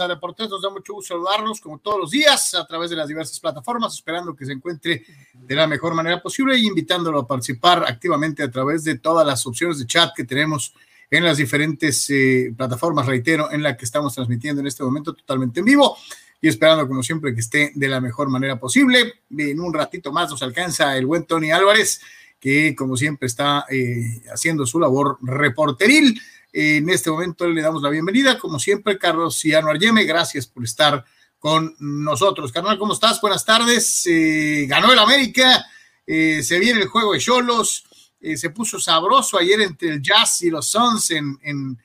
[0.00, 0.48] a Deportes.
[0.48, 3.94] Nos da mucho gusto saludarlos como todos los días a través de las diversas plataformas,
[3.94, 8.50] esperando que se encuentre de la mejor manera posible y invitándolo a participar activamente a
[8.50, 10.74] través de todas las opciones de chat que tenemos
[11.10, 15.60] en las diferentes eh, plataformas, reitero, en la que estamos transmitiendo en este momento totalmente
[15.60, 15.96] en vivo
[16.40, 19.14] y esperando como siempre que esté de la mejor manera posible.
[19.36, 22.00] En un ratito más nos alcanza el buen Tony Álvarez,
[22.40, 26.20] que como siempre está eh, haciendo su labor reporteril
[26.52, 31.02] en este momento le damos la bienvenida, como siempre, Carlos Ciano Arlleme, gracias por estar
[31.38, 32.52] con nosotros.
[32.52, 33.20] Carnal, ¿cómo estás?
[33.20, 34.06] Buenas tardes.
[34.06, 35.66] Eh, ganó el América,
[36.06, 37.84] eh, se viene el juego de Cholos,
[38.20, 41.78] eh, se puso sabroso ayer entre el Jazz y los Suns en, en,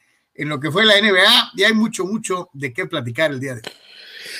[0.47, 3.61] lo que fue la NBA y hay mucho, mucho de qué platicar el día de
[3.65, 3.73] hoy.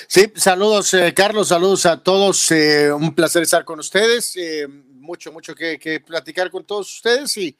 [0.06, 2.52] Sí, saludos Carlos, saludos a todos,
[2.96, 4.38] un placer estar con ustedes,
[4.92, 7.56] mucho, mucho que, que platicar con todos ustedes y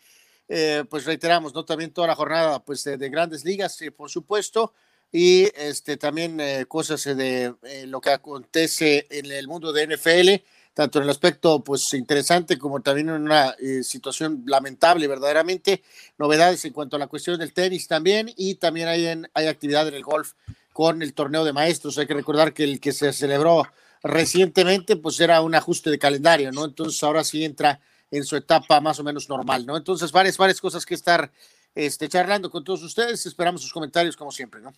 [0.49, 1.65] eh, pues reiteramos, ¿no?
[1.65, 4.73] También toda la jornada, pues, de, grandes ligas, eh, por supuesto,
[5.13, 7.55] y este, también eh, cosas de
[7.87, 12.81] lo que acontece en el mundo de NFL, tanto en el aspecto, pues, interesante como
[12.81, 15.83] también en una situación lamentable, verdaderamente,
[16.17, 19.95] novedades en cuanto a la cuestión del tenis también, y también hay, hay actividad en
[19.95, 20.33] el golf
[20.73, 21.99] con el torneo de maestros.
[21.99, 23.67] Hay que recordar que el que se celebró
[24.03, 26.65] recientemente, pues, era un ajuste de calendario, ¿no?
[26.65, 29.77] Entonces, ahora sí entra en su etapa más o menos normal, ¿no?
[29.77, 31.31] Entonces, varias, varias cosas que estar
[31.75, 33.25] este, charlando con todos ustedes.
[33.27, 34.73] Esperamos sus comentarios como siempre, ¿no?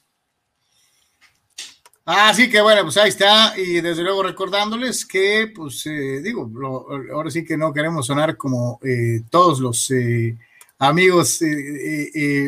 [2.05, 6.51] Así que bueno, pues ahí está, y desde luego recordándoles que, pues eh, digo,
[7.13, 10.37] ahora sí que no queremos sonar como eh, todos los eh,
[10.79, 11.39] amigos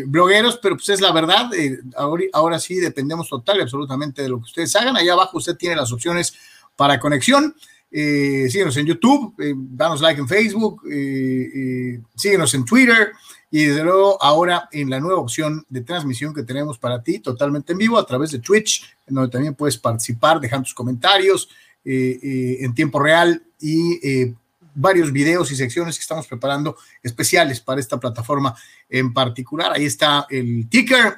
[0.07, 1.51] blogueros, pero pues es la verdad,
[1.97, 4.97] ahora, ahora sí dependemos total y absolutamente de lo que ustedes hagan.
[4.97, 6.35] Allá abajo usted tiene las opciones
[6.75, 7.55] para conexión.
[7.95, 13.13] Eh, síguenos en YouTube, eh, danos like en Facebook, eh, síguenos en Twitter
[13.51, 17.73] y desde luego ahora en la nueva opción de transmisión que tenemos para ti totalmente
[17.73, 21.51] en vivo a través de Twitch, en donde también puedes participar, dejando tus comentarios
[21.85, 24.33] en tiempo real y
[24.75, 28.55] varios videos y secciones que estamos preparando especiales para esta plataforma
[28.89, 29.73] en particular.
[29.73, 31.17] Ahí está el ticker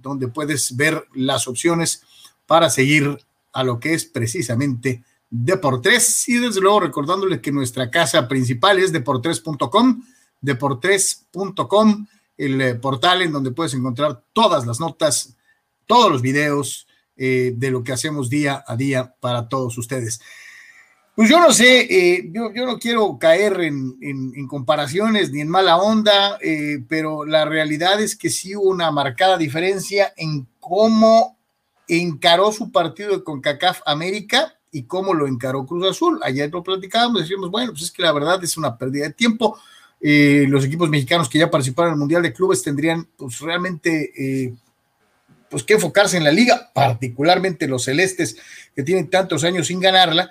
[0.00, 2.04] donde puedes ver las opciones
[2.46, 3.18] para seguir
[3.52, 5.02] a lo que es precisamente
[5.38, 10.02] Deportes y desde luego recordándole que nuestra casa principal es deportes.com,
[10.40, 12.06] deportes.com,
[12.38, 15.36] el eh, portal en donde puedes encontrar todas las notas,
[15.84, 16.86] todos los videos
[17.18, 20.22] eh, de lo que hacemos día a día para todos ustedes.
[21.14, 26.38] Pues yo no sé, eh, yo, no quiero caer en, comparaciones ni en mala onda,
[26.88, 31.38] pero la realidad es que sí hubo una marcada diferencia en cómo
[31.88, 36.20] encaró su partido con CACAF América y cómo lo encaró Cruz Azul.
[36.22, 39.58] Ayer lo platicábamos, decíamos, bueno, pues es que la verdad es una pérdida de tiempo.
[39.98, 44.12] Eh, los equipos mexicanos que ya participaron en el Mundial de Clubes tendrían pues realmente
[44.14, 44.54] eh,
[45.48, 48.36] pues que enfocarse en la liga, particularmente los celestes
[48.74, 50.30] que tienen tantos años sin ganarla,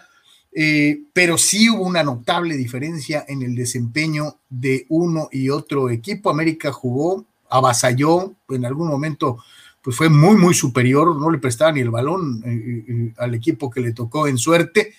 [0.54, 6.30] eh, pero sí hubo una notable diferencia en el desempeño de uno y otro equipo.
[6.30, 9.40] América jugó, avasalló, en algún momento
[9.86, 13.36] pues fue muy, muy superior, no le prestaba ni el balón eh, eh, eh, al
[13.36, 14.96] equipo que le tocó en suerte.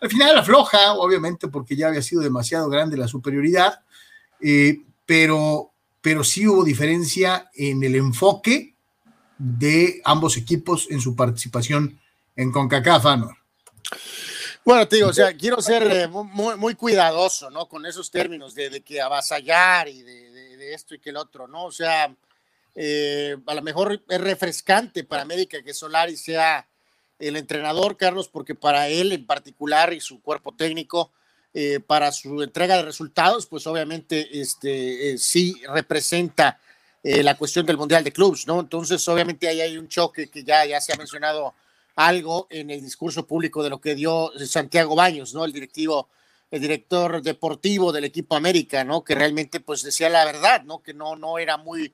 [0.00, 3.80] Al final afloja, obviamente, porque ya había sido demasiado grande la superioridad,
[5.04, 5.70] pero,
[6.00, 8.74] pero sí hubo diferencia en el enfoque
[9.36, 12.00] de ambos equipos en su participación
[12.34, 13.36] en CONCACAF, Anor.
[14.64, 17.68] Bueno, te digo, o sea, quiero ser muy, muy, cuidadoso, ¿no?
[17.68, 21.66] Con esos términos de, que avasallar y de, de, esto y que el otro, ¿no?
[21.66, 22.16] O sea,
[22.74, 26.66] eh, a lo mejor es refrescante para América que Solari sea
[27.18, 31.12] el entrenador, Carlos, porque para él en particular y su cuerpo técnico,
[31.54, 36.58] eh, para su entrega de resultados, pues obviamente este, eh, sí representa
[37.04, 38.60] la cuestión del Mundial de Clubs, ¿no?
[38.60, 41.52] Entonces, obviamente ahí hay un choque que ya, ya se ha mencionado
[41.96, 45.44] algo en el discurso público de lo que dio Santiago Baños, ¿no?
[45.44, 46.08] El directivo,
[46.48, 49.02] el director deportivo del equipo América, ¿no?
[49.02, 50.80] Que realmente pues decía la verdad, ¿no?
[50.80, 51.92] Que no, no era muy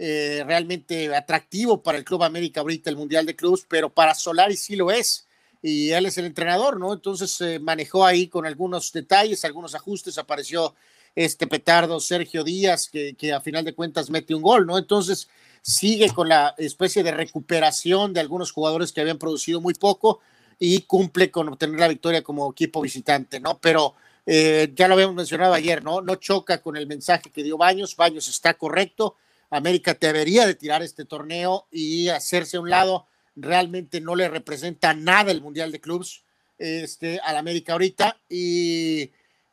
[0.00, 4.56] eh, realmente atractivo para el Club América ahorita el Mundial de Clubes, pero para Solari
[4.56, 5.26] sí lo es.
[5.60, 6.92] Y él es el entrenador, ¿no?
[6.92, 10.16] Entonces se manejó ahí con algunos detalles, algunos ajustes.
[10.16, 10.76] Apareció
[11.16, 14.78] este petardo Sergio Díaz, que, que a final de cuentas mete un gol, ¿no?
[14.78, 15.28] Entonces
[15.62, 20.20] sigue con la especie de recuperación de algunos jugadores que habían producido muy poco
[20.60, 23.58] y cumple con obtener la victoria como equipo visitante, ¿no?
[23.58, 23.94] Pero
[24.26, 26.02] eh, ya lo habíamos mencionado ayer, ¿no?
[26.02, 27.96] No choca con el mensaje que dio Baños.
[27.96, 29.16] Baños está correcto
[29.50, 33.06] América debería de tirar este torneo y hacerse a un lado.
[33.36, 36.24] Realmente no le representa nada el Mundial de Clubs
[36.58, 38.18] este, al América ahorita.
[38.28, 39.10] Y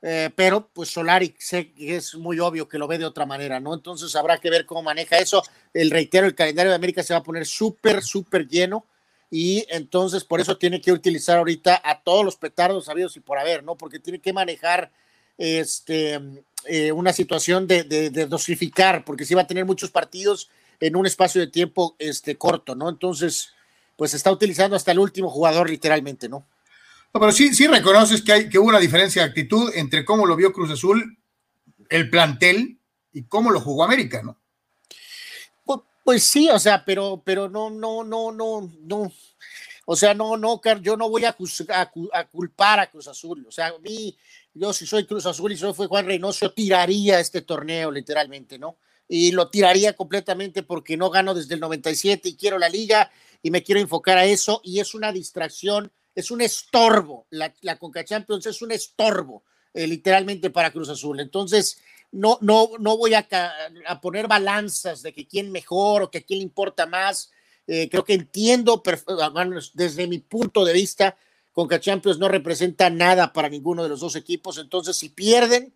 [0.07, 3.59] eh, pero pues Solari sé que es muy obvio que lo ve de otra manera,
[3.59, 3.73] ¿no?
[3.73, 5.41] Entonces habrá que ver cómo maneja eso.
[5.73, 8.85] El reitero, el calendario de América se va a poner súper, súper lleno
[9.31, 13.39] y entonces por eso tiene que utilizar ahorita a todos los petardos sabidos y por
[13.39, 13.77] haber, ¿no?
[13.77, 14.91] Porque tiene que manejar
[15.37, 16.19] este,
[16.65, 20.49] eh, una situación de, de, dosificar, porque si va a tener muchos partidos
[20.79, 22.89] en un espacio de tiempo este, corto, ¿no?
[22.89, 23.49] Entonces,
[23.95, 26.45] pues está utilizando hasta el último jugador literalmente, ¿no?
[27.13, 30.35] pero sí, sí reconoces que, hay, que hubo una diferencia de actitud entre cómo lo
[30.35, 31.17] vio Cruz Azul,
[31.87, 32.77] el plantel,
[33.15, 34.37] y cómo lo jugó América, ¿no?
[35.63, 39.11] Pues, pues, sí, o sea, pero, pero no, no, no, no, no.
[39.85, 41.35] O sea, no, no, yo no voy a,
[41.69, 43.45] a, culpar a Cruz Azul.
[43.47, 44.17] O sea, a mí,
[44.55, 48.77] yo si soy Cruz Azul y soy fue Juan Reynoso, tiraría este torneo, literalmente, ¿no?
[49.07, 53.11] Y lo tiraría completamente porque no gano desde el 97 y quiero la liga
[53.43, 57.27] y me quiero enfocar a eso y es una distracción es un estorbo.
[57.29, 59.43] La, la Champions es un estorbo,
[59.73, 61.19] eh, literalmente, para Cruz Azul.
[61.19, 61.77] Entonces,
[62.11, 63.27] no, no, no voy a,
[64.01, 67.31] poner balanzas de que quién mejor o que quién importa más.
[67.67, 68.81] Eh, creo que entiendo,
[69.73, 71.17] desde mi punto de vista,
[71.55, 74.57] Conca Champions no representa nada para ninguno de los dos equipos.
[74.57, 75.73] Entonces, si pierden,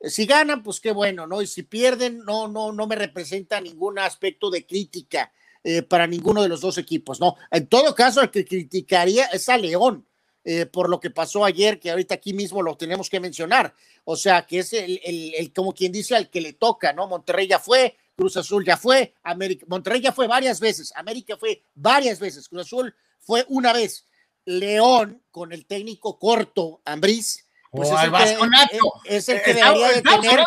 [0.00, 1.40] eh, si ganan, pues qué bueno, ¿no?
[1.40, 5.32] Y si pierden, no, no, no me representa ningún aspecto de crítica
[5.62, 7.36] eh, para ninguno de los dos equipos, ¿no?
[7.52, 10.04] En todo caso, el que criticaría es a León.
[10.42, 13.74] Eh, por lo que pasó ayer, que ahorita aquí mismo lo tenemos que mencionar.
[14.04, 17.06] O sea, que es el, el, como quien dice, al que le toca, ¿no?
[17.06, 21.62] Monterrey ya fue, Cruz Azul ya fue, América, Monterrey ya fue varias veces, América fue
[21.74, 24.06] varias veces, Cruz Azul fue una vez.
[24.44, 30.02] León, con el técnico corto, Ambriz, pues es, el que, es, el que, debería, de
[30.02, 30.40] tener,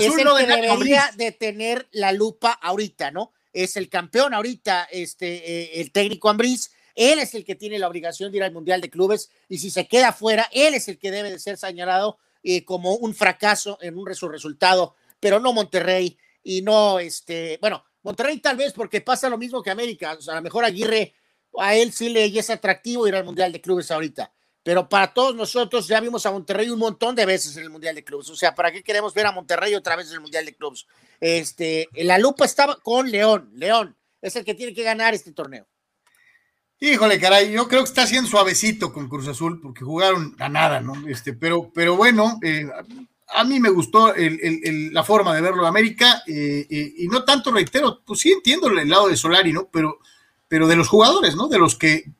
[0.00, 3.32] es el que debería de tener la lupa ahorita, ¿no?
[3.52, 6.72] es el campeón ahorita, este, eh, el técnico Ambriz.
[6.94, 9.70] Él es el que tiene la obligación de ir al Mundial de Clubes y si
[9.70, 13.78] se queda fuera, él es el que debe de ser señalado eh, como un fracaso
[13.80, 19.00] en un su resultado, pero no Monterrey y no este, bueno, Monterrey tal vez porque
[19.00, 21.14] pasa lo mismo que América, o sea, a lo mejor Aguirre
[21.58, 24.32] a él sí le es atractivo ir al Mundial de Clubes ahorita,
[24.62, 27.94] pero para todos nosotros ya vimos a Monterrey un montón de veces en el Mundial
[27.94, 28.28] de Clubes.
[28.30, 30.86] O sea, ¿para qué queremos ver a Monterrey otra vez en el Mundial de Clubes?
[31.20, 33.50] Este, la lupa estaba con León.
[33.54, 35.66] León es el que tiene que ganar este torneo.
[36.78, 40.80] Híjole, caray, yo creo que está haciendo suavecito con Cruz Azul porque jugaron a nada,
[40.80, 41.06] ¿no?
[41.08, 42.66] Este, pero, pero bueno, eh,
[43.28, 47.52] a mí me gustó la forma de verlo de América eh, eh, y no tanto,
[47.52, 49.68] reitero, pues sí entiendo el lado de Solari, ¿no?
[49.70, 49.98] Pero,
[50.50, 51.46] pero de los jugadores, ¿no?
[51.46, 52.10] De los que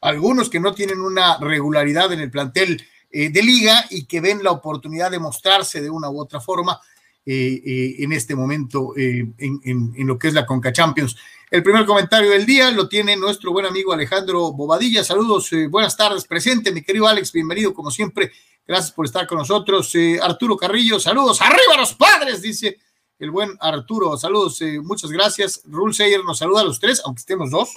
[0.00, 2.80] algunos que no tienen una regularidad en el plantel
[3.10, 6.80] eh, de liga y que ven la oportunidad de mostrarse de una u otra forma
[7.26, 11.16] eh, eh, en este momento en, lo que es la Conca Champions.
[11.50, 15.02] El primer comentario del día lo tiene nuestro buen amigo Alejandro Bobadilla.
[15.02, 18.30] Saludos, buenas tardes, presente, mi querido Alex, bienvenido como siempre.
[18.64, 19.92] Gracias por estar con nosotros.
[20.22, 22.78] Arturo Carrillo, saludos, arriba los padres, dice
[23.18, 24.16] el buen Arturo.
[24.16, 25.62] Saludos, muchas gracias.
[25.66, 27.74] Rule Sayer nos saluda a los tres, aunque estemos dos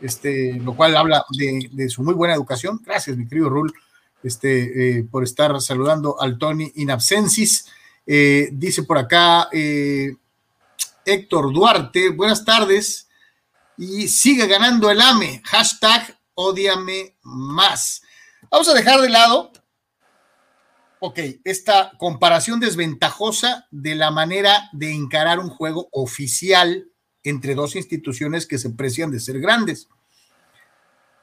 [0.00, 2.80] este, lo cual habla de, su muy buena educación.
[2.84, 3.72] Gracias, mi querido Rul,
[4.22, 7.66] este, eh, por estar saludando al Tony in absensis.
[8.06, 10.16] Eh, dice por acá eh,
[11.04, 13.08] Héctor Duarte, buenas tardes
[13.76, 18.02] y sigue ganando el AME, hashtag odiame más.
[18.50, 19.52] Vamos a dejar de lado,
[21.00, 26.86] ok, esta comparación desventajosa de la manera de encarar un juego oficial
[27.22, 29.88] entre dos instituciones que se precian de ser grandes.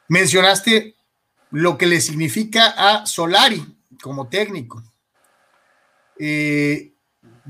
[0.10, 0.96] Mencionaste
[1.51, 3.65] lo que le significa a Solari
[4.01, 4.84] como técnico.
[6.19, 6.93] Eh,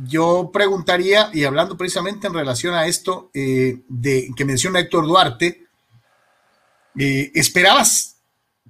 [0.03, 5.65] yo preguntaría, y hablando precisamente en relación a esto eh, de, que menciona Héctor Duarte,
[6.99, 8.17] eh, ¿esperabas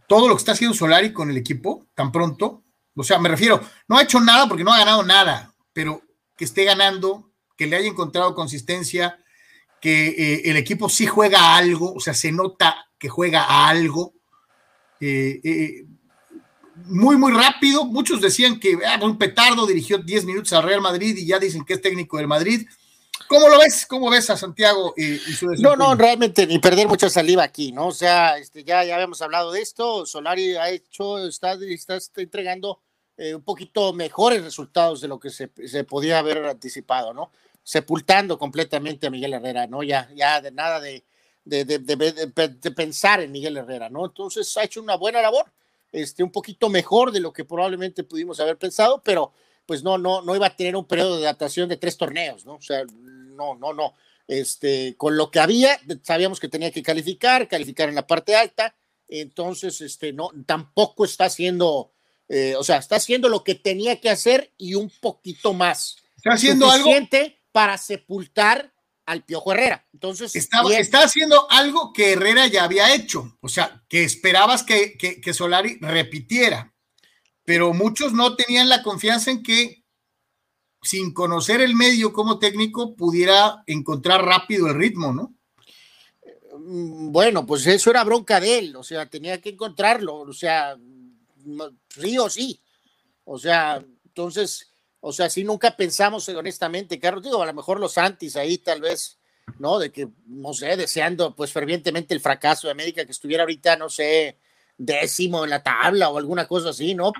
[0.07, 2.63] todo lo que está haciendo Solari con el equipo tan pronto?
[2.97, 6.01] O sea, me refiero, no ha hecho nada porque no ha ganado nada, pero
[6.35, 9.19] que esté ganando, que le haya encontrado consistencia,
[9.79, 14.13] que eh, el equipo sí juega algo, o sea, se nota que juega a algo.
[14.99, 15.85] Eh, eh,
[16.85, 17.85] muy, muy rápido.
[17.85, 21.65] Muchos decían que ah, un petardo dirigió 10 minutos al Real Madrid y ya dicen
[21.65, 22.67] que es técnico del Madrid.
[23.27, 23.85] ¿Cómo lo ves?
[23.85, 27.87] ¿Cómo ves a Santiago y, su No, no, realmente ni perder mucha saliva aquí, ¿no?
[27.87, 30.05] O sea, este, ya, ya habíamos hablado de esto.
[30.05, 32.81] Solari ha hecho, está, está, entregando
[33.17, 37.31] un poquito mejores resultados de lo que se, se podía haber anticipado, ¿no?
[37.67, 39.83] sepultando completamente a Miguel Herrera, ¿no?
[39.83, 41.03] Ya, ya de nada de,
[41.43, 44.05] de, de, pensar en Miguel Herrera, ¿no?
[44.05, 45.51] Entonces ha hecho una buena labor,
[45.91, 49.33] este, un poquito mejor de lo que probablemente pudimos haber pensado, pero
[49.65, 52.53] pues no, no, no iba a tener un periodo de adaptación de tres torneos, ¿no?
[52.53, 53.95] O sea, no, no, no.
[54.29, 58.75] Este, con lo que había, sabíamos que tenía que calificar, calificar en la parte alta,
[59.09, 61.91] entonces, este, no, tampoco está haciendo
[62.29, 65.97] Eh, o sea, está haciendo lo que tenía que hacer y un poquito más.
[66.17, 66.91] Está haciendo algo
[67.51, 68.73] para sepultar
[69.07, 69.87] al Piojo Herrera.
[69.93, 74.97] Entonces, está, está, haciendo algo que Herrera ya había hecho, o sea, que esperabas que,
[74.97, 76.73] que, Solari repitiera,
[77.45, 79.85] pero muchos no tenían la confianza en que
[80.81, 85.33] sin conocer el medio como técnico pudiera encontrar rápido el ritmo, ¿no?
[86.59, 90.77] Mm, bueno, pues eso era bronca de él, o sea, tenía que encontrarlo, o sea,
[91.89, 92.61] sí o sí.
[93.23, 97.97] O sea, entonces, o sea, si nunca pensamos honestamente, Carlos, digo, a lo mejor los
[97.97, 99.19] antis ahí tal vez,
[99.59, 99.79] ¿no?
[99.79, 103.89] De que, no sé, deseando pues fervientemente el fracaso de América, que estuviera ahorita, no
[103.89, 104.37] sé,
[104.77, 107.11] décimo en la tabla o alguna cosa así, ¿no?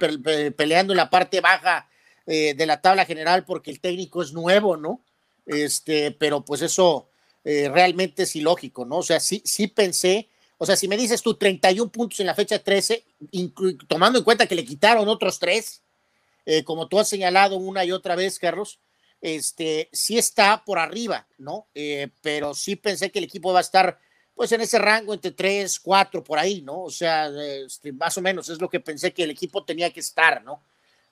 [0.56, 1.90] peleando en la parte baja
[2.26, 5.04] eh, de la tabla general porque el técnico es nuevo, ¿no?
[5.46, 7.10] Este, pero pues eso
[7.44, 8.98] eh, realmente es ilógico, ¿no?
[8.98, 12.36] O sea, sí, sí pensé o sea, si me dices tú 31 puntos en la
[12.36, 13.04] fecha 13,
[13.88, 15.84] tomando en cuenta que le quitaron otros tres,
[16.46, 18.80] eh, como tú has señalado una y otra vez, Carlos,
[19.22, 21.68] este, sí está por arriba, ¿no?
[21.76, 24.00] Eh, pero sí pensé que el equipo va a estar,
[24.34, 26.84] pues, en ese rango entre 3, 4, por ahí, ¿no?
[26.84, 30.00] O sea, este, más o menos es lo que pensé que el equipo tenía que
[30.00, 30.64] estar, ¿no?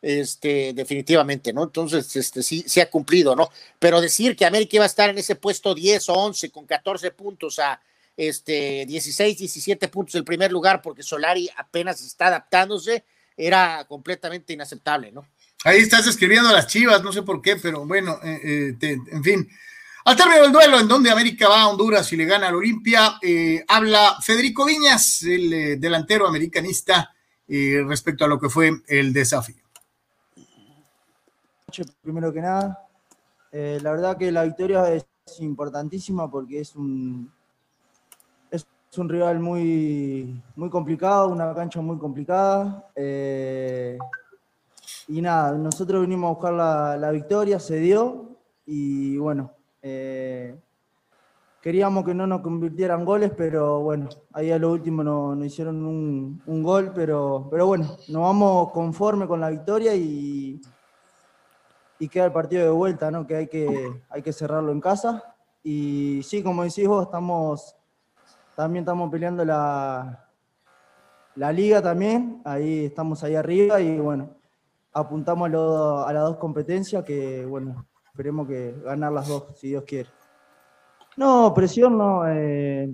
[0.02, 1.64] Este, definitivamente, ¿no?
[1.64, 3.50] Entonces, este, sí, sí ha cumplido, ¿no?
[3.78, 7.12] Pero decir que América iba a estar en ese puesto 10 o 11 con 14
[7.12, 7.82] puntos a
[8.18, 13.04] este, 16, 17 puntos el primer lugar porque Solari apenas está adaptándose,
[13.36, 15.28] era completamente inaceptable, ¿no?
[15.64, 19.24] Ahí estás escribiendo a las chivas, no sé por qué, pero bueno, eh, eh, en
[19.24, 19.50] fin.
[20.06, 23.18] Al término del duelo, en donde América va a Honduras y le gana al Olimpia,
[23.22, 27.12] eh, habla Federico Viñas, el delantero americanista,
[27.48, 29.64] respecto a lo que fue el desafío.
[32.02, 32.88] Primero que nada,
[33.52, 35.06] la verdad que la victoria es
[35.40, 37.32] importantísima porque es un,
[38.96, 42.90] es un rival muy, muy complicado, una cancha muy complicada.
[42.96, 43.98] Eh,
[45.10, 46.54] y nada, nosotros vinimos a buscar
[46.98, 48.38] la, victoria, se dio.
[48.66, 50.58] Y bueno, eh,
[51.62, 55.86] queríamos que no nos convirtieran goles, pero bueno, ahí a lo último nos no hicieron
[55.86, 60.62] un, gol, pero, pero bueno, nos vamos conforme con la victoria y,
[62.00, 63.28] y queda el partido de vuelta, ¿no?
[63.28, 65.36] Que hay que, hay que cerrarlo en casa.
[65.62, 67.76] Y sí, como decís vos, estamos
[68.56, 70.26] también estamos peleando la,
[71.36, 74.38] la liga también, ahí estamos ahí arriba y bueno,
[74.94, 80.10] apuntamos a, las dos competencias que bueno, esperemos que ganar las dos, si Dios quiere.
[81.18, 82.90] No, presión no, eh,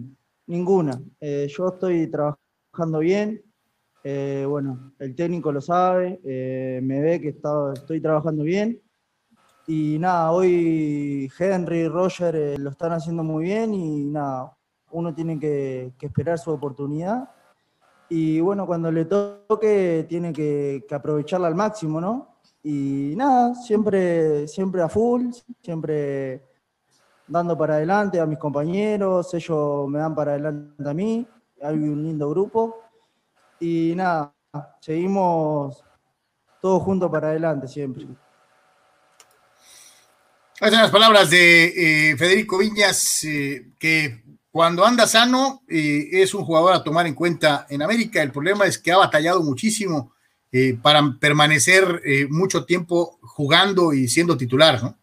[0.47, 0.99] ninguna.
[1.19, 3.41] Eh, yo estoy trabajando bien,
[4.03, 7.29] eh, bueno, el técnico lo sabe, me ve que
[7.73, 8.81] estoy trabajando bien.
[9.67, 14.57] Y nada, hoy Henry y Roger lo están haciendo muy bien y nada,
[14.91, 17.29] uno tiene que, esperar su oportunidad
[18.09, 22.39] y bueno, cuando le toque tiene que, aprovecharla al máximo, ¿no?
[22.63, 25.31] Y nada, siempre, siempre a full,
[25.61, 26.43] siempre
[27.27, 31.25] dando para adelante a mis compañeros, ellos me dan para adelante a mí,
[31.61, 32.83] hay un lindo grupo
[33.59, 34.33] y nada,
[34.79, 35.83] seguimos
[36.61, 38.07] todos juntos para adelante siempre.
[40.61, 46.33] Estas son las palabras de eh, Federico Viñas, eh, que cuando anda sano, eh, es
[46.33, 48.21] un jugador a tomar en cuenta en América.
[48.21, 50.13] El problema es que ha batallado muchísimo
[50.51, 54.97] eh, para permanecer eh, mucho tiempo jugando y siendo titular, ¿no?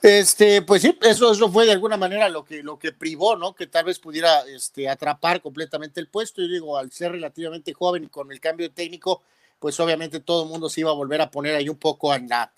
[0.00, 3.54] Este, pues sí, eso, eso fue de alguna manera lo que, lo que privó, ¿no?
[3.54, 6.40] Que tal vez pudiera este, atrapar completamente el puesto.
[6.40, 9.22] Y digo, al ser relativamente joven y con el cambio técnico,
[9.58, 12.28] pues obviamente todo el mundo se iba a volver a poner ahí un poco en
[12.28, 12.50] la,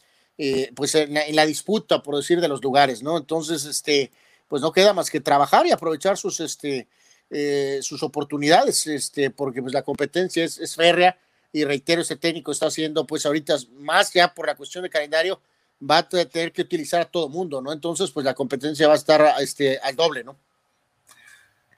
[0.76, 3.16] pues en la, en la disputa, por decir, de los lugares, ¿no?
[3.16, 4.12] Entonces, este,
[4.50, 6.88] pues no queda más que trabajar y aprovechar sus, este,
[7.30, 11.16] eh, sus oportunidades, este, porque pues la competencia es, férrea
[11.52, 15.40] y reitero, ese técnico está haciendo pues ahorita más ya por la cuestión de calendario,
[15.88, 17.72] va a tener que utilizar a todo mundo, ¿no?
[17.72, 20.36] Entonces pues la competencia va a estar este, al doble, ¿no?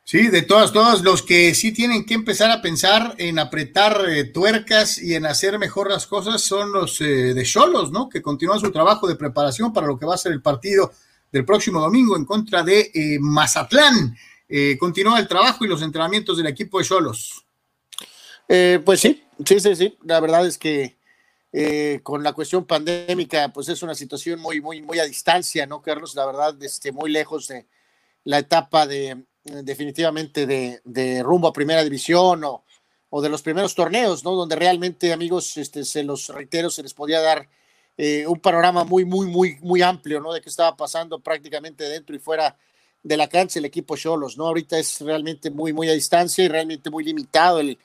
[0.05, 4.25] Sí, de todas, todos los que sí tienen que empezar a pensar en apretar eh,
[4.25, 8.09] tuercas y en hacer mejor las cosas son los eh, de Cholos, ¿no?
[8.09, 10.91] Que continúan su trabajo de preparación para lo que va a ser el partido
[11.33, 14.17] del próximo domingo en contra de eh, Mazatlán.
[14.49, 17.47] Eh, continúa el trabajo y los entrenamientos del equipo de Cholos.
[18.47, 19.99] Eh, pues sí, sí, sí, sí.
[20.05, 21.01] La verdad es que
[22.03, 26.15] con la cuestión pandémica, pues es una situación muy, muy, muy a distancia, ¿no, Carlos?
[26.15, 27.67] La verdad, este, muy lejos de
[28.25, 32.65] la etapa de definitivamente de, rumbo a primera división o,
[33.11, 34.33] o, de los primeros torneos, ¿no?
[34.33, 37.51] Donde realmente, amigos, este, se los reitero, se les podía dar
[37.96, 40.32] eh, un panorama muy, muy, muy, muy amplio, ¿no?
[40.32, 42.56] De qué estaba pasando prácticamente dentro y fuera
[43.02, 44.46] de la cancha el equipo Cholos, ¿no?
[44.46, 47.78] Ahorita es realmente muy, muy a distancia y realmente muy limitado el,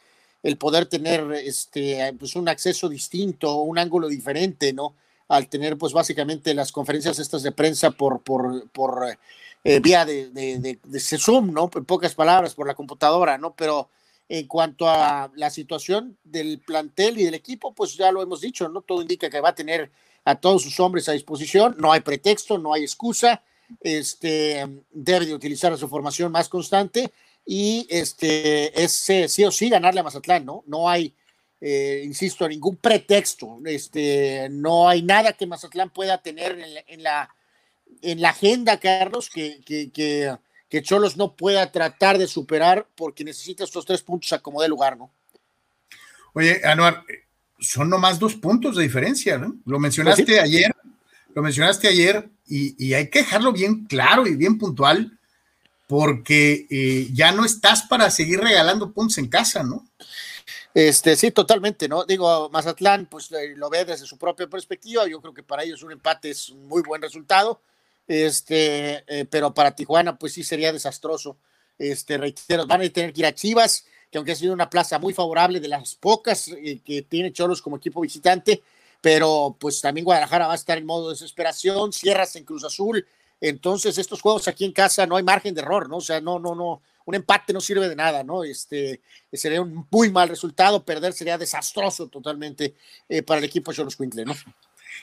[0.43, 4.95] el poder tener este, pues un acceso distinto, un ángulo diferente, ¿no?
[5.27, 9.17] Al tener pues básicamente las conferencias estas de prensa por, por, por
[9.63, 11.69] eh, vía de, de, de, Zoom, ¿no?
[11.75, 13.53] En pocas palabras, por la computadora, ¿no?
[13.55, 13.89] Pero
[14.29, 18.67] en cuanto a la situación del plantel y del equipo, pues ya lo hemos dicho,
[18.67, 18.81] ¿no?
[18.81, 19.91] Todo indica que va a tener
[20.25, 23.41] a todos sus hombres a disposición, no hay pretexto, no hay excusa,
[23.81, 27.11] este, debe de utilizar su formación más constante
[27.45, 30.63] y este, es eh, sí o sí ganarle a Mazatlán, ¿no?
[30.67, 31.13] No hay,
[31.61, 37.29] eh, insisto, ningún pretexto, este, no hay nada que Mazatlán pueda tener en la,
[38.01, 40.35] en la, agenda, Carlos, que, que, que,
[40.81, 44.97] Cholos no pueda tratar de superar porque necesita estos tres puntos a como de lugar,
[44.97, 45.11] ¿no?
[46.33, 47.03] Oye, Anuar,
[47.59, 49.55] son nomás dos puntos de diferencia, ¿no?
[49.65, 50.75] Lo mencionaste pues ayer,
[51.33, 55.17] lo mencionaste ayer y, hay que dejarlo bien claro y bien puntual
[55.87, 59.87] porque eh, ya no estás para seguir regalando puntos en casa, ¿no?
[60.73, 62.05] Este, sí, totalmente, ¿no?
[62.05, 65.07] Digo, Mazatlán, pues eh, lo ve desde su propia perspectiva.
[65.07, 67.61] Yo creo que para ellos un empate es un muy buen resultado.
[68.07, 71.37] Este, eh, pero para Tijuana, pues sí sería desastroso.
[71.77, 74.99] Este, reitero, van a tener que ir a Chivas que aunque ha sido una plaza
[74.99, 78.63] muy favorable de las pocas eh, que tiene Cholos como equipo visitante,
[79.01, 83.05] pero pues también Guadalajara va a estar en modo de desesperación, cierras en Cruz Azul,
[83.39, 85.97] entonces estos juegos aquí en casa no hay margen de error, ¿no?
[85.97, 88.43] O sea, no, no, no, un empate no sirve de nada, ¿no?
[88.43, 92.75] Este sería un muy mal resultado, perder sería desastroso totalmente
[93.09, 94.33] eh, para el equipo Cholos Quintle, ¿no?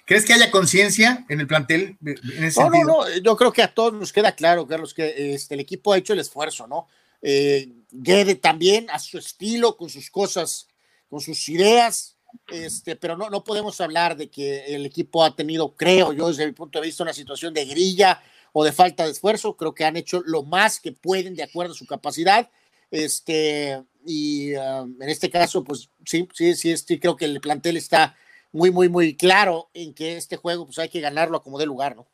[0.04, 1.96] ¿Crees que haya conciencia en el plantel?
[2.04, 5.34] En ese no, no, no, yo creo que a todos nos queda claro, Carlos, que
[5.34, 6.88] este, el equipo ha hecho el esfuerzo, ¿no?
[7.24, 10.68] eh, Guede también a su estilo, con sus cosas,
[11.08, 12.16] con sus ideas,
[12.48, 16.46] este, pero no, no podemos hablar de que el equipo ha tenido, creo yo, desde
[16.46, 19.56] mi punto de vista, una situación de grilla o de falta de esfuerzo.
[19.56, 22.50] Creo que han hecho lo más que pueden de acuerdo a su capacidad.
[22.90, 27.76] Este, y um, en este caso, pues sí, sí, sí, sí, creo que el plantel
[27.76, 28.16] está
[28.54, 31.96] muy, muy, muy claro en que este juego, pues hay que ganarlo como dé lugar,
[31.96, 32.06] ¿no?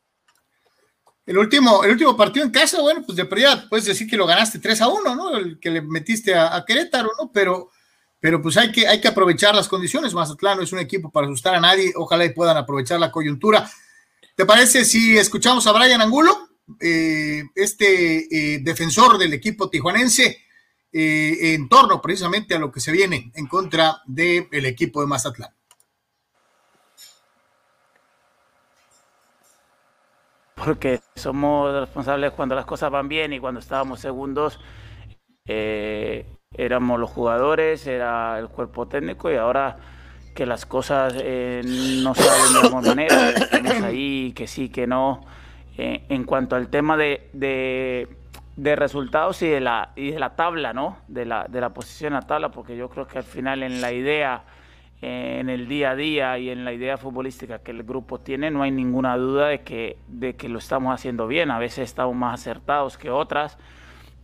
[1.26, 4.26] El último, el último partido en casa, bueno, pues de prioridad puedes decir que lo
[4.26, 5.36] ganaste 3 a 1, ¿no?
[5.36, 7.30] El que le metiste a, Querétaro, ¿no?
[7.30, 7.70] Pero,
[8.18, 10.14] pero pues hay que, hay que aprovechar las condiciones.
[10.14, 11.92] Mazatlán no es un equipo para asustar a nadie.
[11.94, 13.70] Ojalá y puedan aprovechar la coyuntura.
[14.34, 16.48] ¿Te parece si escuchamos a Brian Angulo,
[16.80, 20.38] eh, este eh, defensor del equipo tijuanense,
[20.90, 25.54] eh, en torno precisamente a lo que se viene en contra del equipo de Mazatlán?
[30.64, 34.60] Porque somos responsables cuando las cosas van bien y cuando estábamos segundos
[35.46, 39.76] eh, éramos los jugadores, era el cuerpo técnico y ahora
[40.34, 45.22] que las cosas eh, no salen de misma manera, estamos ahí, que sí, que no.
[45.76, 50.72] Eh, en cuanto al tema de, de, resultados y de la y de la tabla,
[50.72, 50.98] ¿no?
[51.08, 53.92] De la, de la posición a tabla, porque yo creo que al final en la
[53.92, 54.44] idea
[55.02, 58.62] en el día a día y en la idea futbolística que el grupo tiene, no
[58.62, 61.50] hay ninguna duda de que, de que lo estamos haciendo bien.
[61.50, 63.58] A veces estamos más acertados que otras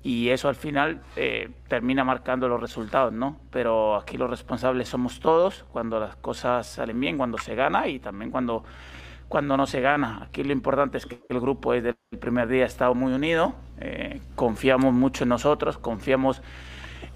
[0.02, 3.40] y eso al final eh, termina marcando los resultados, ¿no?
[3.50, 7.98] Pero aquí los responsables somos todos cuando las cosas salen bien, cuando se gana y
[7.98, 8.62] también cuando,
[9.28, 10.22] cuando no se gana.
[10.22, 13.54] Aquí lo importante es que el grupo desde el primer día ha estado muy unido,
[13.80, 16.42] eh, confiamos mucho en nosotros, confiamos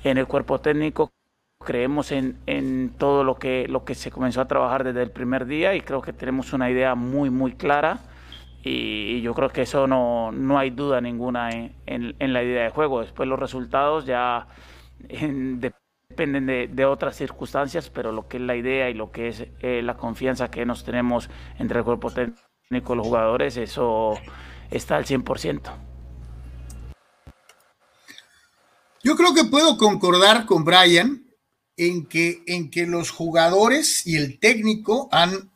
[0.02, 1.12] en el cuerpo técnico,
[1.64, 5.46] creemos en, en, todo lo que, lo que se comenzó a trabajar desde el primer
[5.46, 8.00] día y creo que tenemos una idea muy, muy clara
[8.62, 12.70] y, yo creo que eso no, no hay duda ninguna en, en, la idea de
[12.70, 13.00] juego.
[13.00, 14.46] Después los resultados ya
[14.98, 19.46] dependen de, de, otras circunstancias, pero lo que es la idea y lo que es
[19.60, 24.18] eh, la confianza que nos tenemos entre el cuerpo técnico y los jugadores, eso
[24.70, 25.60] está al 100%.
[29.02, 31.29] Yo creo que puedo concordar con Brian
[31.80, 35.50] en que, en que los jugadores y el técnico han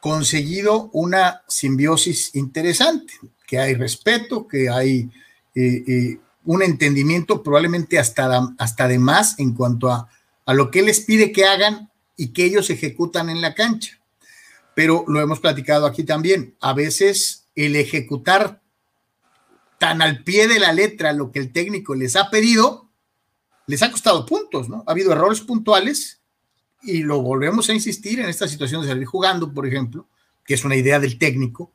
[0.00, 3.14] conseguido una simbiosis interesante,
[3.46, 5.10] que hay respeto, que hay
[5.54, 10.10] eh, eh, un entendimiento probablemente hasta, hasta de más en cuanto a,
[10.44, 13.98] a lo que les pide que hagan y que ellos ejecutan en la cancha.
[14.74, 18.60] Pero lo hemos platicado aquí también, a veces el ejecutar
[19.78, 22.87] tan al pie de la letra lo que el técnico les ha pedido,
[23.68, 24.82] les ha costado puntos, ¿no?
[24.86, 26.20] Ha habido errores puntuales
[26.82, 30.08] y lo volvemos a insistir en esta situación de salir jugando, por ejemplo,
[30.44, 31.72] que es una idea del técnico,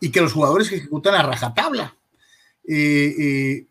[0.00, 1.96] y que los jugadores ejecutan a rajatabla.
[2.66, 3.66] Eh, eh,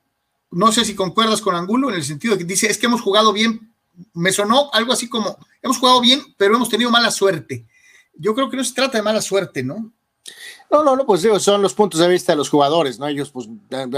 [0.51, 3.01] no sé si concuerdas con Angulo en el sentido de que dice, es que hemos
[3.01, 3.73] jugado bien,
[4.13, 7.67] me sonó algo así como, hemos jugado bien, pero hemos tenido mala suerte.
[8.13, 9.91] Yo creo que no se trata de mala suerte, ¿no?
[10.71, 13.07] No, no, no, pues digo, son los puntos de vista de los jugadores, ¿no?
[13.07, 13.47] Ellos, pues,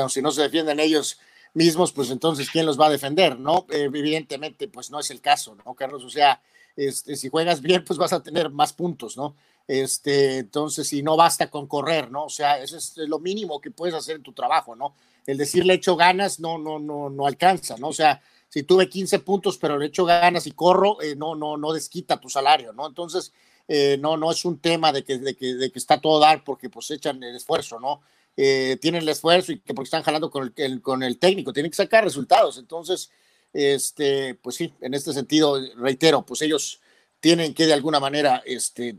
[0.10, 1.20] si no se defienden ellos,
[1.54, 3.40] mismos, pues entonces, ¿quién los va a defender?
[3.40, 3.66] ¿No?
[3.70, 6.04] evidentemente, pues no es el caso, ¿no, Carlos?
[6.04, 6.42] O sea,
[6.76, 9.36] este, si juegas bien, pues vas a tener más puntos, ¿no?
[9.68, 12.26] Este, entonces, si no basta con correr, ¿no?
[12.26, 14.96] O sea, eso es lo mínimo que puedes hacer en tu trabajo, ¿no?
[15.28, 17.90] El decirle hecho ganas no, no, no, no alcanza, ¿no?
[17.90, 21.56] O sea, si tuve 15 puntos, pero le echo ganas y corro, eh, no, no,
[21.56, 22.88] no desquita tu salario, ¿no?
[22.88, 23.32] Entonces,
[23.68, 26.44] eh, no, no es un tema de que, de que, de que está todo dar
[26.44, 28.02] porque pues echan el esfuerzo, ¿no?
[28.42, 31.72] Eh, tienen el esfuerzo y que porque están jalando con el, con el técnico, tienen
[31.72, 32.58] que sacar resultados.
[32.58, 33.10] Entonces,
[33.52, 36.80] este, pues sí, en este sentido, reitero, pues ellos
[37.20, 38.96] tienen que de alguna manera, este,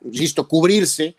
[0.00, 1.14] insisto, cubrirse,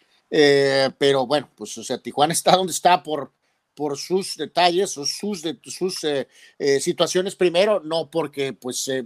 [0.97, 3.31] pero bueno, pues o sea, Tijuana está donde está por,
[3.75, 6.27] por sus detalles o sus, de, sus eh,
[6.59, 9.05] eh, situaciones primero, no porque pues eh,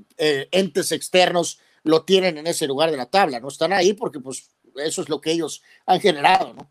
[0.51, 4.49] entes externos lo tienen en ese lugar de la tabla, no están ahí porque pues
[4.75, 6.69] eso es lo que ellos han generado, ¿no?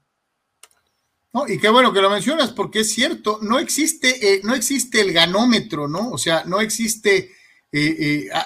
[1.48, 5.88] Y qué bueno que lo mencionas, porque es cierto, no existe, no existe el ganómetro,
[5.88, 6.10] ¿no?
[6.10, 7.30] O sea, no existe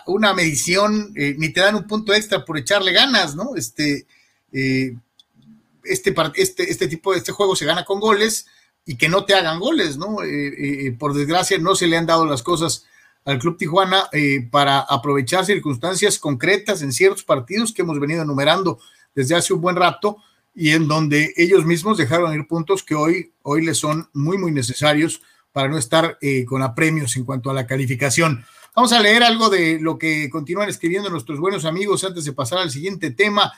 [0.07, 3.55] una medición, ni te dan un punto extra por echarle ganas, ¿no?
[3.55, 4.07] Este,
[4.51, 8.47] este, este, este tipo de este juego se gana con goles,
[8.91, 10.23] y que no te hagan goles, ¿no?
[10.23, 12.87] Eh, eh, eh, por desgracia no se le han dado las cosas
[13.25, 14.09] al Club Tijuana
[14.51, 18.81] para aprovechar circunstancias concretas en ciertos partidos que hemos venido enumerando
[19.15, 20.17] desde hace un buen rato
[20.55, 24.53] y en donde ellos mismos dejaron ir puntos que hoy, hoy les son muy, muy
[24.53, 28.45] necesarios para no estar con apremios en cuanto a la calificación.
[28.75, 32.59] Vamos a leer algo de lo que continúan escribiendo nuestros buenos amigos antes de pasar
[32.59, 33.53] al siguiente tema.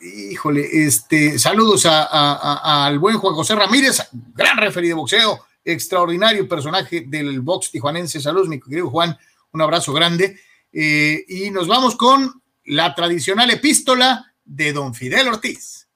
[0.00, 4.00] Híjole, este, saludos al buen Juan José Ramírez,
[4.34, 8.20] gran referee de boxeo, extraordinario personaje del box tijuanense.
[8.20, 9.18] Saludos, mi querido Juan,
[9.52, 10.38] un abrazo grande.
[10.72, 15.88] Eh, y nos vamos con la tradicional epístola de don Fidel Ortiz.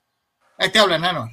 [0.58, 1.30] Ahí te habla, Nano.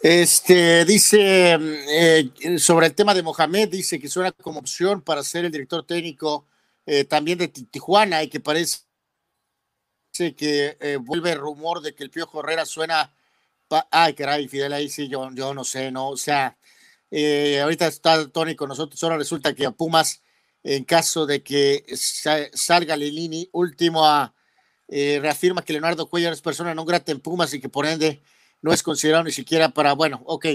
[0.00, 5.44] Este dice eh, sobre el tema de Mohamed, dice que suena como opción para ser
[5.44, 6.46] el director técnico
[6.86, 8.78] eh, también de Tijuana y que parece
[10.12, 13.12] que eh, vuelve el rumor de que el Piojo Herrera suena.
[13.90, 16.08] Ay, caray, Fidel, ahí sí, yo, yo no sé, ¿no?
[16.08, 16.56] O sea,
[17.62, 20.22] ahorita está Tony con nosotros, ahora resulta que a Pumas,
[20.62, 24.34] en caso de que salga Lilini, último a,
[24.88, 28.20] eh, reafirma que Leonardo Cuellar es persona no grata en Pumas y que por ende
[28.60, 30.46] no es considerado ni siquiera para, bueno, ok,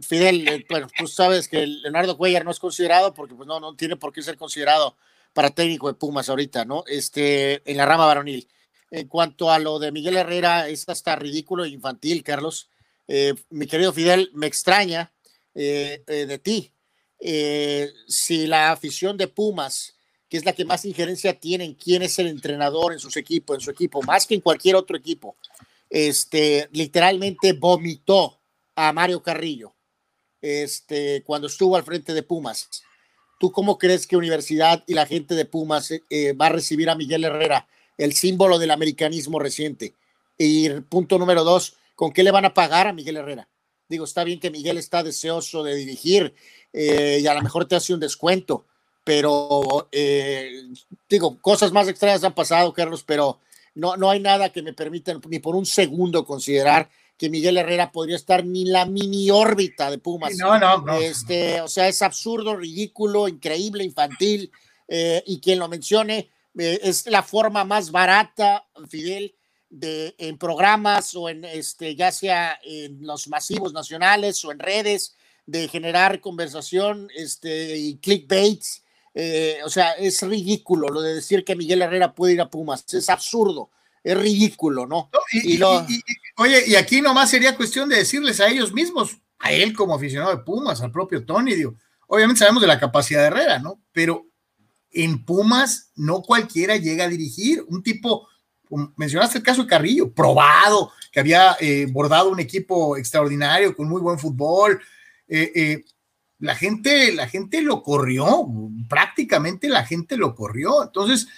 [0.00, 3.96] Fidel, bueno, tú sabes que Leonardo Cuellar no es considerado porque pues no, no tiene
[3.96, 4.96] por qué ser considerado
[5.32, 6.84] para técnico de Pumas ahorita, ¿no?
[6.86, 8.48] Este, en la rama varonil.
[8.90, 12.68] En cuanto a lo de Miguel Herrera, es hasta ridículo e infantil, Carlos.
[13.08, 15.12] Eh, mi querido Fidel, me extraña
[15.54, 16.72] eh, eh, de ti.
[18.06, 19.94] si la afición de Pumas,
[20.32, 23.54] que es la que más injerencia tiene en quién es el entrenador en sus equipos,
[23.54, 25.36] en su equipo, más que en cualquier otro equipo,
[25.90, 28.40] este, literalmente vomitó
[28.74, 29.74] a Mario Carrillo
[30.40, 32.66] este, cuando estuvo al frente de Pumas
[33.38, 36.88] ¿Tú cómo crees que Universidad y la gente de Pumas eh, eh, va a recibir
[36.88, 37.68] a Miguel Herrera,
[37.98, 39.96] el símbolo del americanismo reciente?
[40.38, 43.50] Y punto número dos, ¿con qué le van a pagar a Miguel Herrera?
[43.86, 46.32] Digo, está bien que Miguel está deseoso de dirigir
[46.72, 48.64] eh, y a lo mejor te hace un descuento,
[49.04, 49.88] pero
[51.08, 53.38] digo, cosas más extrañas han pasado, Carlos, pero
[53.74, 56.88] no, no hay nada que me permita ni por un segundo considerar
[57.22, 60.36] que Miguel Herrera podría estar ni la mini órbita de Pumas.
[60.36, 60.98] No, no, no.
[60.98, 64.50] Este, o sea, es absurdo, ridículo, increíble, infantil,
[64.88, 69.34] eh, y quien lo mencione eh, es la forma más barata, Fidel,
[69.70, 75.14] de en programas o en este, ya sea en los masivos nacionales o en redes,
[75.46, 78.81] de generar conversación este, y clickbaits.
[79.14, 82.84] Eh, o sea, es ridículo lo de decir que Miguel Herrera puede ir a Pumas.
[82.92, 83.70] Es absurdo
[84.02, 85.10] es ridículo, ¿no?
[85.32, 85.60] y,
[86.36, 90.34] oye, y aquí nomás sería cuestión de decirles a ellos mismos, a él como aficionado
[90.34, 91.76] de Pumas, al propio Tony, digo,
[92.08, 93.80] obviamente sabemos de la capacidad de Herrera, ¿no?
[93.92, 94.26] Pero
[94.90, 98.28] en Pumas no cualquiera llega a dirigir, un tipo,
[98.96, 104.00] mencionaste el caso de Carrillo, probado, que había eh, bordado un equipo extraordinario, con muy
[104.00, 104.80] buen fútbol.
[105.28, 105.84] Eh, eh,
[106.42, 108.48] la gente, la gente lo corrió,
[108.88, 110.82] prácticamente la gente lo corrió.
[110.82, 111.28] Entonces,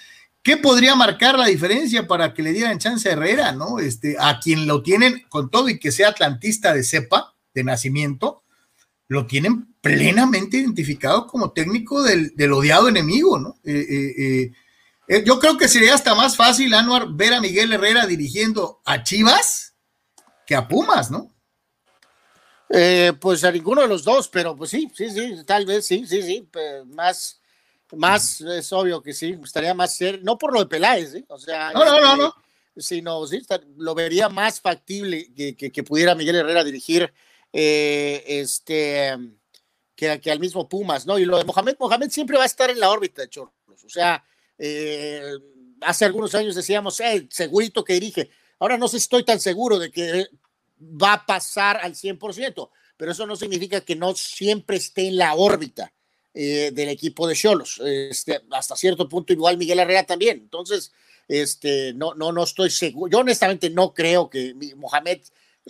[0.45, 3.79] ¿Qué podría marcar la diferencia para que le dieran chance a Herrera, no?
[3.79, 8.43] Este, a quien lo tienen con todo y que sea atlantista de cepa, de nacimiento,
[9.07, 13.57] lo tienen plenamente identificado como técnico del, odiado enemigo, ¿no?
[13.63, 14.51] Eh, eh,
[15.07, 19.01] eh, yo creo que sería hasta más fácil, Anuar, ver a Miguel Herrera dirigiendo a
[19.01, 19.73] Chivas
[20.45, 21.34] que a Pumas, ¿no?
[23.19, 26.21] Pues a ninguno de los dos, pero pues sí, sí, sí, tal vez sí, sí,
[26.21, 26.49] sí,
[26.87, 27.39] más
[27.93, 31.25] más es obvio que sí, estaría más ser, no por lo de Peláez, ¿eh?
[31.29, 32.35] o sea, no, no, no, no.
[32.75, 33.41] sino sí,
[33.77, 37.13] lo vería más factible que, que, pudiera Miguel Herrera dirigir
[37.53, 39.15] eh, este,
[39.95, 41.17] que, que, al mismo Pumas, ¿no?
[41.17, 43.53] Y lo de Mohamed, Mohamed siempre va a estar en la órbita de Cholos.
[43.85, 44.23] O sea,
[44.57, 45.33] eh,
[45.81, 48.29] hace algunos años decíamos, eh, segurito que dirige.
[48.59, 50.27] Ahora no sé si estoy tan seguro de que
[50.79, 55.35] va a pasar al 100%, pero eso no significa que no siempre esté en la
[55.35, 55.93] órbita
[56.33, 57.79] eh, del equipo de Cholos.
[57.83, 60.37] Este, hasta cierto punto, igual Miguel Herrera también.
[60.37, 60.91] Entonces,
[61.27, 63.11] este, no, no, no estoy seguro.
[63.11, 65.21] Yo honestamente no creo que Mohamed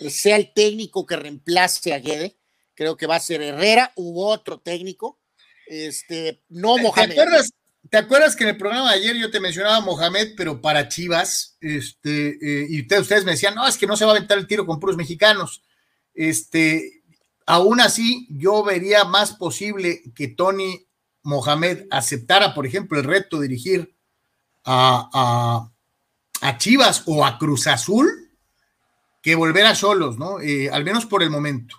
[0.08, 2.36] sea el técnico que reemplace a Guede.
[2.74, 5.18] Creo que va a ser Herrera u otro técnico.
[5.66, 7.14] Este, no Mohamed.
[7.14, 7.52] ¿Te acuerdas,
[7.90, 11.56] ¿Te acuerdas que en el programa de ayer yo te mencionaba Mohamed, pero para Chivas?
[11.60, 14.38] Este, eh, y ustedes, ustedes me decían, no, es que no se va a aventar
[14.38, 15.62] el tiro con puros mexicanos.
[16.14, 17.02] Este,
[17.46, 20.86] aún así, yo vería más posible que Tony
[21.22, 23.94] Mohamed aceptara, por ejemplo, el reto de dirigir
[24.64, 25.70] a,
[26.40, 28.08] a, Chivas o a Cruz Azul
[29.22, 30.40] que volver a solos, ¿no?
[30.40, 31.76] Eh, al menos por el momento.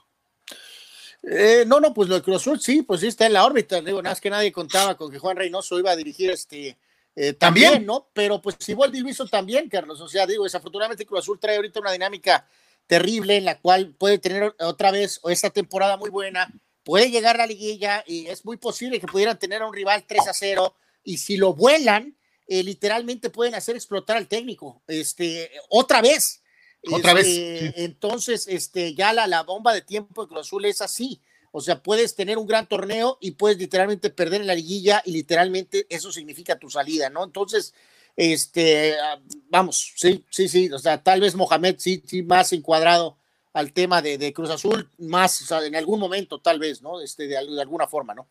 [1.30, 3.82] Eh, no, no, pues lo de Cruz Azul sí, pues sí está en la órbita.
[3.82, 6.78] Digo, nada más que nadie contaba con que Juan Reynoso iba a dirigir este
[7.16, 8.10] eh, también, ¿no?
[8.14, 10.00] Pero pues igual hizo también, Carlos.
[10.00, 12.48] O sea, digo, desafortunadamente Cruz Azul trae ahorita una dinámica
[12.86, 16.50] terrible en la cual puede tener otra vez esta temporada muy buena,
[16.84, 20.06] puede llegar a la liguilla y es muy posible que pudieran tener a un rival
[20.08, 22.16] 3 a 0 y si lo vuelan,
[22.48, 24.82] eh, literalmente pueden hacer explotar al técnico.
[24.88, 26.42] Este, otra vez.
[26.92, 27.28] Otra vez.
[27.28, 31.22] Este, entonces, este, ya la, la bomba de tiempo de Cruz Azul es así.
[31.52, 35.12] O sea, puedes tener un gran torneo y puedes literalmente perder en la liguilla y
[35.12, 37.24] literalmente eso significa tu salida, ¿no?
[37.24, 37.74] Entonces,
[38.16, 39.20] este, ah,
[39.50, 43.18] vamos, sí, sí, sí, o sea, tal vez Mohamed sí, sí, más encuadrado
[43.54, 47.02] al tema de, de Cruz Azul, más, o sea, en algún momento, tal vez, ¿no?
[47.02, 48.28] Este, de, de alguna forma, ¿no?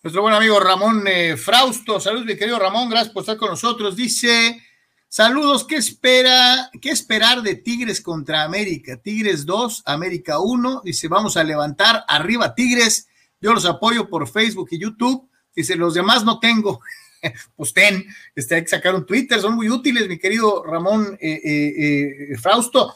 [0.00, 3.96] Nuestro buen amigo Ramón eh, Frausto, saludos mi querido Ramón, gracias por estar con nosotros.
[3.96, 4.62] Dice,
[5.08, 8.96] saludos, ¿qué espera, qué esperar de Tigres contra América?
[8.96, 13.08] Tigres 2, América 1, dice, vamos a levantar arriba Tigres,
[13.40, 16.80] yo los apoyo por Facebook y YouTube, dice, los demás no tengo.
[17.56, 21.40] pues ten, este, hay que sacar un Twitter, son muy útiles, mi querido Ramón eh,
[21.44, 22.92] eh, Frausto.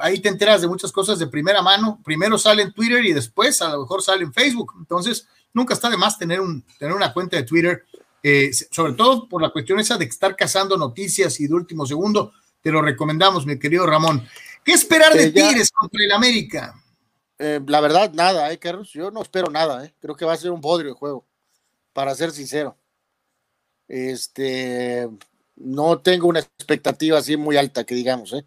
[0.00, 2.00] ahí te enteras de muchas cosas de primera mano.
[2.04, 4.74] Primero sale en Twitter y después a lo mejor sale en Facebook.
[4.78, 7.84] Entonces, nunca está de más tener, un, tener una cuenta de Twitter,
[8.22, 12.32] eh, sobre todo por la cuestión esa de estar cazando noticias y de último segundo.
[12.60, 14.26] Te lo recomendamos, mi querido Ramón.
[14.64, 16.74] ¿Qué esperar de Tigres contra el América?
[17.38, 18.90] Eh, la verdad, nada, ¿eh, Carlos?
[18.92, 19.94] Yo no espero nada, ¿eh?
[20.00, 21.24] Creo que va a ser un bodrio de juego,
[21.92, 22.76] para ser sincero.
[23.86, 25.08] Este,
[25.56, 28.44] no tengo una expectativa así muy alta, que digamos, ¿eh?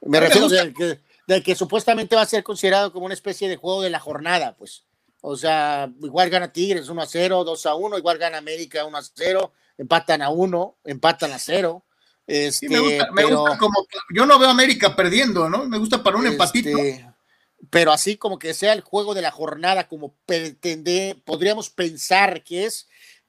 [0.00, 3.56] Me refiero a que, de que supuestamente va a ser considerado como una especie de
[3.56, 4.84] juego de la jornada, pues.
[5.20, 8.96] O sea, igual gana Tigres 1 a 0, 2 a 1, igual gana América 1
[8.96, 11.84] a 0, empatan a 1, empatan a 0.
[12.26, 15.64] Este, me gusta, me gusta como, yo no veo a América perdiendo, ¿no?
[15.64, 16.78] Me gusta para un este, empatito.
[17.70, 22.66] Pero así como que sea el juego de la jornada, como pretende, podríamos pensar que
[22.66, 22.86] es,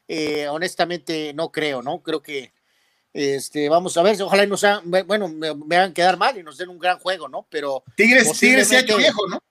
[0.07, 2.03] eh, honestamente no creo, ¿no?
[2.03, 2.53] Creo que
[3.13, 6.43] este, vamos a ver, ojalá y nos hagan, bueno, me, me, hagan quedar mal y
[6.43, 7.47] nos den un gran juego, ¿no?
[7.49, 9.41] Pero Tigres, Tigres se ha hecho viejo, ¿no?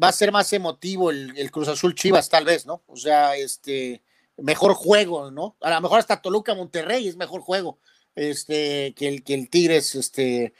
[0.00, 2.82] Va a ser más emotivo el, Cruz Azul Chivas, tal vez, ¿no?
[2.86, 4.02] O sea, este,
[4.36, 5.56] mejor juego, ¿no?
[5.60, 7.78] A lo mejor hasta Toluca Monterrey es mejor juego,
[8.14, 10.54] este, que el, que el Tigres, este.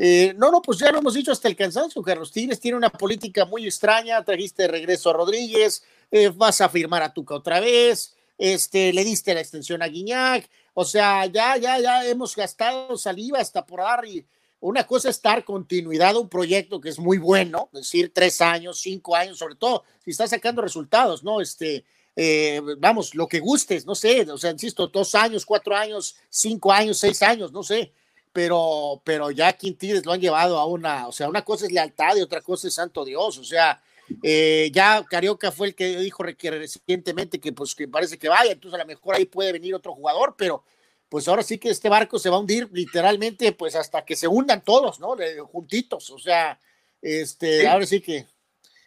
[0.00, 2.30] Eh, no, no, pues ya lo hemos dicho hasta el cansancio, Carlos.
[2.30, 7.12] Tigres tiene una política muy extraña, trajiste regreso a Rodríguez, eh, vas a firmar a
[7.12, 12.06] Tuca otra vez, este, le diste la extensión a Guiñac, o sea, ya, ya, ya
[12.06, 14.24] hemos gastado saliva hasta por dar y
[14.60, 18.80] una cosa es dar continuidad a un proyecto que es muy bueno, decir, tres años,
[18.80, 21.40] cinco años, sobre todo si está sacando resultados, ¿no?
[21.40, 21.84] Este,
[22.16, 26.72] eh, vamos, lo que gustes, no sé, o sea, insisto, dos años, cuatro años, cinco
[26.72, 27.92] años, seis años, no sé,
[28.32, 32.16] pero, pero ya Quintines lo han llevado a una, o sea, una cosa es lealtad
[32.16, 33.80] y otra cosa es santo Dios, o sea,
[34.22, 38.74] eh, ya Carioca fue el que dijo recientemente que pues que parece que vaya, entonces
[38.74, 40.64] a lo mejor ahí puede venir otro jugador, pero
[41.08, 44.28] pues ahora sí que este barco se va a hundir literalmente, pues hasta que se
[44.28, 45.16] hundan todos, ¿no?
[45.46, 46.60] Juntitos, o sea,
[47.00, 48.26] este, ahora sí que.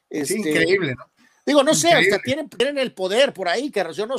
[0.10, 1.10] Este, increíble, ¿no?
[1.46, 4.16] Digo, no sé, hasta tienen, tienen, el poder por ahí, que yo no,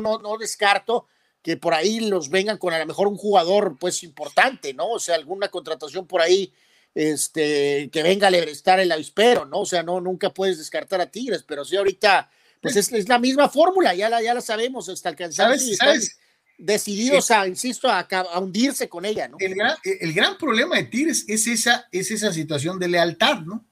[0.00, 1.06] no, no, descarto
[1.42, 4.88] que por ahí los vengan con a lo mejor un jugador, pues importante, ¿no?
[4.88, 6.52] O sea, alguna contratación por ahí,
[6.94, 9.60] este, que venga a estar el avispero, ¿no?
[9.60, 13.18] O sea, no, nunca puedes descartar a Tigres, pero sí ahorita, pues es, es la
[13.18, 15.58] misma fórmula, ya la, ya la sabemos hasta alcanzar.
[15.58, 15.76] ¿Sabes?
[15.76, 16.18] ¿sabes?
[16.62, 18.06] Decididos a, insisto, a,
[18.38, 19.36] hundirse con ella, ¿no?
[19.40, 23.66] El gran, el gran, problema de Tigres es esa, es esa situación de lealtad, ¿no?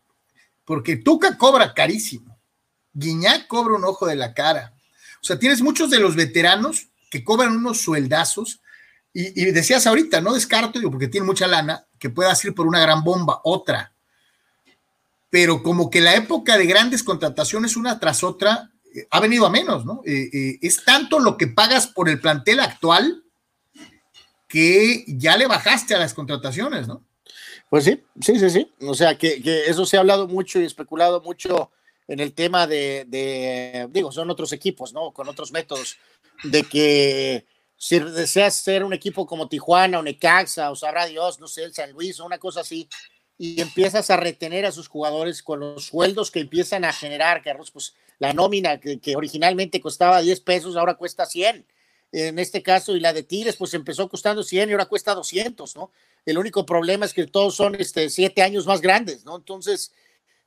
[0.64, 2.36] Porque Tuca cobra carísimo,
[2.92, 4.74] Guiñac cobra un ojo de la cara.
[5.22, 8.60] O sea, tienes muchos de los veteranos que cobran unos sueldazos
[9.12, 12.80] y, decías ahorita, no descarto, digo, porque tiene mucha lana, que pueda ir por una
[12.80, 13.92] gran bomba, otra.
[15.30, 18.69] pero como que la época de grandes contrataciones una tras otra
[19.10, 20.02] ha venido a menos, ¿no?
[20.04, 23.24] Eh, eh, es tanto lo que pagas por el plantel actual
[24.48, 27.04] que ya le bajaste a las contrataciones, ¿no?
[27.68, 28.72] Pues sí, sí, sí, sí.
[28.80, 31.70] O sea, que, eso se ha hablado mucho y especulado mucho
[32.08, 35.12] en el tema de, digo, son otros equipos, ¿no?
[35.12, 35.96] Con otros métodos,
[36.42, 41.46] de que si deseas ser un equipo como Tijuana o Necaxa o sabrá Dios, no
[41.46, 42.88] sé, San Luis o una cosa así,
[43.42, 47.70] y empiezas a retener a sus jugadores con los sueldos que empiezan a generar, Carlos,
[47.70, 51.64] pues la nómina que, originalmente costaba 10 pesos, ahora cuesta 100
[52.12, 55.74] en este caso, y la de Tigres, pues empezó costando 100 y ahora cuesta 200,
[55.74, 55.90] ¿no?
[56.26, 59.36] El único problema es que todos son este, siete años más grandes, ¿no?
[59.36, 59.92] Entonces,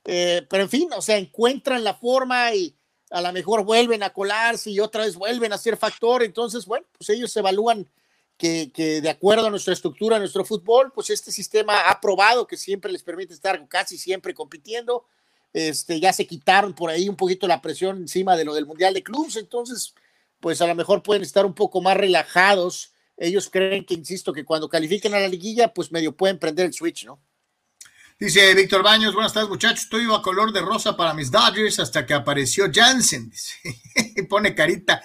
[0.04, 2.76] eh, pero en fin, o sea, encuentran la forma y
[3.10, 6.22] a lo mejor vuelven a colarse y otra vez vuelven a ser factor.
[6.22, 7.88] Entonces, bueno, pues ellos evalúan
[8.36, 12.56] que, de acuerdo a nuestra estructura, a nuestro fútbol, pues este sistema ha probado que
[12.56, 15.06] siempre les permite estar casi siempre compitiendo.
[15.52, 18.92] Este, ya se quitaron por ahí un poquito la presión encima de lo del Mundial
[18.92, 19.94] de Clubes, entonces
[20.40, 22.92] pues a lo mejor pueden estar un poco más relajados.
[23.16, 26.74] Ellos creen que, insisto, que cuando califiquen a la liguilla, pues medio pueden prender el
[26.74, 27.20] switch, ¿no?
[28.18, 32.06] Dice Víctor Baños, buenas tardes muchachos, estoy a color de rosa para mis Dodgers hasta
[32.06, 33.32] que apareció Jansen,
[34.28, 35.02] pone carita,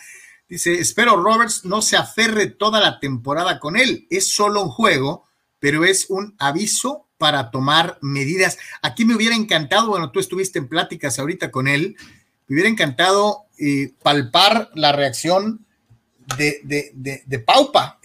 [0.50, 5.26] dice, espero Roberts no se aferre toda la temporada con él, es solo un juego,
[5.60, 8.58] pero es un aviso para tomar medidas.
[8.82, 11.96] Aquí me hubiera encantado, bueno, tú estuviste en pláticas ahorita con él,
[12.48, 15.66] me hubiera encantado eh, palpar la reacción
[16.38, 18.00] de, de, de, Paupa,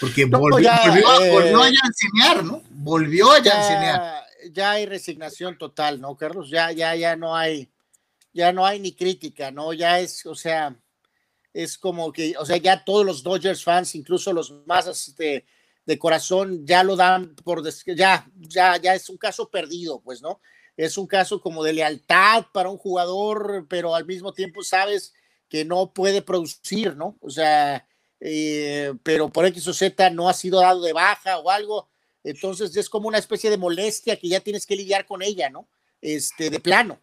[0.00, 2.62] porque volvió, a enseñar, ¿no?
[2.70, 4.24] Volvió a enseñar.
[4.52, 6.50] Ya hay resignación total, ¿no, Carlos?
[6.50, 7.70] Ya, ya, ya no hay,
[8.32, 9.72] ya no hay ni crítica, ¿no?
[9.72, 10.76] Ya es, o sea,
[11.54, 15.46] es como que, o sea, ya todos los Dodgers fans, incluso los más este,
[15.86, 17.62] de corazón, ya lo dan por,
[17.96, 20.40] ya, ya, ya es un caso perdido, pues, ¿no?
[20.76, 25.14] es un caso como de lealtad para un jugador, pero al mismo tiempo sabes
[25.48, 27.16] que no puede producir, ¿no?
[27.20, 27.86] O sea,
[28.20, 31.88] eh, pero por X o Z no ha sido dado de baja o algo,
[32.24, 35.68] entonces es como una especie de molestia que ya tienes que lidiar con ella, ¿no?
[36.00, 37.00] Este, de plano.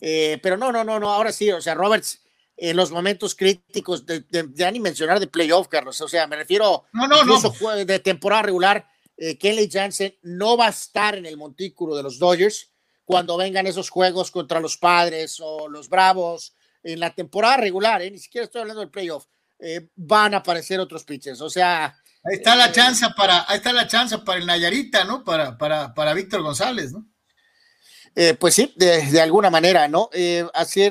[0.00, 2.21] Eh, pero no, no, no, no, ahora sí, o sea, Roberts,
[2.56, 6.84] en los momentos críticos, de, ya ni mencionar de playoff, Carlos, o sea, me refiero
[6.92, 7.84] no, no, no.
[7.84, 8.86] de temporada regular,
[9.16, 12.72] eh, Kelly Jansen no va a estar en el montículo de los Dodgers,
[13.04, 18.10] cuando vengan esos juegos contra los padres o los bravos en la temporada regular, ¿eh?
[18.10, 19.26] ni siquiera estoy hablando del playoff,
[19.58, 21.40] eh, van a aparecer otros pitchers.
[21.40, 21.96] O sea.
[22.24, 25.24] Ahí está la eh, chance para, ahí está la chance para el Nayarita, ¿no?
[25.24, 27.06] Para, para, para Víctor González, ¿no?
[28.38, 30.10] Pues sí, de, alguna manera, ¿no?
[30.54, 30.82] así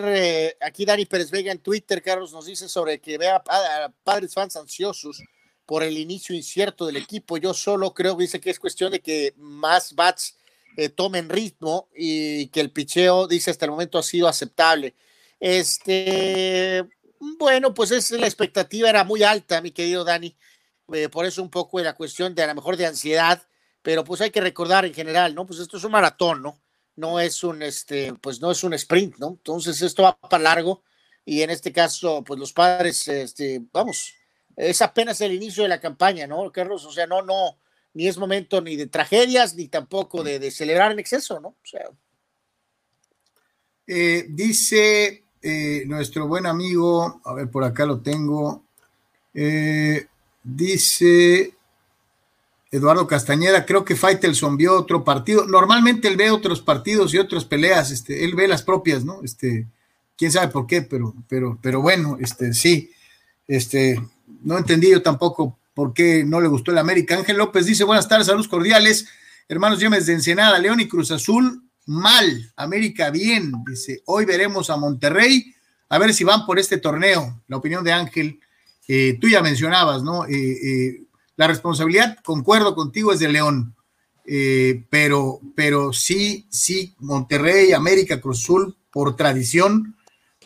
[0.60, 4.56] aquí Dani Pérez Vega en Twitter, Carlos, nos dice sobre que vea a, padres fans
[4.56, 5.22] ansiosos
[5.66, 7.38] por el inicio incierto del equipo.
[7.38, 10.36] Yo solo creo dice que es cuestión de que más bats
[10.78, 14.96] eh, tomen ritmo y que el picheo, dice, hasta el momento ha sido aceptable.
[15.40, 16.84] Este,
[17.40, 20.36] bueno, pues es, la expectativa era muy alta, mi querido Dani.
[20.94, 23.42] Eh, por eso un poco la cuestión de a lo mejor de ansiedad,
[23.82, 25.46] pero pues hay que recordar en general, ¿no?
[25.46, 26.60] Pues esto es un maratón, ¿no?
[26.96, 29.30] No es un, este, pues no es un sprint, ¿no?
[29.30, 30.84] Entonces esto va para largo
[31.26, 34.14] y en este caso, pues los padres, este, vamos,
[34.56, 36.86] es apenas el inicio de la campaña, ¿no, Carlos?
[36.86, 37.58] O sea, no, no,
[37.94, 41.50] ni es momento ni de tragedias, ni tampoco de, celebrar en exceso, ¿no?
[41.50, 41.90] O sea.
[43.88, 48.66] Eh, dice eh, nuestro buen amigo, a ver, por acá lo tengo,
[49.34, 50.08] eh,
[50.44, 51.54] dice
[52.72, 57.44] Eduardo Castañeda, creo que Faitelson vio otro partido, normalmente él ve otros partidos y otras
[57.44, 59.22] peleas, este, él ve las propias, ¿no?
[59.24, 59.68] Este,
[60.18, 62.92] quién sabe por qué, pero, pero, pero bueno, este, sí,
[63.48, 64.02] este,
[64.44, 67.18] no entendí yo tampoco por qué no le gustó el América.
[67.18, 69.08] Ángel López dice, buenas tardes, saludos cordiales.
[69.48, 72.54] Hermanos Yemes de Ensenada, León y Cruz Azul, mal.
[72.56, 73.52] América bien.
[73.68, 75.54] Dice, hoy veremos a Monterrey,
[75.90, 77.42] a ver si van por este torneo.
[77.48, 78.40] La opinión de Ángel,
[78.88, 80.26] eh, tú ya mencionabas, ¿no?
[80.26, 81.04] Eh, eh,
[81.42, 83.76] la responsabilidad, concuerdo contigo, es de León.
[84.92, 89.98] pero, pero sí, sí, Monterrey, América, Cruz Azul, por tradición,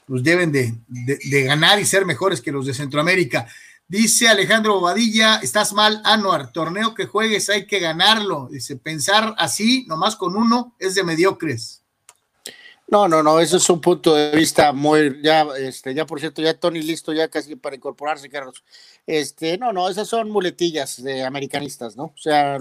[0.08, 3.46] pues deben de, de ganar y ser mejores que los de Centroamérica.
[3.90, 8.48] Dice Alejandro Bobadilla, estás mal, Anuar, torneo que juegues hay que ganarlo.
[8.50, 11.84] Dice, pensar así, nomás con uno, es de mediocres.
[12.88, 16.42] No, no, no, eso es un punto de vista muy, ya, este, ya por cierto,
[16.42, 18.64] ya Tony listo ya casi para incorporarse, Carlos.
[19.08, 22.06] Este, no, no, esas son muletillas de americanistas, ¿no?
[22.06, 22.58] O sea,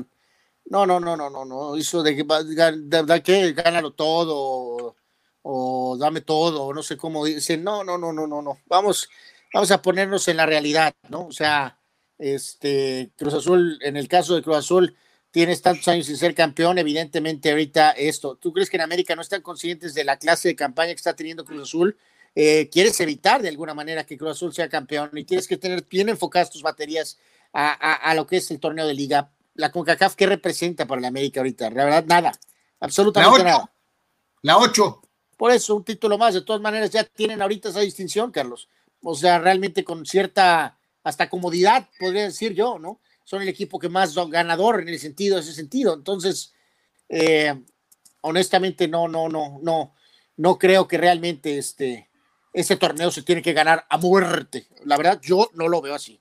[0.67, 4.97] no, no, no, no, no, no, eso de que, gánalo todo, o,
[5.43, 9.09] o dame todo, o no sé cómo dice, no, no, no, no, no, no, vamos,
[9.53, 11.27] vamos a ponernos en la realidad, ¿no?
[11.27, 11.79] O sea,
[12.19, 14.97] este Cruz Azul, en el caso de Cruz Azul,
[15.31, 18.37] tienes tantos años sin ser campeón, evidentemente ahorita esto.
[18.37, 21.17] ¿Tú crees que en América no están conscientes de la clase de campaña que está
[21.17, 21.99] teniendo Cruz Azul?
[22.35, 25.85] Eh, quieres evitar de alguna manera que Cruz Azul sea campeón y tienes que tener
[25.89, 27.19] bien enfocadas tus baterías
[27.53, 29.31] a, lo que es el torneo de liga.
[29.55, 31.71] La CONCACAF, ¿qué representa para la América ahorita?
[31.71, 32.33] La verdad, nada,
[32.81, 33.73] absolutamente nada.
[34.43, 35.03] La 8.
[35.37, 36.35] Por eso, un título más.
[36.35, 38.69] De todas maneras, ya tienen ahorita esa distinción, Carlos.
[39.03, 43.01] O sea, realmente con cierta, hasta comodidad, podría decir yo, ¿no?
[43.23, 45.95] Son el equipo que más ganador en el sentido, ese sentido.
[45.95, 46.53] Entonces,
[47.09, 47.55] eh,
[48.23, 49.95] honestamente, no, no, no, no,
[50.37, 52.11] no creo que realmente este,
[52.55, 54.69] ese torneo se tiene que ganar a muerte.
[54.85, 56.19] La verdad, yo no lo veo así.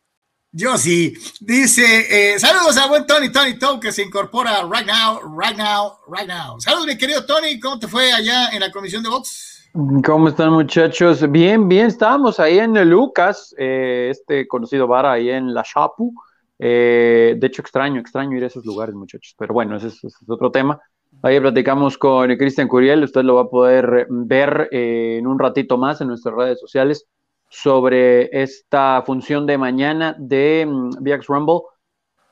[0.51, 1.13] Yo sí.
[1.39, 5.97] Dice, eh, saludos a buen Tony, Tony Tom, que se incorpora right now, right now,
[6.07, 6.59] right now.
[6.59, 9.69] Saludos, mi querido Tony, ¿cómo te fue allá en la comisión de box?
[10.05, 11.31] ¿Cómo están, muchachos?
[11.31, 16.13] Bien, bien, estábamos ahí en el Lucas, eh, este conocido bar ahí en La Chapu.
[16.59, 20.51] Eh, de hecho, extraño, extraño ir a esos lugares, muchachos, pero bueno, ese es, otro
[20.51, 20.79] tema.
[21.25, 26.01] Ahí platicamos con Cristian Curiel, usted lo va a poder ver en un ratito más
[26.01, 27.07] en nuestras redes sociales
[27.47, 31.61] sobre esta función de mañana de mm, VX Rumble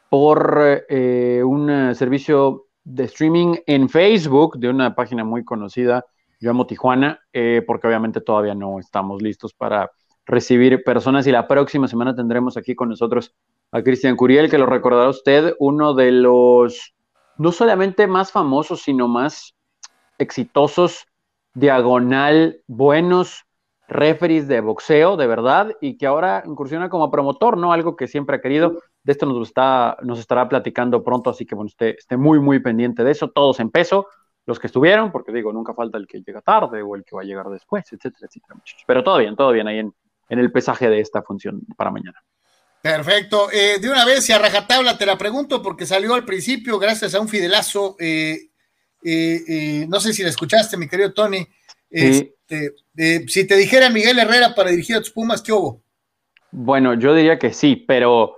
[0.09, 6.03] por eh, un eh, servicio de streaming en Facebook de una página muy conocida,
[6.41, 9.89] Yo Amo Tijuana, eh, porque obviamente todavía no estamos listos para
[10.25, 13.33] recibir personas y la próxima semana tendremos aquí con nosotros
[13.71, 16.93] a Cristian Curiel, que lo recordará usted, uno de los
[17.41, 19.55] no solamente más famosos, sino más
[20.19, 21.07] exitosos,
[21.55, 23.45] diagonal, buenos
[23.87, 27.73] referees de boxeo, de verdad, y que ahora incursiona como promotor, ¿no?
[27.73, 28.77] Algo que siempre ha querido.
[29.01, 32.59] De esto nos, está, nos estará platicando pronto, así que bueno, esté, esté muy, muy
[32.59, 33.31] pendiente de eso.
[33.31, 34.05] Todos en peso,
[34.45, 37.23] los que estuvieron, porque digo, nunca falta el que llega tarde o el que va
[37.23, 38.83] a llegar después, etcétera, etcétera, muchachos.
[38.85, 39.91] Pero todo bien, todo bien ahí en,
[40.29, 42.21] en el pesaje de esta función para mañana.
[42.82, 43.51] Perfecto.
[43.51, 47.13] Eh, de una vez, y a rajatabla te la pregunto, porque salió al principio, gracias
[47.13, 47.95] a un fidelazo.
[47.99, 48.49] Eh,
[49.03, 51.47] eh, no sé si la escuchaste, mi querido Tony.
[51.89, 52.73] Este,
[53.27, 55.84] si te dijera Miguel Herrera para dirigir a tus Pumas, ¿qué hubo?
[56.51, 58.38] Bueno, yo diría que sí, pero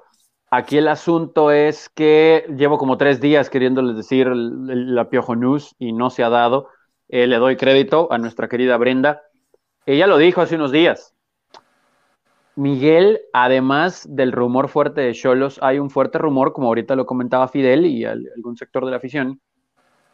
[0.50, 5.94] aquí el asunto es que llevo como tres días queriéndoles decir la Piojo News y
[5.94, 6.70] no se ha dado.
[7.08, 9.22] Le doy crédito a nuestra querida Brenda.
[9.86, 11.14] Ella lo dijo hace unos días.
[12.56, 17.48] Miguel, además del rumor fuerte de Cholos, hay un fuerte rumor, como ahorita lo comentaba
[17.48, 19.42] Fidel y algún sector de la afición,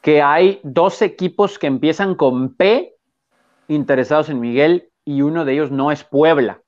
[0.02, 2.96] que hay dos equipos que empiezan con P
[3.68, 6.62] interesados en Miguel y uno de ellos no es Puebla.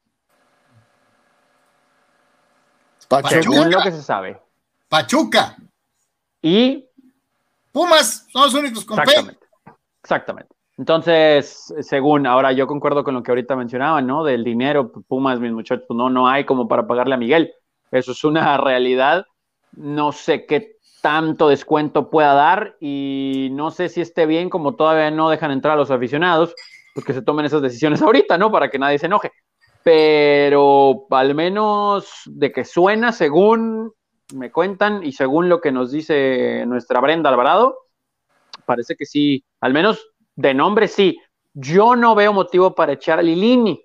[3.07, 3.41] Pachuca.
[3.41, 4.41] Según lo que se sabe.
[4.87, 5.57] Pachuca.
[6.41, 6.87] Y
[7.71, 9.45] Pumas son los únicos con Exactamente.
[10.01, 10.55] Exactamente.
[10.81, 14.23] Entonces, según ahora yo concuerdo con lo que ahorita mencionaban, ¿no?
[14.23, 17.53] Del dinero, Pumas, mis muchachos, pues no, no hay como para pagarle a Miguel.
[17.91, 19.27] Eso es una realidad.
[19.73, 25.11] No sé qué tanto descuento pueda dar y no sé si esté bien como todavía
[25.11, 26.55] no dejan entrar a los aficionados
[26.95, 28.51] pues que se tomen esas decisiones ahorita, ¿no?
[28.51, 29.31] Para que nadie se enoje.
[29.83, 33.93] Pero al menos de que suena, según
[34.33, 37.77] me cuentan y según lo que nos dice nuestra Brenda Alvarado,
[38.65, 40.10] parece que sí, al menos
[40.41, 41.19] de nombre sí.
[41.53, 43.83] Yo no veo motivo para echar a Lilini,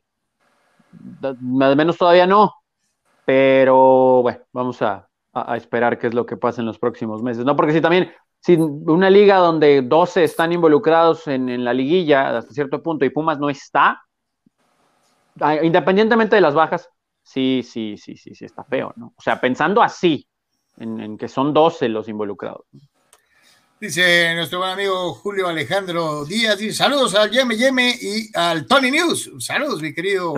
[1.23, 2.55] al menos todavía no,
[3.25, 5.09] pero bueno, vamos a,
[5.57, 7.55] esperar qué es lo que pasa en los próximos meses, ¿no?
[7.57, 12.83] Porque si también si una liga donde 12 están involucrados en, la liguilla hasta cierto
[12.83, 14.01] punto y Pumas no está,
[15.41, 16.89] ah, independientemente de las bajas,
[17.23, 19.13] sí, sí, sí, sí, sí está feo, ¿no?
[19.17, 20.27] O sea, pensando así,
[20.79, 22.65] en, que son 12 los involucrados.
[23.79, 28.91] Dice nuestro buen amigo Julio Alejandro Díaz, dice saludos al Yeme Yeme y al Tony
[28.91, 29.31] News.
[29.39, 30.33] Saludos, mi querido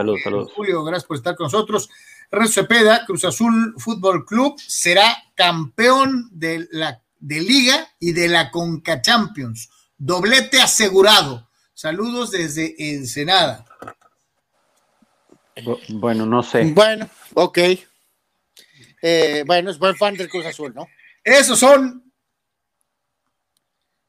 [0.56, 1.88] Julio, gracias por estar con nosotros.
[2.32, 8.50] Renzo Cepeda, Cruz Azul Fútbol Club, será campeón de la de Liga y de la
[8.50, 9.70] Conca Champions.
[9.96, 11.48] Doblete asegurado.
[11.74, 13.64] Saludos desde Ensenada.
[15.90, 16.64] Bueno, no sé.
[16.74, 17.58] Bueno, ok.
[19.00, 20.88] Eh, bueno, es buen fan del Cruz Azul, ¿no?
[21.22, 22.07] Esos son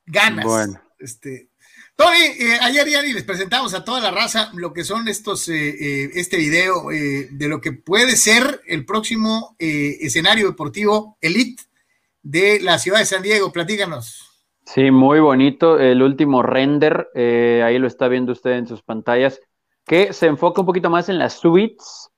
[0.10, 0.46] ganas.
[0.46, 0.82] Bueno.
[1.00, 1.50] Este,
[1.96, 6.12] Tony, eh, ayer ya les presentamos a toda la raza lo que son estos, eh,
[6.14, 11.64] este video de lo que puede ser el próximo escenario deportivo Elite
[12.22, 13.52] de la ciudad de San Diego.
[13.52, 14.30] Platícanos.
[14.74, 15.80] Sí, muy bonito.
[15.80, 19.42] El último render, eh, ahí lo está viendo usted en sus pantallas,
[19.84, 22.12] que se enfoca un poquito más en las suites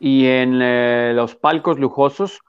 [0.00, 2.40] y en eh, los palcos lujosos.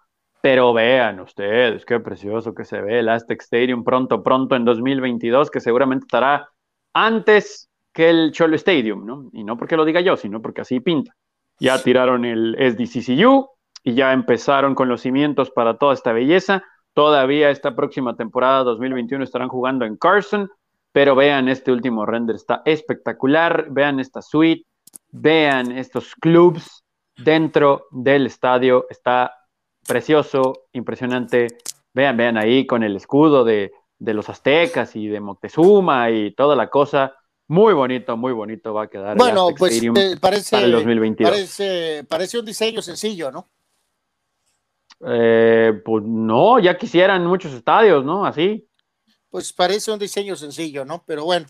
[0.43, 5.49] Pero vean ustedes, qué precioso que se ve el Aztec Stadium pronto, pronto en 2022,
[5.49, 6.49] que seguramente estará
[6.93, 9.29] antes que el Cholo Stadium, ¿no?
[9.31, 11.15] Y no porque lo diga yo, sino porque así pinta.
[11.59, 13.47] Ya tiraron el SDCCU
[13.83, 16.63] y ya empezaron con los cimientos para toda esta belleza
[16.93, 20.49] todavía esta próxima temporada 2021 estarán jugando en Carson,
[20.91, 24.65] pero vean este último render, está espectacular, vean esta suite,
[25.09, 26.83] vean estos clubs
[27.17, 29.33] dentro del estadio, está
[29.87, 31.47] precioso, impresionante,
[31.93, 36.55] vean, vean ahí con el escudo de, de los aztecas y de Moctezuma y toda
[36.55, 37.15] la cosa,
[37.47, 39.17] muy bonito, muy bonito va a quedar.
[39.17, 41.31] Bueno, pues eh, parece, para el 2022.
[41.31, 43.49] parece, parece un diseño sencillo, ¿no?
[45.05, 48.25] Eh, pues no, ya quisieran muchos estadios, ¿no?
[48.25, 48.67] Así.
[49.29, 51.03] Pues parece un diseño sencillo, ¿no?
[51.05, 51.45] Pero bueno,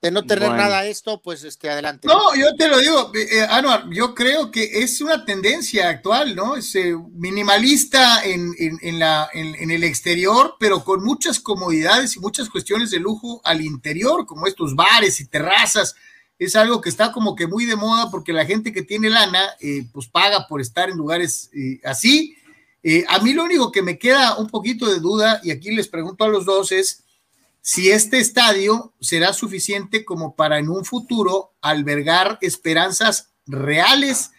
[0.00, 0.62] de no tener Bueno.
[0.62, 2.06] nada esto, pues este, adelante.
[2.06, 6.54] No, yo te lo digo, eh, Anuar, yo creo que es una tendencia actual, ¿no?
[6.56, 12.14] Es eh, minimalista en, en- en la, en, en el exterior, pero con muchas comodidades
[12.16, 15.96] y muchas cuestiones de lujo al interior, como estos bares y terrazas.
[16.38, 19.40] Es algo que está como que muy de moda porque la gente que tiene lana,
[19.58, 22.36] eh, pues paga por estar en lugares eh, así.
[22.84, 25.88] Eh, a mí lo único que me queda un poquito de duda, y aquí les
[25.88, 27.02] pregunto a los dos, es
[27.68, 34.30] si este estadio será suficiente como para en un futuro albergar esperanzas reales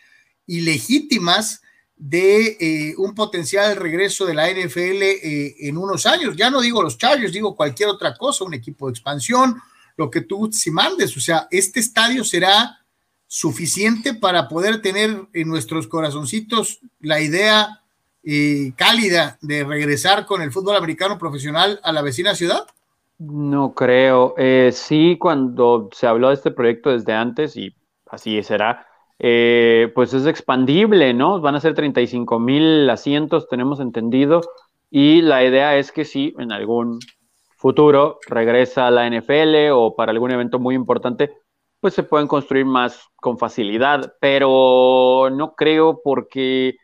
[0.47, 1.61] y legítimas
[1.95, 6.35] de eh, un potencial regreso de la NFL eh, en unos años.
[6.35, 9.61] Ya no digo los Chargers, digo cualquier otra cosa, un equipo de expansión,
[9.95, 11.15] lo que tú si mandes.
[11.15, 12.83] O sea, este estadio será
[13.27, 17.83] suficiente para poder tener en nuestros corazoncitos la idea
[18.23, 22.65] eh, cálida de regresar con el fútbol americano profesional a la vecina ciudad.
[23.19, 24.33] No creo.
[24.37, 27.75] Eh, sí, cuando se habló de este proyecto desde antes, y
[28.09, 28.87] así será,
[29.19, 31.41] eh, pues es expandible, ¿no?
[31.41, 34.41] Van a ser 35 mil asientos, tenemos entendido,
[34.89, 36.99] y la idea es que sí, en algún
[37.57, 41.31] futuro regresa a la NFL o para algún evento muy importante,
[41.81, 46.75] pues se pueden construir más con facilidad, pero no creo porque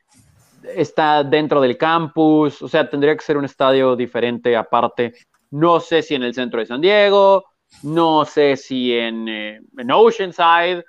[0.64, 5.14] está dentro del campus, o sea, tendría que ser un estadio diferente aparte.
[5.52, 7.46] No sé si en el centro de San Diego,
[7.84, 9.60] no sé si en, eh,
[9.94, 10.84] Oceanside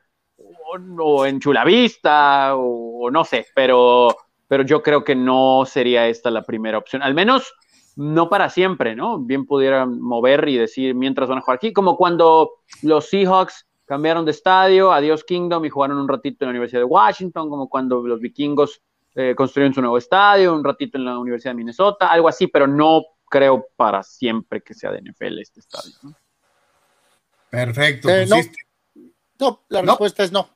[0.98, 4.14] o, en Chula Vista o, o no sé, pero,
[4.48, 7.52] pero yo creo que no sería esta la primera opción, al menos
[7.96, 9.18] no para siempre, ¿no?
[9.18, 12.50] Bien pudieran mover y decir mientras van a jugar aquí, como cuando
[12.82, 16.86] los Seahawks cambiaron de estadio, adiós Kingdom y jugaron un ratito en la Universidad de
[16.86, 18.82] Washington, como cuando los vikingos
[19.14, 22.66] eh, construyeron su nuevo estadio, un ratito en la Universidad de Minnesota, algo así, pero
[22.66, 25.94] no creo para siempre que sea de NFL este estadio.
[26.02, 26.16] ¿no?
[27.50, 28.08] Perfecto.
[28.08, 28.36] Eh, no.
[28.36, 28.66] pusiste-
[29.38, 29.92] No, la No.
[29.92, 30.48] respuesta es no.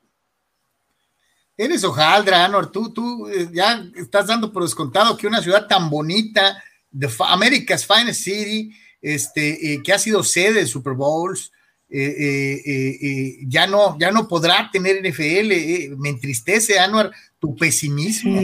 [1.57, 2.71] Eres hojaldra, Anor.
[2.71, 7.31] Tú, tú eh, ya estás dando por descontado que una ciudad tan bonita, de fa-
[7.31, 11.51] America's Finest City, este, eh, que ha sido sede de Super Bowls,
[11.89, 15.51] eh, eh, eh, eh, ya, no, ya no podrá tener NFL.
[15.51, 15.89] eh.
[15.97, 18.41] me entristece, Anwar, tu pesimismo.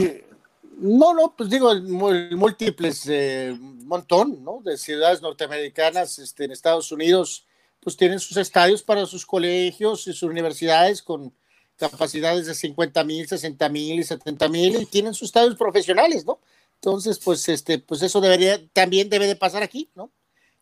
[0.80, 4.60] No, no, pues digo, múltiples, eh, montón, ¿no?
[4.64, 7.46] De ciudades norteamericanas este, en Estados Unidos,
[7.80, 11.34] pues tienen sus estadios para sus colegios y sus universidades con
[11.76, 16.38] capacidades de 50 mil, 60 mil y 70 mil y tienen sus estadios profesionales, ¿no?
[16.74, 20.12] Entonces, pues, este, pues eso debería, también debe de pasar aquí, ¿no?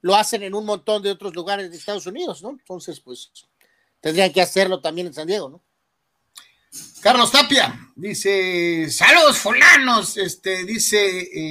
[0.01, 2.51] Lo hacen en un montón de otros lugares de Estados Unidos, ¿no?
[2.51, 3.33] Entonces, pues,
[4.01, 5.63] tendrían que hacerlo también en San Diego, ¿no?
[7.01, 10.17] Carlos Tapia dice: Saludos, fulanos.
[10.17, 10.99] Este, dice: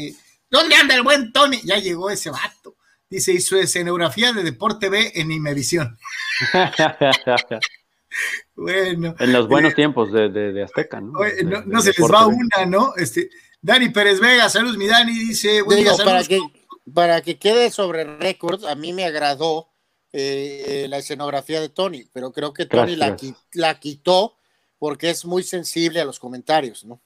[0.08, 0.16] eh,
[0.50, 1.62] ¿Dónde anda el buen Tony?
[1.64, 2.76] Ya llegó ese vato.
[3.10, 5.98] Dice: Y su escenografía de Deporte B en Imevisión.
[8.56, 9.14] Bueno.
[9.20, 11.12] en los buenos tiempos de, de- de Azteca, ¿no?
[11.12, 12.34] No, De- no de se les va B.
[12.36, 12.94] una, ¿no?
[12.96, 13.30] Este,
[13.62, 16.40] Dani Pérez Vega, saludos, mi Dani, dice, buen día, para que,
[16.94, 19.68] para que quede sobre récord, a mí me agradó
[20.14, 23.18] eh, eh, la escenografía de Tony, pero creo que Tony la,
[23.54, 24.35] la quitó
[24.78, 27.02] porque es muy sensible a los comentarios, ¿no?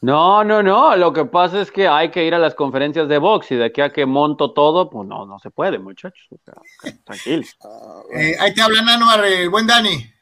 [0.00, 0.96] No, no, no.
[0.96, 3.64] Lo que pasa es que hay que ir a las conferencias de box y de
[3.66, 6.26] aquí a que monto todo, pues no, no se puede, muchachos.
[6.30, 6.54] O sea,
[7.04, 7.56] tranquilos.
[7.64, 10.12] Ah, Eh, ahí te habla Anuar, el buen Dani.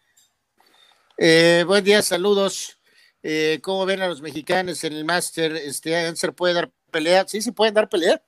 [1.18, 2.78] Eh, buen día, saludos.
[3.22, 5.57] Eh, ¿Cómo ven a los mexicanos en el Master?
[5.57, 7.26] Este, Anser puede dar pelea.
[7.28, 8.22] Sí, sí, pueden dar pelea.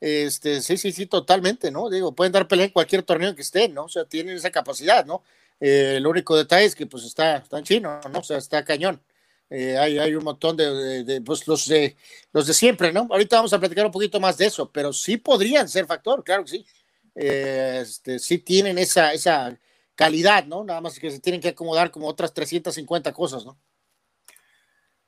[0.00, 1.88] Este, sí, sí, sí, totalmente, ¿no?
[1.88, 3.84] Digo, pueden dar pelea en cualquier torneo que estén, ¿no?
[3.84, 5.22] O sea, tienen esa capacidad, ¿no?
[5.66, 8.18] Eh, el único detalle es que, pues, está, está chino, ¿no?
[8.18, 9.00] O sea, está cañón.
[9.48, 11.96] Eh, hay, hay un montón de, de- de, pues, los de,
[12.32, 13.06] los de siempre, ¿no?
[13.10, 16.44] Ahorita vamos a platicar un poquito más de eso, pero sí podrían ser factor, claro
[16.44, 16.66] que sí.
[17.14, 19.58] Eh, este, sí tienen esa, esa
[19.94, 20.64] calidad, ¿no?
[20.64, 23.56] Nada más que se tienen que acomodar como otras 350 cosas, ¿no?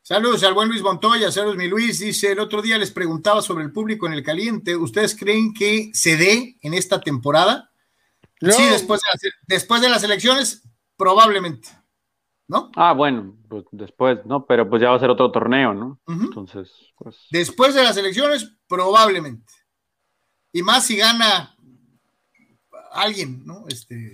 [0.03, 3.65] Saludos al buen Luis Montoya, saludos mi Luis, dice, el otro día les preguntaba sobre
[3.65, 7.73] el público en el caliente, ¿ustedes creen que se dé en esta temporada?
[8.41, 8.53] No.
[8.53, 10.63] Sí, después de, las, después de las elecciones,
[10.97, 11.69] probablemente,
[12.49, 12.71] ¿no?
[12.77, 14.47] Ah, bueno, pues después, ¿no?
[14.47, 16.01] Pero pues ya va a ser otro torneo, ¿no?
[16.07, 17.17] Entonces, pues.
[17.31, 19.53] Después de las elecciones, probablemente.
[20.53, 21.55] y más si gana
[22.93, 23.65] alguien, ¿no?
[23.69, 24.13] Este,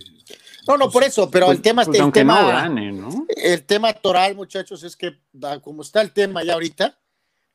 [0.67, 3.27] no, no, por eso, pero el Pues- tema, pues el aunque tema, no gane, ¿no?
[3.29, 5.21] el tema toral, muchachos, es que
[5.63, 6.99] como está el tema ya ahorita,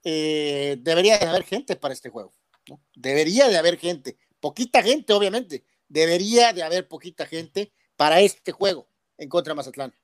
[0.03, 2.33] eh, debería de haber gente para este juego.
[2.69, 2.79] ¿no?
[2.95, 5.65] Debería de haber gente, poquita gente, obviamente.
[5.89, 9.95] Debería de haber poquita gente para este juego en contra de Mazatlán.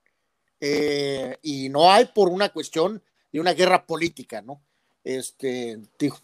[0.60, 4.62] Eh, y no hay por una cuestión de una guerra política, ¿no?
[5.02, 6.18] Este, digo,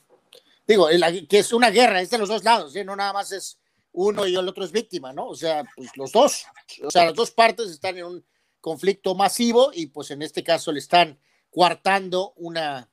[0.67, 0.89] digo
[1.29, 2.85] que es una guerra, es de los dos lados, ¿eh?
[2.85, 3.59] no nada más es
[3.93, 5.27] uno y el otro es víctima, ¿no?
[5.29, 6.45] O sea, pues los dos,
[6.83, 8.25] o sea, las dos partes están en un
[8.61, 11.19] conflicto masivo y pues en este caso le están
[11.51, 12.89] coartando una,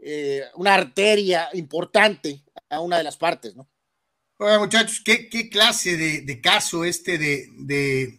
[0.00, 3.68] eh, una arteria importante a una de las partes, ¿no?
[4.40, 7.48] Oiga, muchachos, ¿qué, clase de, caso este de,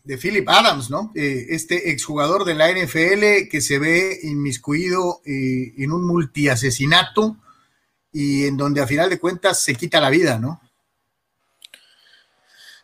[0.03, 1.13] de, Philip Adams, ¿no?
[1.15, 7.37] Eh, este exjugador de la NFL que se ve inmiscuido eh, en un multiasesinato
[8.11, 10.59] y en donde a final de cuentas se quita la vida, ¿no?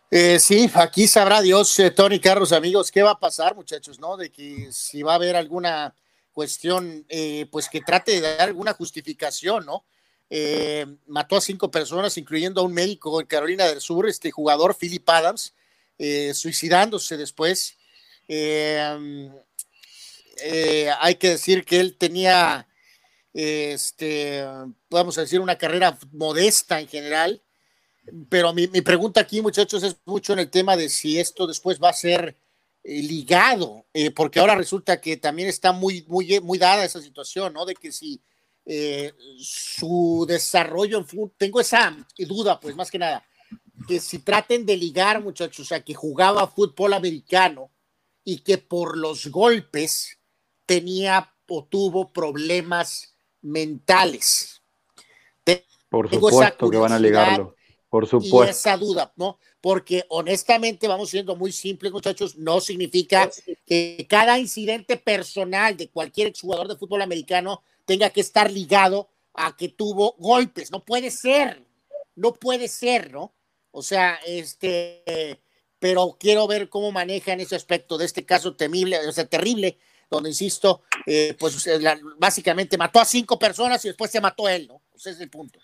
[0.10, 4.16] Eh, sí, aquí sabrá Dios, eh, Tony Carlos, amigos, qué va a pasar, muchachos, ¿no?
[4.16, 5.94] De que si va a haber alguna
[6.32, 7.06] cuestión,
[7.52, 9.84] pues que trate de dar alguna justificación, ¿no?
[10.30, 14.76] Eh, mató a cinco personas, incluyendo a un médico en Carolina del Sur, este jugador
[14.76, 15.54] Philip Adams,
[15.98, 17.78] eh, suicidándose después.
[18.28, 19.30] Eh,
[21.00, 22.68] hay que decir que él tenía,
[23.34, 24.44] este,
[24.90, 27.42] vamos a decir, una carrera modesta en general
[28.30, 31.80] pero mi, mi, pregunta aquí, muchachos, es mucho en el tema de si esto después
[31.82, 32.38] va a ser
[32.84, 33.84] ligado,
[34.16, 37.66] porque ahora resulta que también está muy, muy, muy dada esa situación, ¿no?
[37.66, 38.22] De que si
[38.66, 43.26] eh, su desarrollo en fútbol, tengo esa duda, pues más que nada,
[43.88, 47.70] que si traten de ligar, muchachos, a que jugaba fútbol americano
[48.24, 50.18] y que por los golpes
[50.66, 54.62] tenía o tuvo problemas mentales.
[55.90, 57.56] Por supuesto que van a ligarlo.
[57.90, 58.46] Por supuesto.
[58.46, 59.40] Y esa duda, ¿no?
[59.62, 63.30] Porque honestamente, vamos siendo muy simples, muchachos, no significa
[63.66, 69.56] que cada incidente personal de cualquier exjugador de fútbol americano tenga que estar ligado a
[69.56, 70.72] que tuvo golpes.
[70.72, 71.64] No puede ser,
[72.16, 73.34] no puede ser, ¿no?
[73.72, 75.40] O sea, este,
[75.80, 79.78] pero quiero ver cómo manejan ese aspecto de este caso temible, o sea, terrible,
[80.10, 84.68] donde, insisto, eh, pues la, básicamente mató a cinco personas y después se mató él,
[84.68, 84.82] ¿no?
[84.96, 85.60] Ese es el punto.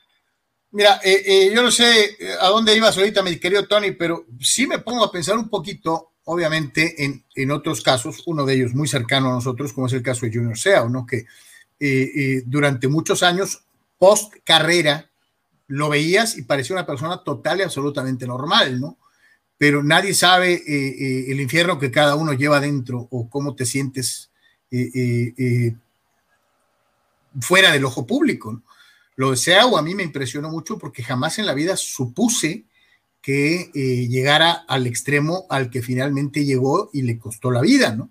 [0.71, 4.67] Mira, eh, eh, yo no sé a dónde ibas ahorita, mi querido Tony, pero sí
[4.67, 8.87] me pongo a pensar un poquito, obviamente, en, en otros casos, uno de ellos muy
[8.87, 11.05] cercano a nosotros, como es el caso de Junior Seau, ¿no?
[11.05, 11.25] Que
[11.83, 13.63] eh, durante muchos años,
[13.97, 15.09] post carrera,
[15.67, 18.97] lo veías y parecía una persona total y absolutamente normal, ¿no?
[19.57, 20.63] Pero nadie sabe
[21.31, 24.31] el infierno que cada uno lleva dentro o cómo te sientes
[27.39, 28.63] fuera del ojo público, ¿no?
[29.15, 32.65] Lo de Seau a mí me impresionó mucho porque jamás en la vida supuse
[33.21, 38.09] que eh, llegara al extremo al que finalmente llegó y le costó la vida, ¿no?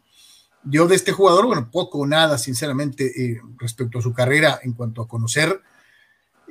[0.65, 4.75] Yo de este jugador, bueno, poco o nada, sinceramente, eh, respecto a su carrera en
[4.75, 5.61] cuanto a conocer,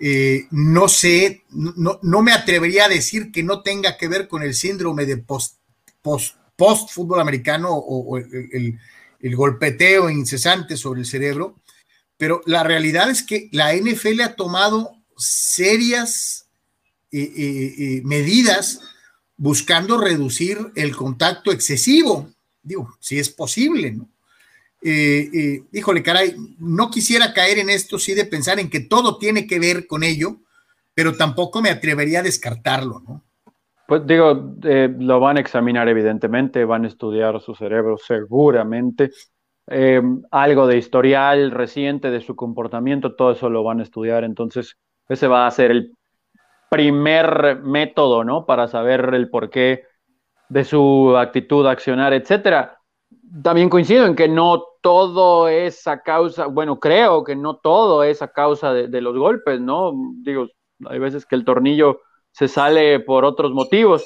[0.02, 4.42] eh, no sé, no, no, me atrevería a decir que no tenga que ver con
[4.42, 5.58] el síndrome de post,
[6.02, 8.80] post, post fútbol americano o, el,
[9.36, 11.60] golpeteo incesante sobre el cerebro,
[12.18, 16.48] pero la realidad es que la NFL ha tomado serias
[17.12, 18.80] eh, medidas
[19.36, 22.30] buscando reducir el contacto excesivo,
[22.62, 24.10] digo, si es posible, ¿no?
[24.82, 29.60] híjole, caray, no quisiera caer en esto, sí, de pensar en que todo tiene que
[29.60, 30.38] ver con ello,
[30.94, 33.24] pero tampoco me atrevería a descartarlo, ¿no?
[33.90, 39.10] Pues digo, lo van a examinar evidentemente, van a estudiar su cerebro seguramente,
[39.66, 44.78] eh, algo de historial reciente de su comportamiento, todo eso lo van a estudiar, entonces
[45.08, 45.98] ese va a ser el
[46.70, 48.46] primer método, ¿no?
[48.46, 49.86] Para saber el porqué
[50.50, 52.80] de su actitud, accionar, etcétera.
[53.44, 58.22] También coincido en que no todo es a causa, bueno, creo que no todo es
[58.22, 59.94] a causa de, de los golpes, ¿no?
[60.24, 60.48] Digo,
[60.86, 64.04] hay veces que el tornillo se sale por otros motivos,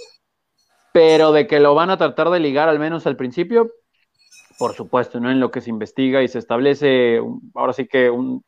[0.92, 3.72] pero de que lo van a tratar de ligar al menos al principio,
[4.58, 5.32] por supuesto, ¿no?
[5.32, 7.22] En lo que se investiga y se establece,
[7.56, 8.44] ahora sí que un,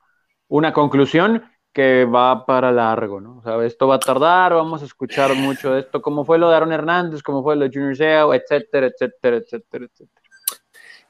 [0.48, 1.44] una conclusión
[1.76, 3.38] que va para largo, ¿no?
[3.40, 6.50] O sea, esto va a tardar, vamos a escuchar mucho de esto, como fue lo
[6.50, 10.22] de Aaron Hernández, como fue lo de Junior Seo, etcétera, etcétera, etcétera, etcétera.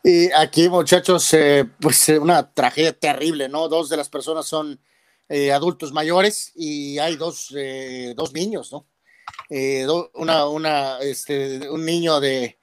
[0.04, 3.70] Y aquí, muchachos, eh, pues una tragedia terrible, ¿no?
[3.70, 4.80] Dos de las personas son
[5.30, 8.88] eh, adultos mayores y hay dos, eh, dos niños, ¿no?
[10.16, 12.58] Una, una, este, un niño de,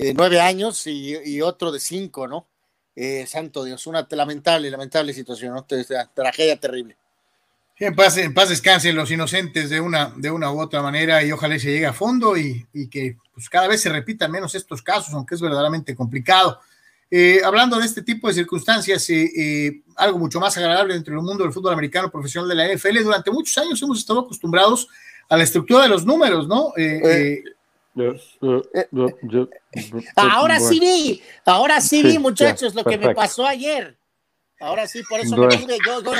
[0.00, 2.48] eh, nueve años y, otro de cinco, ¿no?
[2.94, 5.66] Eh, santo Dios, una lamentable, lamentable situación, ¿no?
[6.14, 6.96] Tragedia terrible.
[7.80, 11.30] En paz, en paz descansen los inocentes de una, de una u otra manera y
[11.30, 14.82] ojalá se llegue a fondo y, y que pues, cada vez se repitan menos estos
[14.82, 16.60] casos, aunque es verdaderamente complicado.
[17.10, 21.24] Eh, hablando de este tipo de circunstancias, eh, eh, algo mucho más agradable dentro del
[21.24, 24.88] mundo del fútbol americano profesional de la NFL, durante muchos años hemos estado acostumbrados
[25.28, 26.72] a la estructura de los números, ¿no?
[30.16, 33.97] ahora sí vi, ahora sí vi, muchachos, lo que me pasó ayer.
[34.60, 36.12] Ahora sí, por eso me dije, yo, yo,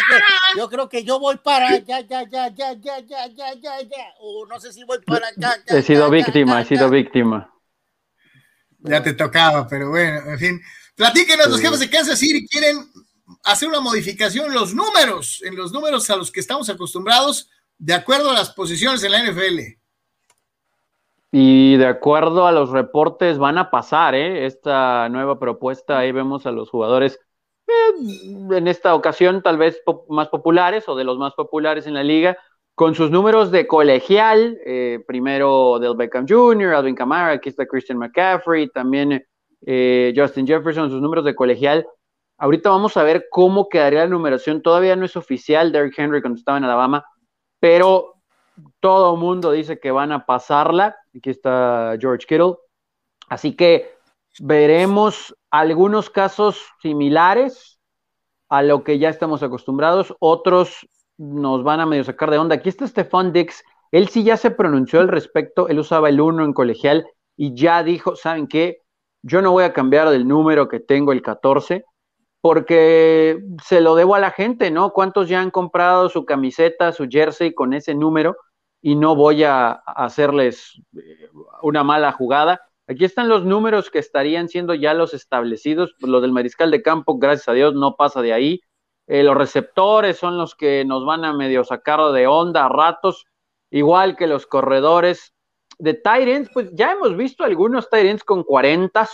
[0.56, 4.14] yo, creo que yo voy para ya, ya, ya, ya, ya, ya, ya, ya, ya,
[4.20, 5.78] o no sé si voy para ya, ya.
[5.78, 7.52] He sido víctima, he sido víctima.
[8.78, 10.60] Ya te tocaba, pero bueno, en fin.
[10.94, 12.88] Platíquenos, los jefes de Kansas City quieren
[13.42, 17.94] hacer una modificación en los números, en los números a los que estamos acostumbrados, de
[17.94, 19.78] acuerdo a las posiciones en la NFL.
[21.32, 24.46] Y de acuerdo a los reportes van a pasar, ¿eh?
[24.46, 27.18] Esta nueva propuesta, ahí vemos a los jugadores
[27.68, 32.02] eh, en esta ocasión tal vez más populares o de los más populares en la
[32.02, 32.36] liga,
[32.74, 37.98] con sus números de colegial, eh, primero Del Beckham Jr., Alvin Kamara, aquí está Christian
[37.98, 39.24] McCaffrey, también
[39.66, 41.86] eh, Justin Jefferson, sus números de colegial.
[42.38, 46.38] Ahorita vamos a ver cómo quedaría la numeración, todavía no es oficial Derrick Henry cuando
[46.38, 47.04] estaba en Alabama,
[47.58, 48.14] pero
[48.80, 50.96] todo el mundo dice que van a pasarla.
[51.16, 52.54] Aquí está George Kittle.
[53.28, 53.92] Así que
[54.40, 57.78] veremos algunos casos similares
[58.48, 60.88] a lo que ya estamos acostumbrados, otros
[61.18, 62.56] nos van a medio sacar de onda.
[62.56, 66.44] Aquí está Stefan Dix, él sí ya se pronunció al respecto, él usaba el 1
[66.44, 68.82] en colegial y ya dijo, ¿saben qué?
[69.22, 71.84] Yo no voy a cambiar del número que tengo, el 14,
[72.40, 74.92] porque se lo debo a la gente, ¿no?
[74.92, 78.36] ¿Cuántos ya han comprado su camiseta, su jersey con ese número?
[78.80, 81.28] Y no voy a hacerles eh,
[81.62, 82.60] una mala jugada.
[82.88, 85.94] Aquí están los números que estarían siendo ya los establecidos.
[86.00, 88.60] Lo del mariscal de campo, gracias a Dios, no pasa de ahí.
[89.06, 93.26] Eh, los receptores son los que nos van a medio sacar de onda a ratos,
[93.70, 95.34] igual que los corredores.
[95.78, 99.08] De Tyrants, pues ya hemos visto algunos Tyrants con 40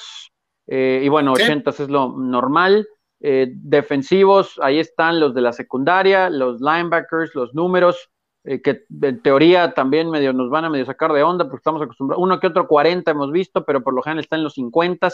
[0.67, 2.87] eh, y bueno, 80 es lo normal.
[3.21, 8.11] Eh, defensivos, ahí están los de la secundaria, los linebackers, los números.
[8.47, 11.81] Eh, que en teoría también medio nos van a medio sacar de onda porque estamos
[11.81, 15.09] acostumbrados, uno que otro 40 hemos visto, pero por lo general está en los 50,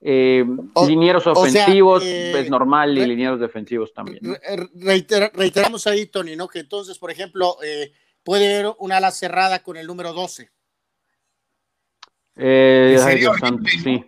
[0.00, 0.46] eh,
[0.86, 4.38] linieros ofensivos eh, es normal y linieros defensivos también.
[5.34, 6.48] reiteramos ahí, Tony, ¿no?
[6.48, 7.58] Que entonces, por ejemplo,
[8.22, 10.50] puede haber una ala cerrada con el número 12.
[12.36, 12.96] Eh,
[13.82, 14.04] sí.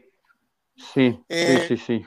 [0.95, 1.19] Sí,
[1.69, 2.07] sí, sí,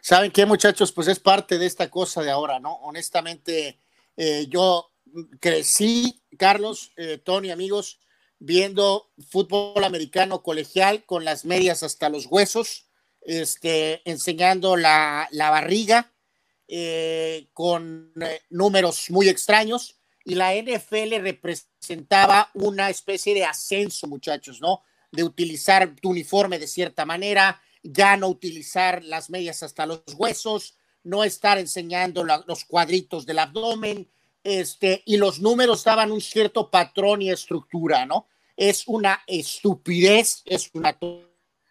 [0.00, 0.92] ¿Saben qué, muchachos?
[0.92, 2.74] Pues es parte de esta cosa de ahora, ¿no?
[2.76, 3.78] Honestamente,
[4.16, 4.90] eh, yo
[5.40, 8.00] crecí, Carlos, eh, Tony, amigos,
[8.38, 12.88] viendo fútbol americano colegial con las medias hasta los huesos,
[13.22, 16.12] este, enseñando la, barriga
[16.68, 18.12] eh, con
[18.50, 24.82] números muy extraños y la NFL representaba una especie de ascenso, muchachos, ¿no?
[25.12, 30.76] De utilizar tu uniforme de cierta manera, ya no utilizar las medias hasta los huesos,
[31.04, 34.08] no estar enseñando los cuadritos del abdomen,
[34.42, 38.26] este, y los números daban un cierto patrón y estructura, ¿no?
[38.56, 40.98] Es una estupidez, es una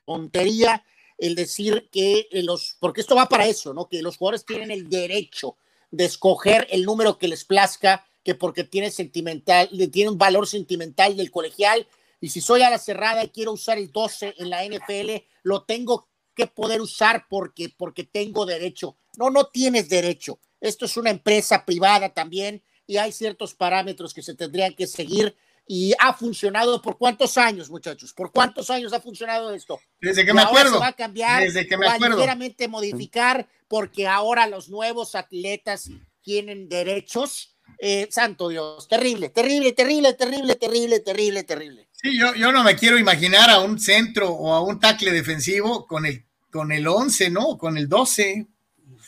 [0.06, 0.84] tontería
[1.18, 3.88] el decir que los, porque esto va para eso, ¿no?
[3.88, 5.56] Que los jugadores tienen el derecho
[5.92, 11.16] de escoger el número que les plazca, que porque tiene sentimental, tiene un valor sentimental
[11.16, 11.88] del colegial,
[12.20, 15.64] y si soy a la cerrada y quiero usar el 12 en la NFL, lo
[15.64, 18.98] tengo que poder usar porque, porque tengo derecho.
[19.18, 20.40] No, no tienes derecho.
[20.60, 25.36] Esto es una empresa privada también y hay ciertos parámetros que se tendrían que seguir
[25.66, 28.14] y ha funcionado por cuántos años, muchachos?
[28.14, 29.80] ¿Por cuántos años ha funcionado esto?
[30.02, 30.74] Desde que me acuerdo.
[30.74, 35.16] Se va a cambiar, Desde que me va a ligeramente modificar porque ahora los nuevos
[35.16, 35.90] atletas
[36.22, 37.58] tienen derechos.
[37.80, 41.90] Eh, santo Dios, terrible, terrible, terrible, terrible, terrible, terrible, terrible.
[42.04, 45.88] Sí, yo, yo no me quiero imaginar a un centro o a un tackle defensivo
[45.88, 47.58] con el, con el 11, ¿no?
[47.58, 48.46] Con el 12.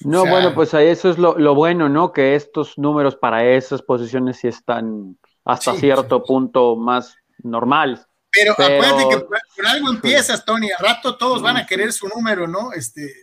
[0.01, 2.13] No, bueno, pues ahí eso es lo, bueno, ¿no?
[2.13, 8.07] Que estos números para esas posiciones sí están hasta cierto punto más normales.
[8.31, 12.47] Pero, acuérdate que por, algo empiezas, Tony, a rato todos van a querer su número,
[12.47, 12.71] ¿no?
[12.71, 13.13] Este...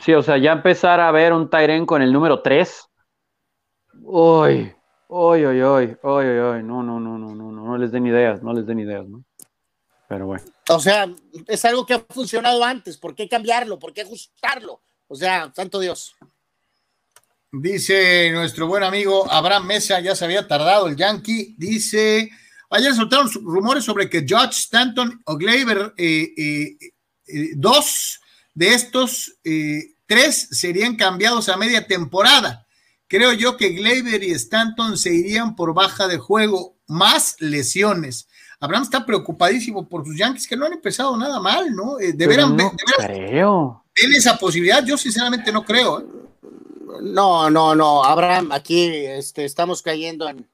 [0.00, 2.84] Sí, o sea, ya empezar a ver un Tyren con el número 3.
[4.02, 4.74] Uy,
[5.08, 8.52] uy, uy, uy, uy, uy, no, no, no, no, no, no, les den ideas, no
[8.52, 9.24] les den ideas, ¿no?
[10.08, 10.44] Pero bueno.
[10.68, 11.08] O sea,
[11.46, 13.78] es algo que ha funcionado antes, ¿por qué cambiarlo?
[13.78, 14.80] ¿Por qué ajustarlo?
[15.06, 16.16] O sea, santo Dios.
[17.52, 21.56] Dice nuestro buen amigo Abraham Mesa, ya se había tardado el Yankee.
[21.58, 22.30] Dice,
[22.70, 26.76] ayer soltaron rumores sobre que Judge Stanton o Gleyber, eh, eh,
[27.26, 28.20] eh, dos
[28.54, 29.34] de estos
[30.06, 32.66] tres serían cambiados a media temporada.
[33.08, 38.28] Creo yo que Gleyber y Stanton se irían por baja de juego, más lesiones.
[38.58, 41.98] Abraham está preocupadísimo por sus Yankees que no han empezado nada mal, ¿no?
[41.98, 43.84] Eh, de veras, no creo.
[43.94, 44.84] ¿Tiene esa posibilidad?
[44.84, 46.00] Yo sinceramente no creo.
[46.00, 46.04] ¿eh?
[47.02, 50.48] No, no, no, Abraham, aquí este, estamos cayendo en,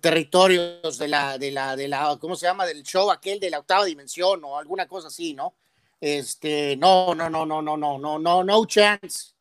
[0.00, 2.66] territorios de la, de la, de la, ¿cómo se llama?
[2.66, 5.54] Del show aquel de la octava dimensión o alguna cosa así, ¿no?
[6.00, 9.34] Este, no, no, no, no, no, no, no, no, no chance.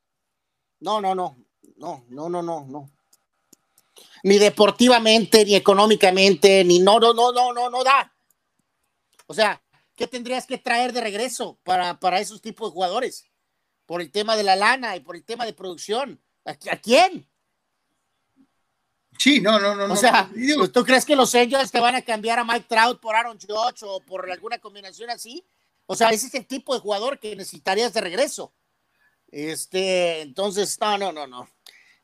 [0.79, 1.37] No, no, no,
[1.77, 2.96] no, no, no, no, no
[4.23, 8.13] ni deportivamente, ni económicamente, ni no, no, no, no, no, no da.
[9.27, 9.61] O sea,
[9.95, 13.25] ¿qué tendrías que traer de regreso para, para esos tipos de jugadores?
[13.85, 16.21] Por el tema de la lana y por el tema de producción.
[16.45, 17.27] ¿A, quién?
[19.17, 19.93] Sí, no, no, no.
[19.93, 22.99] O sea, pues, ¿tú crees que los Angels te van a cambiar a Mike Trout
[23.01, 25.45] por Aaron Judge o por alguna combinación así?
[25.85, 28.53] O sea, ese es el tipo de jugador que necesitarías de regreso.
[29.29, 31.49] Este, entonces, no, no, no, no.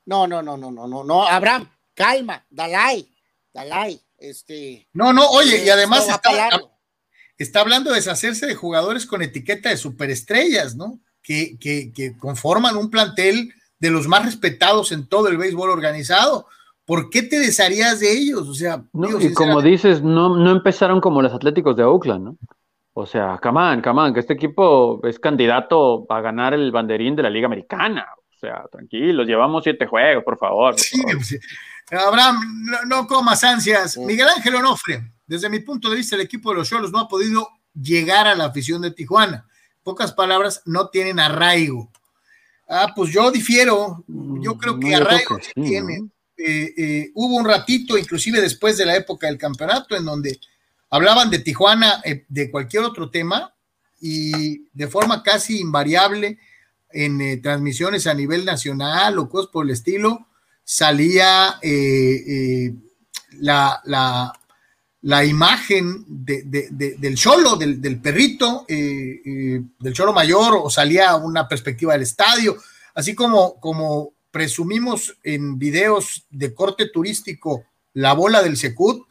[0.05, 1.23] No, no, no, no, no, no, no.
[1.25, 3.07] Abraham, calma, Dalai,
[3.53, 4.87] Dalai, este.
[4.93, 6.07] No, no, oye, y además
[7.37, 10.99] está, hablando de deshacerse de jugadores con etiqueta de superestrellas, ¿no?
[11.21, 16.47] Que, que, conforman un plantel de los más respetados en todo el béisbol organizado.
[16.85, 18.47] ¿Por qué te desharías de ellos?
[18.49, 18.83] O sea,
[19.19, 22.37] y como dices, no, no empezaron como los Atléticos de Oakland, ¿no?
[22.93, 27.29] O sea, camán, camán, que este equipo es candidato a ganar el banderín de la
[27.29, 28.05] Liga Americana.
[28.17, 30.77] O sea, tranquilos, llevamos siete juegos, por favor.
[30.77, 31.01] sí,
[31.91, 33.97] Abraham, no, comas ansias.
[33.97, 37.07] Miguel Ángel Onofre, desde mi punto de vista, el equipo de los Cholos no ha
[37.07, 39.45] podido llegar a la afición de Tijuana.
[39.83, 41.91] Pocas palabras, no tienen arraigo.
[42.69, 44.03] Ah, pues yo difiero.
[44.07, 46.09] Yo mm, creo que arraigo tiene.
[46.37, 50.39] Eh, eh, hubo un ratito, inclusive después de la época del campeonato, en donde
[50.89, 53.53] hablaban de Tijuana, eh, de cualquier otro tema,
[54.01, 56.39] y de forma casi invariable
[56.89, 60.27] en transmisiones a nivel nacional o cosas por el estilo,
[60.63, 62.73] salía eh, eh,
[63.39, 63.81] la,
[65.01, 72.03] la, imagen del cholo, del, perrito, eh, del cholo mayor, o salía una perspectiva del
[72.03, 72.57] estadio,
[72.95, 79.05] así como, como presumimos en videos de corte turístico la bola del Secut,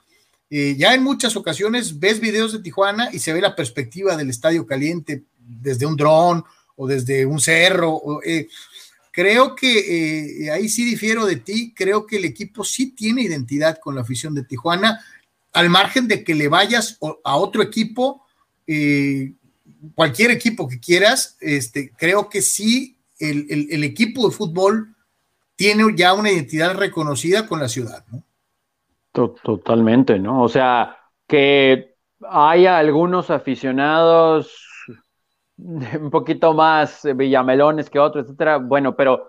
[0.50, 4.66] ya en muchas ocasiones ves videos de Tijuana y se ve la perspectiva del estadio
[4.66, 6.44] caliente desde un dron
[6.76, 7.92] o desde un cerro.
[7.94, 8.20] O,
[9.12, 13.78] Creo que eh, ahí sí difiero de ti, creo que el equipo sí tiene identidad
[13.78, 15.00] con la afición de Tijuana,
[15.52, 18.24] al margen de que le vayas a otro equipo,
[18.66, 19.34] eh,
[19.94, 24.94] cualquier equipo que quieras, este, creo que sí el, equipo de fútbol
[25.54, 28.24] tiene ya una identidad reconocida con la ciudad, ¿no?
[29.12, 30.42] Totalmente, ¿no?
[30.42, 30.96] O sea,
[31.28, 31.96] que
[32.28, 34.71] haya algunos aficionados
[35.58, 38.58] un poquito más eh, villamelones que otros, etcétera.
[38.58, 39.26] Bueno, pero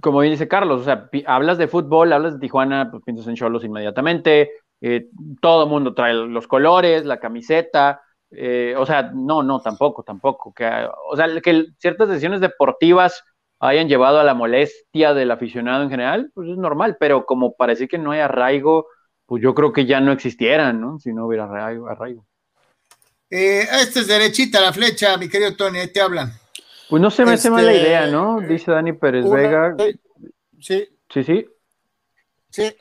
[0.00, 3.64] como dice Carlos, o sea, hablas de fútbol, hablas de Tijuana, pues piensas en Cholos
[3.64, 4.50] inmediatamente,
[4.80, 5.08] eh,
[5.40, 8.00] todo el mundo trae los colores, la camiseta,
[8.30, 10.52] eh, o sea, no, no, tampoco, tampoco.
[10.52, 10.66] Que,
[11.10, 13.24] o sea, que ciertas decisiones deportivas
[13.60, 17.88] hayan llevado a la molestia del aficionado en general, pues es normal, pero como parece
[17.88, 18.86] que no hay arraigo,
[19.26, 20.98] pues yo creo que ya no existieran, ¿no?
[20.98, 22.26] Si no hubiera arraigo.
[23.30, 26.32] Eh, esta es derechita la flecha, mi querido Tony, ahí te hablan.
[26.88, 28.40] Pues no se me hace mala este, idea, ¿no?
[28.40, 29.76] Dice Dani Pérez Vega.
[30.60, 30.88] Sí.
[31.12, 31.46] Sí, sí.
[32.50, 32.74] Sí,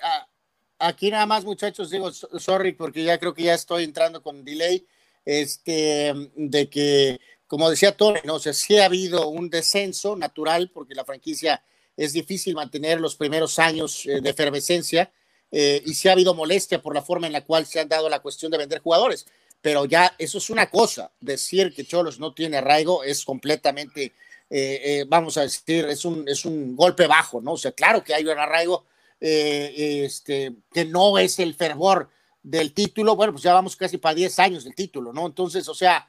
[0.79, 4.85] aquí nada más, muchachos, digo, sorry, porque ya creo que ya estoy entrando con delay,
[5.25, 8.35] este, de que, como decía Tony, ¿no?
[8.35, 11.61] O sea, sí ha habido un descenso natural, porque la franquicia
[11.97, 15.11] es difícil mantener los primeros años eh, de efervescencia,
[15.51, 18.09] eh, y sí ha habido molestia por la forma en la cual se han dado
[18.09, 19.25] la cuestión de vender jugadores
[19.65, 21.11] pero ya eso es una cosa.
[21.19, 24.13] Decir que Cholos no tiene arraigo es completamente,
[24.47, 27.53] eh, eh, vamos a decir, es un, es un golpe bajo, ¿no?
[27.53, 28.85] O sea, claro que hay un arraigo
[29.19, 32.11] eh, este, que no es el fervor
[32.43, 33.15] del título.
[33.15, 35.25] Bueno, pues ya vamos casi para 10 años del título, ¿no?
[35.25, 36.07] Entonces, o sea,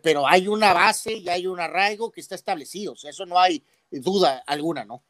[0.00, 2.92] pero hay una base y hay un arraigo que está establecido.
[2.92, 5.02] O sea, eso no hay duda alguna, ¿no?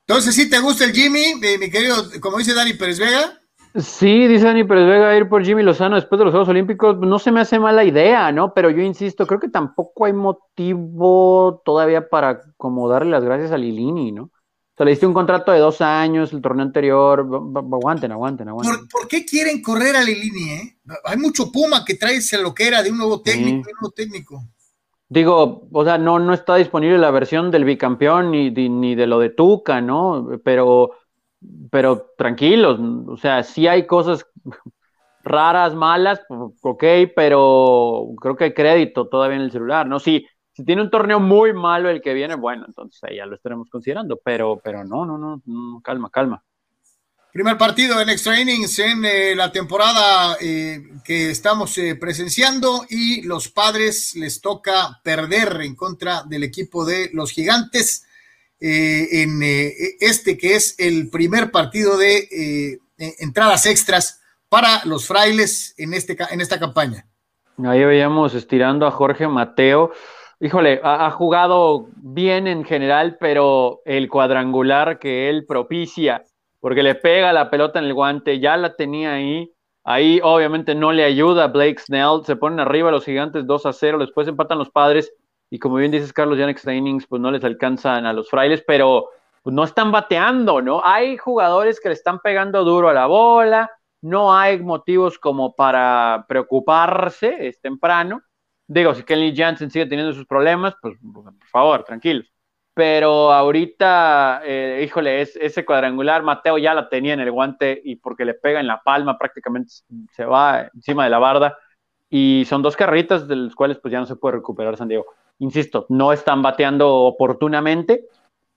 [0.00, 3.39] Entonces, ¿sí te gusta el Jimmy, mi querido, como dice Dani Pérez Vega?
[3.74, 7.18] Sí, dice Dani Pérez Vega ir por Jimmy Lozano después de los Juegos Olímpicos, no
[7.20, 8.52] se me hace mala idea, ¿no?
[8.52, 13.58] Pero yo insisto, creo que tampoco hay motivo todavía para como darle las gracias a
[13.58, 14.24] Lilini, ¿no?
[14.24, 18.88] O sea, le diste un contrato de dos años, el torneo anterior, aguanten, aguanten, aguanten.
[18.88, 20.78] ¿Por, qué quieren correr a Lilini, eh?
[21.04, 23.92] Hay mucho Puma que trae lo que era de un nuevo técnico, de un nuevo
[23.94, 24.42] técnico.
[25.08, 29.18] Digo, o sea, no, no está disponible la versión del bicampeón ni, ni de lo
[29.20, 30.40] de Tuca, ¿no?
[30.42, 30.92] Pero
[31.70, 34.26] pero tranquilos, o sea, sí hay cosas
[35.22, 36.20] raras, malas,
[36.62, 36.84] ok,
[37.14, 39.98] pero creo que hay crédito todavía en el celular, ¿no?
[39.98, 43.36] Si, Si tiene un torneo muy malo el que viene, bueno, entonces ahí ya lo
[43.36, 46.42] estaremos considerando, pero, pero no, no, no, calma, calma.
[47.32, 53.22] Primer partido en extra innings en eh, la temporada eh, que estamos eh, presenciando y
[53.22, 58.04] los padres les toca perder en contra del equipo de los gigantes
[58.60, 59.42] en
[60.00, 66.40] este que es el primer partido de entradas extras para los frailes en, este, en
[66.40, 67.06] esta campaña.
[67.64, 69.92] Ahí veíamos estirando a Jorge Mateo.
[70.40, 76.24] Híjole, ha jugado bien en general, pero el cuadrangular que él propicia
[76.60, 79.52] porque le pega la pelota en el guante, ya la tenía ahí.
[79.82, 83.72] Ahí obviamente no le ayuda a Blake Snell, se ponen arriba los gigantes 2 a
[83.72, 85.12] 0, después empatan los padres
[85.50, 88.62] y como bien dices Carlos, ya en innings pues no les alcanzan a los frailes,
[88.66, 89.10] pero
[89.42, 90.80] pues, no están bateando, ¿no?
[90.84, 93.70] Hay jugadores que le están pegando duro a la bola,
[94.02, 98.22] no hay motivos como para preocuparse, es temprano.
[98.66, 102.30] Digo, si Kelly Jansen sigue teniendo sus problemas, pues por favor, tranquilos
[102.80, 107.96] pero ahorita, eh, híjole, es, ese cuadrangular, Mateo ya la tenía en el guante y
[107.96, 109.70] porque le pega en la palma prácticamente
[110.12, 111.58] se va encima de la barda
[112.08, 115.04] y son dos carritas de las cuales pues ya no se puede recuperar San Diego.
[115.40, 118.06] Insisto, no están bateando oportunamente,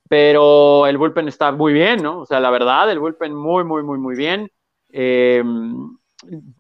[0.07, 2.19] pero el bullpen está muy bien, ¿no?
[2.19, 4.49] O sea, la verdad, el bullpen muy, muy, muy, muy bien.
[4.89, 5.43] Eh,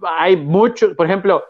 [0.01, 1.43] hay muchos, por ejemplo,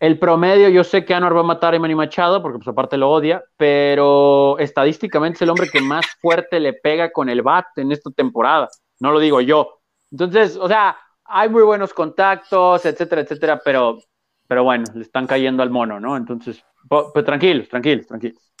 [0.00, 2.96] el promedio, yo sé que Anwar va a matar a Manny Machado, porque pues aparte
[2.96, 7.66] lo odia, pero estadísticamente es el hombre que más fuerte le pega con el bat
[7.76, 8.68] en esta temporada.
[9.00, 9.80] No lo digo yo.
[10.10, 13.98] Entonces, o sea, hay muy buenos contactos, etcétera, etcétera, pero,
[14.46, 16.16] pero bueno, le están cayendo al mono, ¿no?
[16.16, 18.52] Entonces, pues tranquilos, tranquilos, tranquilos.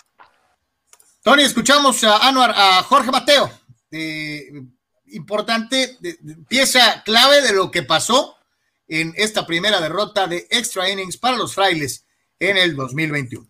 [1.22, 3.50] Tony, escuchamos a Anuar, a Jorge Mateo.
[5.06, 5.98] importante,
[6.48, 8.36] pieza clave de lo que pasó
[8.88, 12.06] en esta primera derrota de extra innings para los frailes
[12.38, 13.46] en el 2021.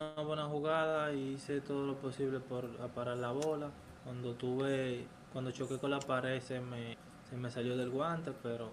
[0.00, 3.70] Una buena jugada y hice todo lo posible por parar la bola.
[4.04, 6.96] Cuando tuve, cuando choqué con la pared se me,
[7.28, 8.70] se me salió del guante, pero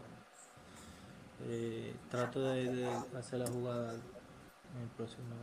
[1.45, 5.35] eh, trato de, hacer la jugada en el próximo.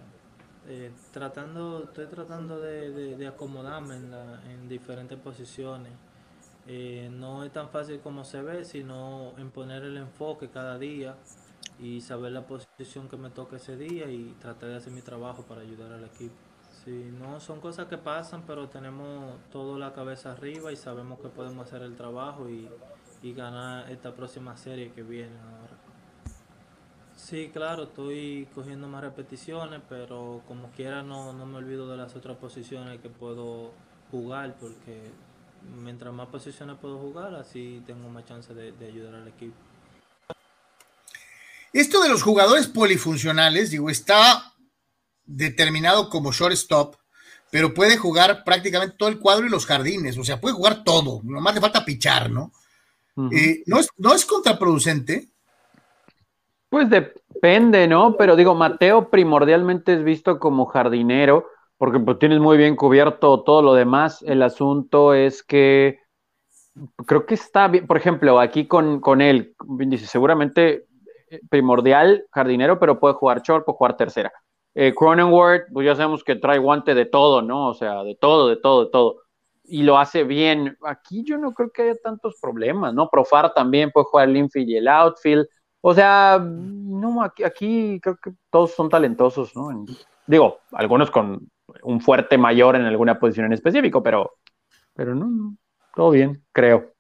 [0.67, 4.15] Eh, tratando, estoy tratando de, acomodarme en,
[4.51, 5.93] en diferentes posiciones
[6.67, 11.17] eh, no es tan fácil como se ve, sino en poner el enfoque cada día
[11.79, 15.43] y saber la posición que me toca ese día y tratar de hacer mi trabajo
[15.43, 16.35] para ayudar al equipo.
[16.85, 21.29] Sí, no, son cosas que pasan, pero tenemos todo la cabeza arriba y sabemos que
[21.29, 22.69] podemos hacer el trabajo y,
[23.35, 25.74] ganar esta próxima serie que viene ahora.
[27.25, 32.15] Sí, claro, estoy cogiendo más repeticiones, pero como quiera no, no me olvido de las
[32.15, 33.73] otras posiciones que puedo
[34.11, 35.11] jugar porque
[35.83, 39.55] mientras más posiciones puedo jugar, así tengo más chance de, ayudar al equipo.
[41.73, 44.53] Esto de los jugadores polifuncionales, digo, está
[45.25, 46.97] determinado como shortstop,
[47.51, 51.23] pero puede jugar prácticamente todo el cuadro y los jardines, o sea, puede jugar todo,
[51.25, 52.53] nomás le falta pichar, ¿no?
[53.33, 55.34] Eh, ¿no, es, ¿No es contraproducente?
[56.75, 58.17] Pues depende, ¿no?
[58.17, 61.47] Pero digo, Mateo primordialmente es visto como jardinero,
[61.77, 64.23] porque pues, tienes muy bien cubierto todo lo demás.
[64.23, 66.01] El asunto es que
[67.07, 69.55] creo que está bien, por ejemplo, aquí con, con él,
[69.87, 70.89] dice, seguramente
[71.31, 74.33] eh, primordial, jardinero, pero puede jugar short, puede jugar tercera.
[74.75, 77.69] Eh, pues ya sabemos que trae guante de todo, ¿no?
[77.69, 79.21] O sea, de todo, de todo, de todo.
[79.63, 80.77] Y lo hace bien.
[80.85, 83.09] Aquí yo no creo que haya tantos problemas, ¿no?
[83.09, 85.47] Profar también puede jugar el infield y el outfield.
[85.87, 89.85] O sea, no, aquí, aquí creo que todos son talentosos, ¿no?
[90.27, 91.47] digo, algunos con
[91.83, 94.39] un fuerte mayor en alguna posición en específico, pero,
[94.95, 95.59] pero no,
[95.95, 96.95] todo bien, creo.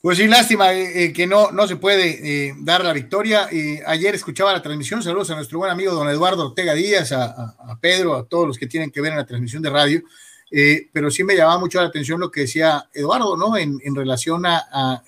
[0.00, 3.48] Pues sí, lástima eh, eh, que no, no se puede eh, dar la victoria.
[3.86, 8.14] ayer escuchaba la transmisión, saludos a nuestro buen amigo don Eduardo Ortega Díaz, a, Pedro,
[8.14, 10.00] a todos los que tienen que ver en la transmisión de radio,
[10.92, 13.56] pero sí me llamaba mucho la atención lo que decía Eduardo, ¿no?
[13.56, 15.02] En, relación a,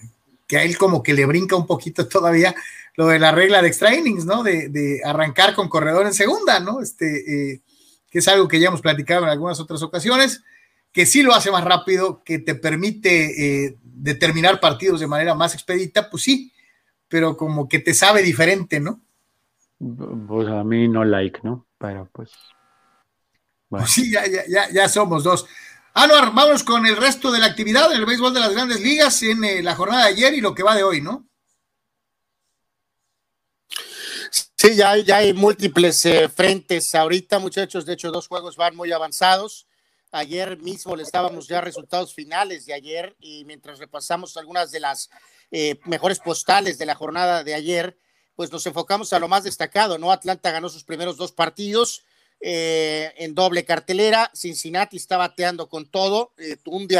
[0.55, 2.55] que a él como que le brinca un poquito todavía
[2.95, 4.45] lo de la regla de extra innings, ¿no?
[4.45, 6.81] De, arrancar con corredor en segunda, ¿no?
[6.81, 7.63] Este, eh,
[8.09, 10.45] que es algo que ya hemos platicado en algunas otras ocasiones,
[10.93, 15.55] que sí lo hace más rápido, que te permite eh, determinar partidos de manera más
[15.55, 16.53] expedita, pues sí,
[17.09, 19.01] pero como que te sabe diferente, ¿no?
[20.29, 21.67] Pues a mí no like, ¿no?
[21.79, 22.31] Pero pues.
[23.69, 25.47] pues sí, ya, ya, ya, somos dos.
[25.97, 29.23] Anuar, vamos con el resto de la actividad en el béisbol de las grandes ligas
[29.23, 31.29] en eh, la jornada de ayer y lo que va de hoy, ¿no?
[34.57, 37.87] Sí, ya hay, ya hay múltiples eh, frentes ahorita, muchachos.
[37.87, 39.69] De hecho, dos juegos van muy avanzados.
[40.11, 45.11] Ayer mismo le estábamos ya resultados finales de ayer y mientras repasamos algunas de las
[45.53, 47.97] eh, mejores postales de la jornada de ayer,
[48.35, 50.11] pues nos enfocamos a lo más destacado, ¿no?
[50.11, 52.05] Atlanta ganó sus primeros dos partidos
[52.47, 56.59] eh, en doble cartelera, Cincinnati está bateando con todo, eh,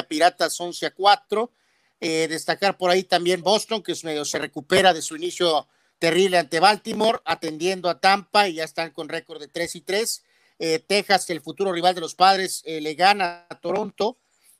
[0.09, 1.53] Piratas 11 a 4,
[2.01, 5.69] eh, destacar por ahí también Boston, que es medio se recupera de su inicio
[5.99, 10.25] terrible ante Baltimore, atendiendo a Tampa y ya están con récord de 3 y 3.
[10.61, 14.17] Eh, Texas, el futuro rival de los padres, le gana a Toronto.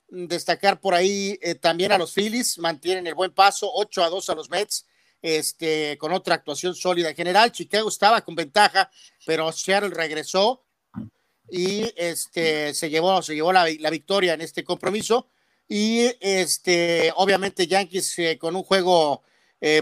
[0.07, 4.35] Destacar por ahí también a los Phillies, mantienen el buen paso, 8 a 2 a
[4.35, 4.85] los Mets,
[5.23, 7.51] este, con otra actuación sólida en general.
[7.51, 8.91] Chicago estaba con ventaja,
[9.25, 10.64] pero Seattle regresó
[11.49, 15.29] y este, se llevó, se llevó la, la victoria en este compromiso.
[15.67, 19.23] Y este, obviamente Yankees con un juego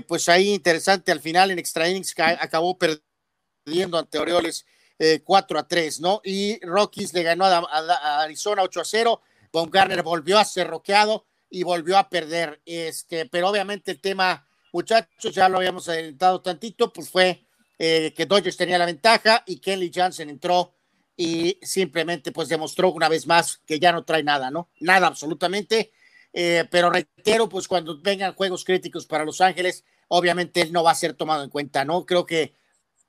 [0.07, 4.65] pues ahí interesante al final en extra innings acabó perdiendo ante Orioles
[4.99, 6.21] eh, 4 a 3, ¿no?
[6.23, 9.21] Y Rockies le ganó a, a, a Arizona 8 a 0.
[9.51, 12.61] Baumgartner volvió a ser roqueado y volvió a perder.
[12.65, 17.45] Este, pero obviamente el tema, muchachos, ya lo habíamos adelantado tantito, pues fue
[17.79, 20.75] eh, que Dodgers tenía la ventaja y Kenley Jansen entró
[21.15, 24.69] y simplemente pues demostró una vez más que ya no trae nada, ¿no?
[24.79, 25.91] Nada absolutamente.
[26.33, 30.91] Eh, pero reitero, pues cuando vengan juegos críticos para Los Ángeles, obviamente él no va
[30.91, 32.05] a ser tomado en cuenta, ¿no?
[32.05, 32.55] Creo que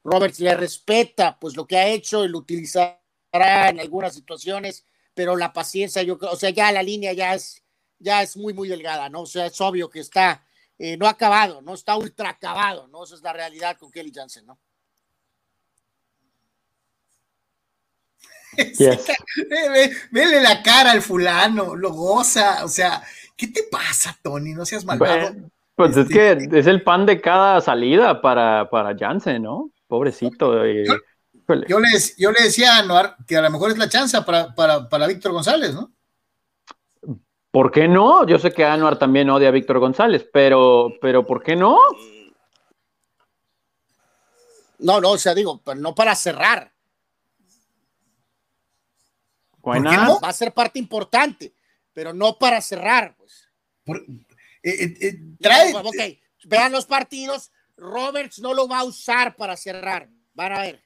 [0.05, 3.00] Roberts le respeta pues lo que ha hecho y lo utilizará
[3.32, 4.84] en algunas situaciones,
[5.14, 7.62] pero la paciencia, yo creo, o sea, ya la línea ya es,
[7.98, 9.22] ya es muy, muy delgada, ¿no?
[9.22, 10.46] O sea, es obvio que está,
[10.78, 11.72] eh, no acabado, ¿no?
[11.72, 13.05] Está ultra acabado, ¿no?
[13.05, 14.59] Esa es la realidad con Kelly Jansen, ¿no?
[18.78, 19.07] Yes.
[20.11, 23.02] Vele la cara al fulano, lo goza, o sea,
[23.36, 24.52] ¿qué te pasa, Tony?
[24.52, 25.20] No seas malvado.
[25.32, 26.32] Bueno, pues este...
[26.32, 29.70] es que es el pan de cada salida para, para Jansen, ¿no?
[29.86, 30.64] Pobrecito.
[30.64, 30.84] Eh.
[30.86, 30.94] Yo,
[31.68, 31.88] yo, le,
[32.18, 35.07] yo, le, decía a Anuar que a lo mejor es la chance para, para, para
[35.07, 35.92] Víctor González, ¿no?
[37.50, 38.26] ¿Por qué no?
[38.26, 41.78] Yo sé que Anuar también odia a Víctor González, pero, pero ¿por qué no?
[44.78, 46.74] No, no, o sea, digo, pero no para cerrar.
[49.64, 50.20] No?
[50.20, 51.54] Va a ser parte importante,
[51.92, 53.48] pero no para cerrar, pues.
[53.84, 53.98] Por,
[54.62, 55.74] eh, eh, trae...
[55.74, 60.08] Ok, vean los partidos, Roberts no lo va a usar para cerrar.
[60.34, 60.82] Van a ver.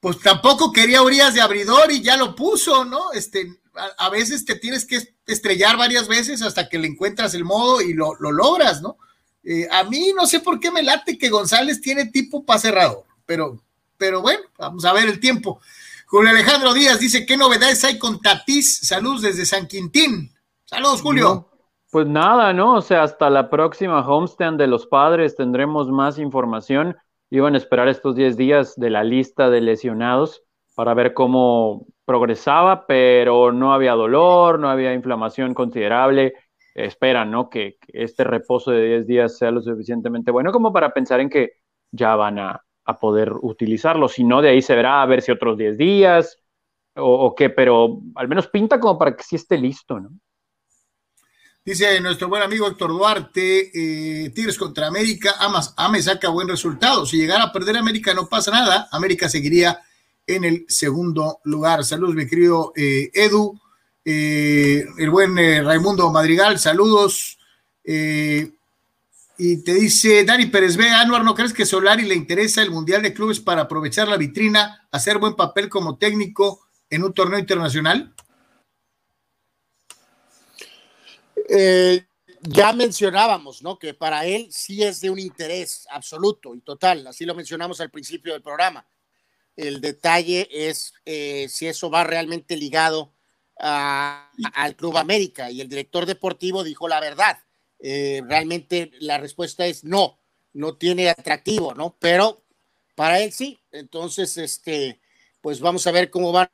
[0.00, 3.12] Pues tampoco quería Urias de abridor y ya lo puso, ¿no?
[3.12, 7.44] Este, a, a, veces te tienes que estrellar varias veces hasta que le encuentras el
[7.44, 8.98] modo y lo, lo logras, ¿no?
[9.42, 13.04] Eh, a mí no sé por qué me late que González tiene tipo para cerrador,
[13.24, 13.62] pero,
[13.96, 15.60] pero bueno, vamos a ver el tiempo.
[16.10, 18.78] Julio Alejandro Díaz dice, ¿qué novedades hay con Tatís?
[18.78, 20.30] Saludos desde San Quintín.
[20.64, 21.50] Saludos, Julio.
[21.90, 22.76] Pues nada, ¿no?
[22.76, 26.96] O sea, hasta la próxima homestand de los padres tendremos más información.
[27.28, 30.42] Iban a esperar estos 10 días de la lista de lesionados
[30.74, 36.32] para ver cómo progresaba, pero no había dolor, no había inflamación considerable.
[36.74, 37.50] Esperan, ¿no?
[37.50, 41.28] Que, que este reposo de 10 días sea lo suficientemente bueno como para pensar en
[41.28, 41.50] que
[41.92, 44.08] ya van a, a poder utilizarlo.
[44.08, 46.38] Si no, de ahí se verá a ver si otros 10 días
[46.94, 50.10] o, qué, pero al menos pinta como para que sí esté listo, ¿no?
[51.62, 57.04] Dice nuestro buen amigo Héctor Duarte, eh, Tigres contra América, Amas, Ame saca buen resultado.
[57.04, 59.78] Si llegara a perder América no pasa nada, América seguiría
[60.26, 61.84] en el segundo lugar.
[61.84, 63.60] Saludos, mi querido eh, Edu,
[64.02, 67.38] eh, el buen Raimundo Madrigal, saludos.
[69.40, 73.02] Y te dice Dani Pérez B, Anuar, ¿no crees que Solari le interesa el Mundial
[73.02, 78.12] de Clubes para aprovechar la vitrina, hacer buen papel como técnico en un torneo internacional?
[81.48, 82.04] Eh,
[82.42, 83.78] ya mencionábamos, ¿no?
[83.78, 87.90] Que para él sí es de un interés absoluto y total, así lo mencionamos al
[87.90, 88.88] principio del programa.
[89.54, 93.14] El detalle es eh, si eso va realmente ligado
[93.60, 97.38] al Club América y el director deportivo dijo la verdad.
[97.80, 100.18] Eh, realmente la respuesta es no,
[100.52, 101.96] no tiene atractivo, ¿no?
[101.98, 102.44] Pero
[102.94, 103.58] para él sí.
[103.70, 105.00] Entonces, este,
[105.40, 106.50] pues vamos a ver cómo van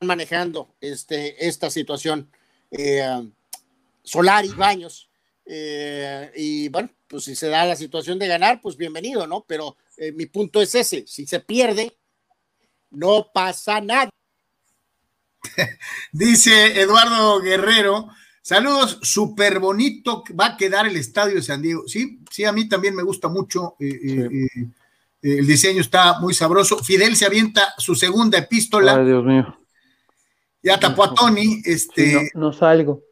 [0.00, 2.30] manejando este, esta situación.
[2.70, 3.30] Eh,
[4.02, 5.08] Solari, Baños.
[5.46, 9.44] Eh, y bueno, pues si se da la situación de ganar, pues bienvenido, ¿no?
[9.46, 9.76] Pero
[10.14, 11.96] mi punto es ese, si se pierde,
[12.90, 14.10] no pasa nada.
[16.12, 18.08] Dice Eduardo Guerrero,
[18.44, 21.84] saludos, súper bonito va a quedar el estadio de San Diego.
[21.88, 23.74] Sí, sí, a mí también me gusta mucho.
[23.80, 23.98] Eh,
[24.52, 24.68] sí.
[25.22, 26.78] el diseño está muy sabroso.
[26.84, 28.96] Fidel se avienta su segunda epístola.
[28.96, 29.58] Ay, Dios mío.
[30.62, 31.62] Ya tapó a Tony.
[31.64, 33.02] Este, sí, no, no salgo.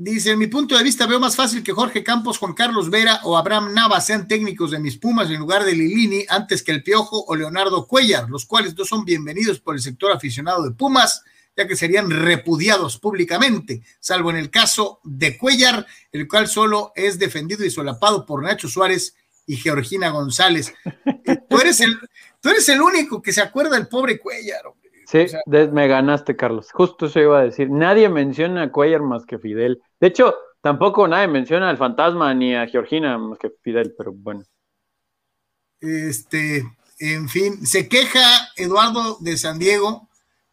[0.00, 3.20] Dice, en mi punto de vista veo más fácil que Jorge Campos, Juan Carlos Vera
[3.24, 6.84] o Abraham Nava sean técnicos de mis Pumas en lugar de Lilini antes que el
[6.84, 11.24] Piojo o Leonardo Cuellar, los cuales no son bienvenidos por el sector aficionado de Pumas,
[11.58, 17.18] ya que serían repudiados públicamente, salvo en el caso de Cuellar, el cual solo es
[17.18, 20.72] defendido y solapado por Nacho Suárez y Georgina González.
[21.50, 21.98] tú, eres el,
[22.40, 24.62] tú eres el único que se acuerda del pobre Cuellar.
[25.04, 25.26] Sí,
[25.72, 26.70] me ganaste, Carlos.
[26.72, 27.68] Justo eso iba a decir.
[27.70, 29.82] Nadie menciona a Cuellar más que Fidel.
[29.98, 34.44] De hecho, tampoco nadie menciona al fantasma ni a Georgina más que Fidel, pero bueno.
[35.80, 36.62] Este,
[37.00, 38.20] en fin, se queja
[38.56, 40.07] Eduardo de San Diego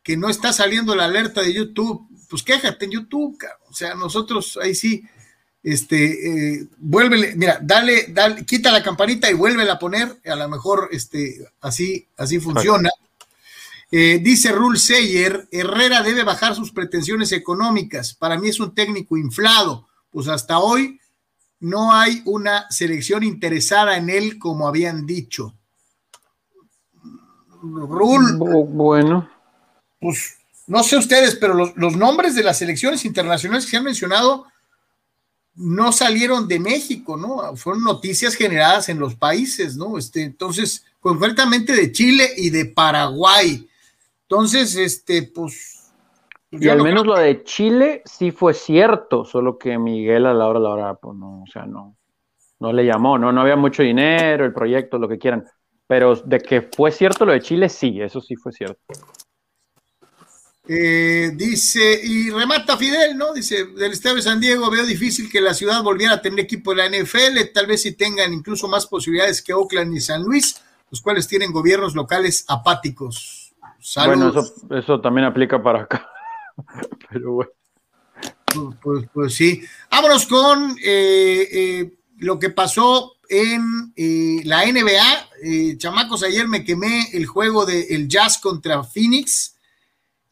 [0.06, 2.08] que no está saliendo la alerta de YouTube.
[2.30, 3.38] Pues quéjate en YouTube,
[3.68, 5.04] o sea, nosotros ahí sí,
[5.64, 10.48] este, eh, vuélvele, mira, dale, dale, quita la campanita y vuélvela a poner, a lo
[10.48, 12.92] mejor, este, así, así funciona.
[13.92, 18.14] Eh, dice Rule Seyer, Herrera debe bajar sus pretensiones económicas.
[18.14, 19.88] Para mí es un técnico inflado.
[20.12, 21.00] Pues hasta hoy
[21.60, 25.56] no hay una selección interesada en él como habían dicho.
[27.62, 28.38] Rule.
[28.38, 29.35] Bueno.
[30.06, 30.38] Pues
[30.68, 34.46] no sé ustedes, pero los, los, nombres de las selecciones internacionales que se han mencionado
[35.56, 37.56] no salieron de México, ¿no?
[37.56, 39.98] Fueron noticias generadas en los países, ¿no?
[39.98, 43.68] Este, entonces, concretamente de Chile y de Paraguay.
[44.30, 45.92] Entonces, este, pues.
[46.52, 50.46] pues y al menos lo de Chile sí fue cierto, solo que Miguel a la
[50.46, 51.96] hora, a la hora, pues no, o sea, no,
[52.60, 55.46] no le llamó, no, no había mucho dinero, el proyecto, lo que quieran.
[55.88, 58.80] Pero de que fue cierto lo de Chile, sí, eso sí fue cierto.
[60.68, 63.34] Eh, dice, y remata Fidel, ¿no?
[63.34, 66.74] Dice, del Estadio de San Diego veo difícil que la ciudad volviera a tener equipo
[66.74, 70.60] de la NFL, tal vez si tengan incluso más posibilidades que Oakland y San Luis,
[70.90, 73.54] los cuales tienen gobiernos locales apáticos.
[73.96, 74.34] Bueno,
[74.72, 76.10] eso, también aplica para acá.
[77.12, 77.52] Pero bueno.
[78.46, 79.62] Pues, pues, pues, sí.
[79.92, 83.94] Vámonos con eh, eh, lo que pasó en
[84.46, 85.78] la NBA.
[85.78, 89.55] chamacos, ayer me quemé el juego del Jazz contra Phoenix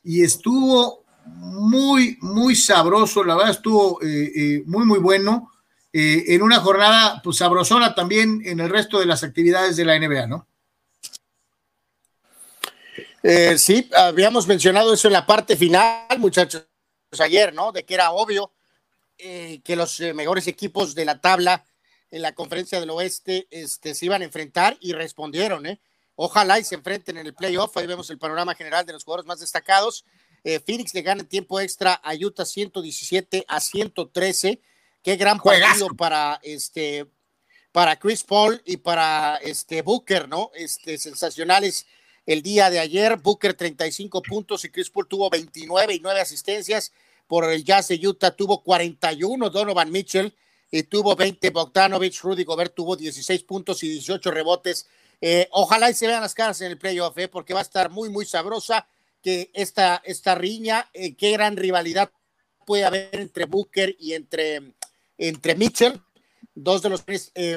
[0.04, 5.50] y estuvo muy, muy sabroso, la verdad estuvo eh, eh, muy, muy bueno.
[5.92, 9.98] Eh, en una jornada pues sabrosona también en el resto de las actividades de la
[10.00, 10.48] NBA, ¿no?
[13.56, 16.68] sí, habíamos mencionado eso en la parte final, muchachos,
[17.20, 17.72] ayer, ¿no?
[17.72, 18.52] De que era obvio
[19.18, 21.64] que los mejores equipos de la tabla
[22.12, 25.80] en la conferencia del oeste este, se iban a enfrentar y respondieron, ¿eh?
[26.15, 27.76] Ojalá y se enfrenten en el playoff.
[27.77, 30.06] Ahí vemos el panorama general de los jugadores más destacados.
[30.44, 34.61] Eh, Phoenix le gana en tiempo extra a Utah 117 a 113.
[35.02, 37.07] Qué gran partido para este
[37.72, 40.52] para Chris Paul y para este Booker, ¿no?
[40.53, 41.88] Este sensacionales
[42.26, 43.18] el día de ayer.
[43.18, 46.94] Booker 35 puntos y Chris Paul tuvo 29 y 9 asistencias.
[47.27, 50.35] Por el Jazz de Utah tuvo 41 Donovan Mitchell
[50.69, 52.22] y tuvo 20 Bogdanovich.
[52.22, 54.88] Rudy Gobert tuvo 16 puntos y 18 rebotes
[55.26, 57.90] eh, ojalá y se vean las caras en el playoff, eh, porque va a estar
[57.90, 58.86] muy, muy sabrosa
[59.22, 62.12] que esta, esta riña, eh, qué gran rivalidad
[62.66, 64.74] puede haber entre Booker y entre,
[65.18, 66.02] entre Mitchell,
[66.54, 67.06] dos de los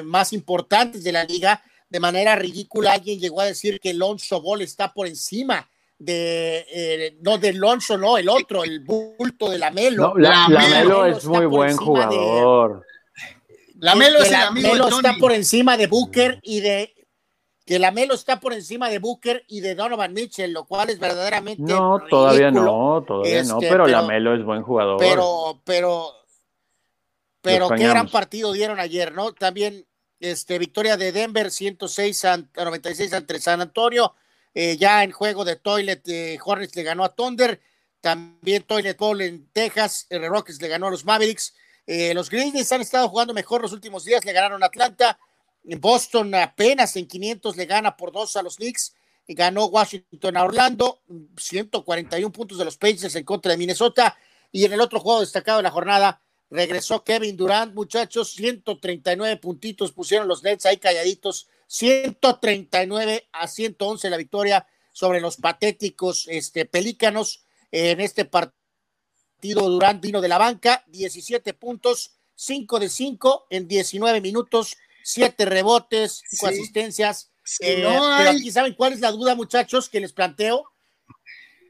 [0.05, 1.61] más importantes de la liga.
[1.89, 5.69] De manera ridícula, alguien llegó a decir que Lonzo Ball está por encima
[5.99, 10.13] de, no de Lonzo, no, el otro, el bulto de la Melo.
[10.15, 12.85] la, Melo es muy buen jugador.
[13.75, 16.93] la Melo es el amigo Melo está por encima de Booker y de
[17.67, 20.99] que la Melo está por encima de Booker y de Donovan Mitchell, lo cual es
[20.99, 21.61] verdaderamente.
[21.61, 24.97] No, todavía no, todavía no, este, pero, la Melo es buen jugador.
[24.97, 26.13] Pero, pero,
[27.41, 29.33] pero qué gran partido dieron ayer, ¿no?
[29.33, 29.85] También,
[30.21, 34.13] este, victoria de Denver, 106 a 96 ante San Antonio.
[34.53, 37.59] Eh, ya en juego de Toilet, eh, Hornets le ganó a Thunder.
[37.99, 41.53] También Toilet Bowl en Texas, el Rockets le ganó a los Mavericks.
[41.85, 45.19] Eh, los Grizzlies han estado jugando mejor los últimos días, le ganaron a Atlanta.
[45.75, 48.95] Boston apenas en 500 le gana por dos a los Knicks.
[49.27, 51.01] Ganó Washington a Orlando,
[51.35, 54.17] 141 puntos de los Pacers en contra de Minnesota.
[54.53, 59.91] Y en el otro juego destacado de la jornada, regresó Kevin Durant, muchachos, 139 puntitos
[59.91, 67.43] pusieron los Nets ahí calladitos, 139 a 111 la victoria sobre los patéticos este, Pelícanos
[67.71, 68.55] en este partido.
[69.41, 74.77] Durant vino de la banca, 17 puntos, 5 de 5 en 19 minutos
[75.07, 77.31] siete rebotes, cinco asistencias.
[77.61, 80.65] Eh, pero aquí saben cuál es la duda, muchachos, que les planteo.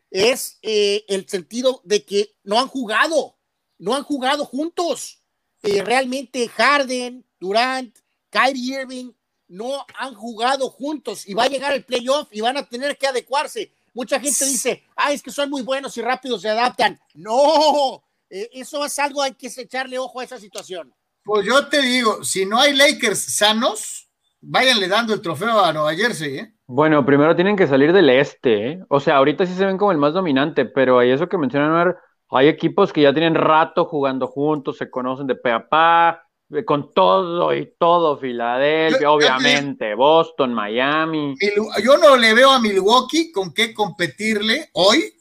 [0.09, 3.38] Es eh, el sentido de que no han jugado,
[3.77, 5.22] no han jugado juntos.
[5.61, 7.95] Eh, realmente Harden, Durant,
[8.31, 9.11] Kyrie Irving
[9.49, 13.05] no han jugado juntos y va a llegar el playoff y van a tener que
[13.05, 13.72] adecuarse.
[13.93, 16.99] Mucha gente dice, ah, es que son muy buenos y rápidos se adaptan.
[17.14, 20.93] No, eso es algo, hay que echarle ojo a esa situación.
[21.28, 24.10] Pues yo te digo, si no hay Lakers sanos,
[24.40, 26.54] váyanle dando el trofeo a Nueva Jersey, ¿eh?
[26.68, 28.80] Bueno, primero tienen que salir del este, ¿eh?
[28.88, 31.95] O sea, ahorita sí se ven como el más dominante, pero hay eso que mencionan,
[32.30, 36.64] hay equipos que ya tienen rato jugando juntos, se conocen de pe a pa, eh,
[36.64, 41.36] con todo y todo, Filadelfia, obviamente, Boston, Miami.
[41.84, 45.14] Yo no le veo a Milwaukee con qué competirle hoy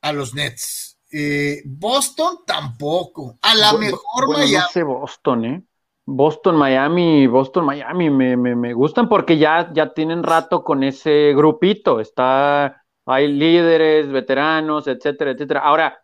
[0.00, 0.87] a los Nets.
[1.10, 3.38] Eh, Boston tampoco.
[3.42, 4.54] A la mejor bueno, Miami.
[4.54, 5.62] No sé Boston, ¿eh?
[6.10, 11.34] Boston, Miami, Boston, Miami me, me, me, gustan porque ya, ya tienen rato con ese
[11.34, 12.00] grupito.
[12.00, 15.60] Está, hay líderes, veteranos, etcétera, etcétera.
[15.60, 16.02] Ahora,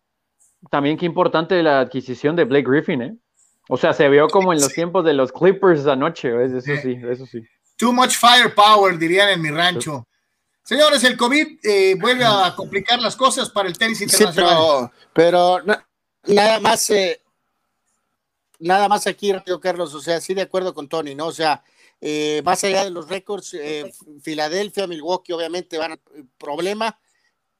[0.70, 3.16] también qué importante la adquisición de Blake Griffin, ¿eh?
[3.68, 7.24] O sea, se vio como en los tiempos de los Clippers anoche, eso sí, eso
[7.24, 7.40] sí.
[7.78, 10.06] Too much firepower, dirían en mi rancho.
[10.64, 14.90] Señores, el COVID eh, vuelve a complicar las cosas para el tenis internacional.
[15.12, 15.60] pero,
[16.24, 17.22] nada más, eh,
[18.58, 21.26] nada más aquí, rápido, Carlos, o sea, sí de acuerdo con Tony, ¿no?
[21.26, 21.62] O sea,
[22.00, 23.56] eh, más allá de los récords,
[24.22, 25.98] Filadelfia, Milwaukee, obviamente van a
[26.38, 26.98] problema,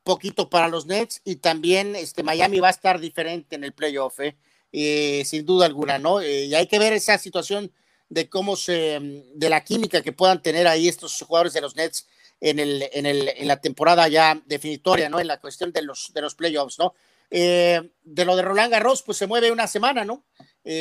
[0.03, 4.19] poquito para los Nets, y también este, Miami va a estar diferente en el playoff,
[4.21, 4.37] ¿eh?
[4.77, 6.21] Eh, sin duda alguna, ¿no?
[6.21, 7.71] Eh, y hay que ver esa situación
[8.09, 12.09] de cómo se, de la química que puedan tener ahí estos jugadores de los Nets
[12.51, 15.21] en, el, en, el, en la temporada ya definitoria, ¿no?
[15.21, 16.95] En la cuestión de los, de los playoffs, ¿no?
[17.31, 20.25] Eh, de lo de Roland Garros, pues se mueve una semana, ¿no?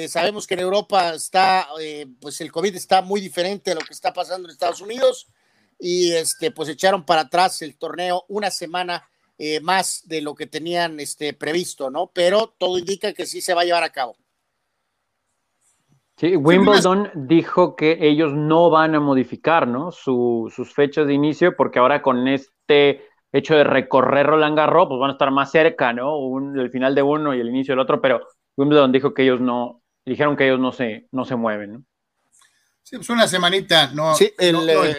[0.08, 1.68] sabemos que en Europa está,
[2.22, 5.28] pues el COVID está muy diferente a lo que está pasando en Estados Unidos
[5.78, 10.48] y este, pues echaron para atrás el torneo una semana eh, más de lo que
[10.48, 12.12] tenían este, previsto, ¿no?
[12.14, 14.16] Pero todo indica que sí se va a llevar a cabo.
[16.18, 19.92] Sí, Wimbledon dijo que ellos no van a modificar, ¿no?
[19.92, 25.10] sus fechas de inicio, porque ahora con este hecho de recorrer Roland Garros, pues van
[25.10, 26.16] a estar más cerca, ¿no?
[26.56, 28.28] el final de uno y el inicio del otro, pero
[28.58, 31.84] Wimbledon dijo que ellos no, dijeron que ellos no se, no se mueven, ¿no?
[32.84, 34.14] Sí, pues una semanita, no.
[34.14, 34.98] Sí, el, eh,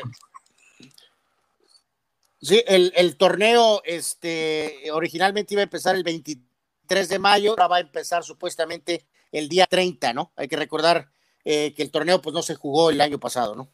[2.44, 7.80] Sí, el, torneo este, originalmente iba a empezar el 23 de mayo, ahora va a
[7.80, 10.32] empezar supuestamente el día 30, ¿no?
[10.36, 11.08] Hay que recordar
[11.44, 13.68] eh, que el torneo pues no se jugó el año pasado, ¿no?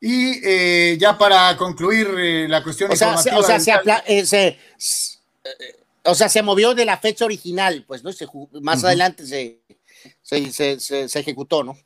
[0.00, 4.58] Y eh, ya para concluir eh, la cuestión o sea, se, o, sea, se,
[6.04, 8.12] o sea, se movió de la fecha original, pues, ¿no?
[8.12, 8.26] Se,
[8.60, 9.62] más adelante se,
[10.22, 11.76] se ejecutó, ¿no?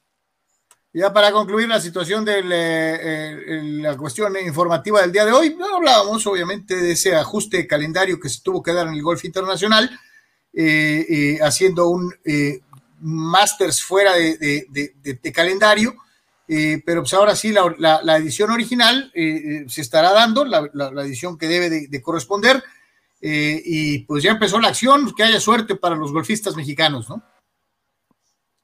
[0.95, 6.77] Ya para concluir la situación de la cuestión informativa del día de hoy, hablábamos obviamente
[6.77, 9.91] de ese ajuste calendario que se tuvo que dar en el golf internacional,
[10.53, 12.13] eh, eh, haciendo un
[13.01, 15.95] Masters fuera de, calendario,
[16.47, 20.69] pero pues ahora sí la, edición original se estará dando, la,
[21.05, 22.63] edición que debe de, corresponder,
[23.21, 27.23] y pues ya empezó la acción, que haya suerte para los golfistas mexicanos, ¿no?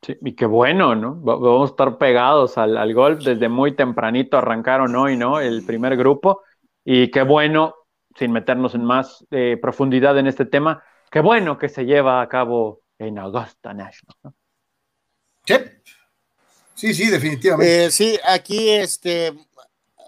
[0.02, 1.16] Sí, y qué bueno, ¿no?
[1.16, 5.40] Vamos a estar pegados al, golf desde muy tempranito, arrancaron hoy, ¿no?
[5.40, 6.42] El primer grupo.
[6.84, 7.74] Y qué bueno,
[8.14, 12.28] sin meternos en más eh, profundidad en este tema, qué bueno que se lleva a
[12.28, 14.16] cabo en Augusta National.
[14.22, 14.34] ¿no?
[15.44, 15.54] Sí,
[16.74, 17.86] sí, sí, definitivamente.
[17.86, 19.32] Eh, sí, aquí, este,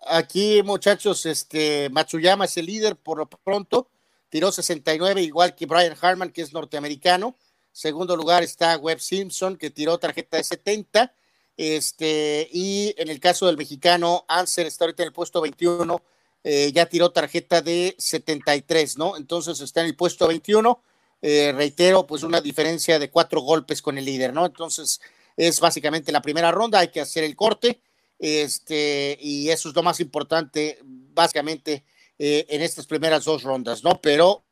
[0.07, 3.91] aquí, muchachos, este, Matsuyama es el líder por lo pronto,
[4.29, 7.37] tiró 69, igual que Brian Harman, que es norteamericano.
[7.73, 11.15] Segundo lugar está Webb Simpson, que tiró tarjeta de 70.
[11.57, 16.03] Este, y en el caso del mexicano, Anser está ahorita en el puesto 21,
[16.43, 19.17] eh, ya tiró tarjeta de 73, ¿no?
[19.17, 20.83] Entonces está en el puesto 21.
[21.23, 24.47] Eh, reitero, pues una diferencia de cuatro golpes con el líder, ¿no?
[24.47, 25.01] Entonces
[25.37, 27.83] es básicamente la primera ronda, hay que hacer el corte,
[28.19, 31.85] este, y eso es lo más importante, básicamente,
[32.19, 34.01] eh, en estas primeras dos rondas, ¿no?
[34.01, 34.45] Pero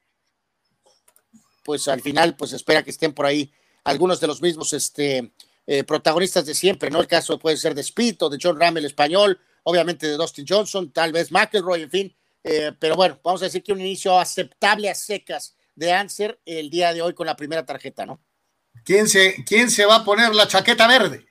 [1.65, 3.53] pues al final, pues espera que estén por ahí
[3.85, 5.33] algunos de los mismos este,
[5.67, 6.99] eh, protagonistas de siempre, ¿no?
[6.99, 10.91] El caso puede ser de Spito, de John Ram, el español, obviamente de Dustin Johnson,
[10.93, 12.17] tal vez McElroy, en fin.
[12.43, 16.71] Eh, pero bueno, vamos a decir que un inicio aceptable a secas de Anser el
[16.71, 18.21] día de hoy con la primera tarjeta, ¿no?
[18.85, 21.25] ¿Quién se, quién se va a poner la chaqueta verde?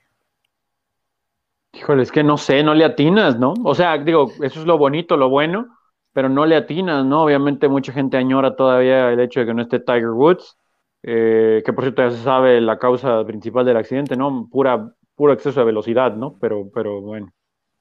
[1.72, 3.54] Híjole, es que no sé, no le atinas, ¿no?
[3.64, 5.78] O sea, digo, eso es lo bonito, lo bueno,
[6.14, 7.24] pero no le atinas, ¿no?
[7.24, 10.56] Obviamente mucha gente añora todavía el hecho de que no esté Tiger Woods,
[11.02, 14.48] eh, que por cierto ya se sabe la causa principal del accidente, ¿no?
[14.50, 16.38] Pura, puro exceso de velocidad, ¿no?
[16.40, 17.32] Pero, pero bueno.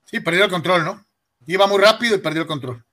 [0.03, 1.02] Sí, perdió el control, ¿no?
[1.48, 2.84] Iba muy rápido y perdió el control.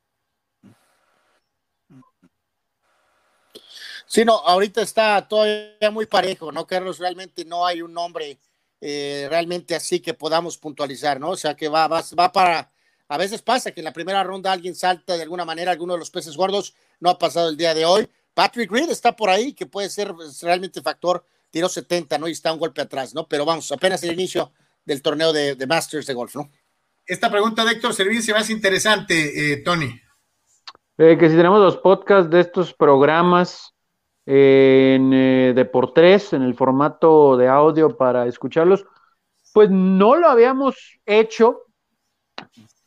[4.14, 7.00] Sí, no, ahorita está todavía muy parejo, ¿no, Carlos?
[7.00, 8.38] Realmente no hay un nombre
[8.80, 11.30] eh, realmente así que podamos puntualizar, ¿no?
[11.30, 12.70] O sea, que va, va, va para
[13.08, 15.98] a veces pasa que en la primera ronda alguien salta de alguna manera, alguno de
[15.98, 18.08] los peces gordos no ha pasado el día de hoy.
[18.34, 22.28] Patrick Reed está por ahí, que puede ser pues, realmente factor, tiró 70, ¿no?
[22.28, 23.26] Y está un golpe atrás, ¿no?
[23.26, 24.52] Pero vamos, apenas el inicio
[24.84, 26.52] del torneo de, Masters de golf, ¿no?
[27.04, 29.92] Esta pregunta de Héctor Servín se más interesante, eh, Tony.
[30.98, 33.73] Eh, que si tenemos los podcasts de estos programas,
[34.26, 38.86] en eh, Deportes, en el formato de audio para escucharlos,
[39.52, 41.62] pues no lo habíamos hecho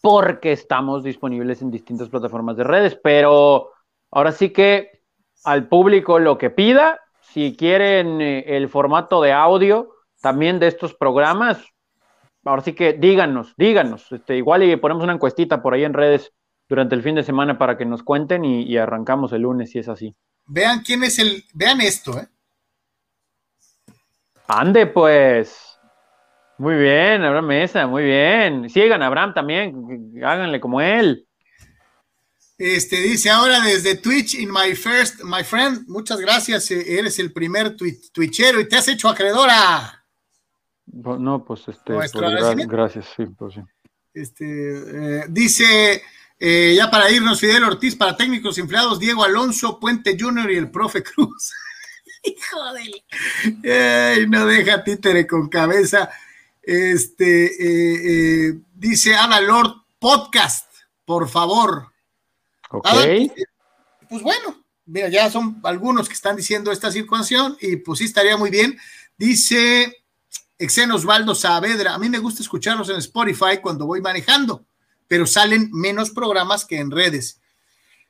[0.01, 3.71] porque estamos disponibles en distintas plataformas de redes, pero
[4.11, 5.01] ahora sí que
[5.43, 9.89] al público lo que pida, si quieren eh, el formato de audio
[10.21, 11.63] también de estos programas,
[12.43, 16.33] ahora sí que díganos, díganos, este, igual y ponemos una encuestita por ahí en redes
[16.67, 19.87] durante el fin de semana para que nos cuenten y, arrancamos el lunes si es
[19.87, 20.15] así.
[20.47, 22.27] Vean quién es el, vean esto, ¿eh?
[24.47, 25.63] Ande pues.
[26.57, 28.69] Muy bien, Abraham Mesa, muy bien.
[28.69, 31.27] Sigan Abraham también, háganle como él.
[32.57, 37.31] Este dice ahora desde Twitch in my first, my friend, muchas gracias, eh, eres el
[37.31, 40.03] primer twitchero y te has hecho acreedora.
[40.87, 43.61] No, pues este, pues, gracias, sí, pues sí.
[44.11, 46.01] Este, eh, dice,
[46.39, 50.71] eh, ya para irnos, Fidel Ortiz, para técnicos empleados, Diego Alonso, Puente Junior y el
[50.71, 51.53] profe Cruz.
[52.23, 52.59] Hijo
[53.63, 54.27] de...
[54.27, 56.09] no deja títere con cabeza.
[56.61, 60.71] Este, dice Ana Lord, podcast,
[61.05, 61.91] por favor.
[62.69, 62.87] Ok.
[64.09, 68.37] pues bueno, mira, ya son algunos que están diciendo esta circunstancia y pues sí estaría
[68.37, 68.77] muy bien.
[69.17, 70.03] Dice
[70.57, 74.65] Exen Osvaldo Saavedra, a mí me gusta escucharlos en Spotify cuando voy manejando,
[75.07, 77.39] pero salen menos programas que en redes.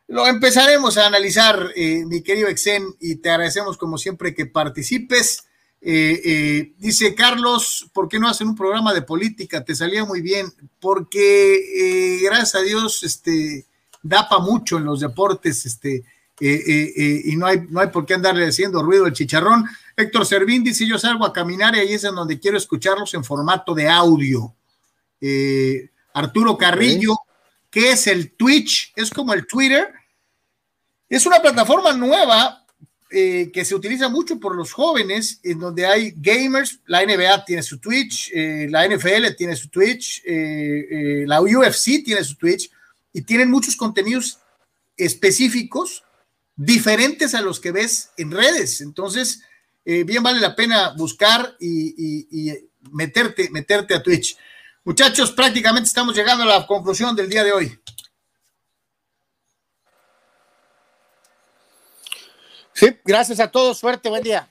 [0.07, 5.43] Lo empezaremos a analizar, eh, mi querido Exen, y te agradecemos como siempre que participes.
[5.81, 9.65] Eh, eh, dice Carlos, ¿por qué no hacen un programa de política?
[9.65, 10.47] Te salía muy bien,
[10.79, 13.65] porque gracias a Dios, este,
[14.01, 16.05] da para mucho en los deportes, este,
[16.39, 19.65] y no hay, no hay por qué andarle haciendo ruido el chicharrón.
[19.97, 23.25] Héctor Servín dice, yo salgo a caminar y ahí es en donde quiero escucharlos en
[23.25, 24.55] formato de audio.
[26.17, 27.15] Arturo Carrillo,
[27.69, 28.93] ¿qué es el Twitch?
[28.95, 29.93] Es como el Twitter.
[31.09, 32.65] Es una plataforma nueva
[33.09, 37.63] eh, que se utiliza mucho por los jóvenes, en donde hay gamers, la NBA tiene
[37.63, 42.69] su Twitch, eh, la NFL tiene su Twitch, la UFC tiene su Twitch,
[43.13, 44.39] y tienen muchos contenidos
[44.97, 46.03] específicos
[46.55, 48.81] diferentes a los que ves en redes.
[48.81, 49.41] Entonces,
[49.85, 52.53] eh, bien vale la pena buscar y,
[52.91, 54.37] meterte, meterte a Twitch.
[54.87, 57.77] Muchachos, prácticamente estamos llegando a la conclusión del día de hoy.
[62.71, 64.47] Sí, gracias a todos, suerte, buen día.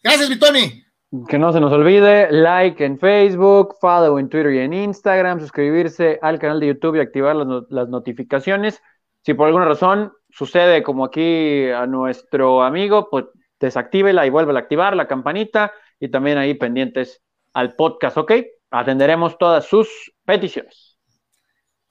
[0.00, 0.84] Gracias, Vitoni.
[1.28, 6.20] Que no se nos olvide, like en Facebook, follow en Twitter y en Instagram, suscribirse
[6.22, 8.80] al canal de YouTube y activar las, las notificaciones.
[9.22, 13.24] Si por alguna razón sucede como aquí a nuestro amigo, pues
[13.58, 17.24] desactívela y vuelve a activar la campanita y también ahí pendientes
[17.54, 18.32] al podcast, ¿ok?
[18.70, 19.88] Atenderemos todas sus
[20.24, 20.96] peticiones.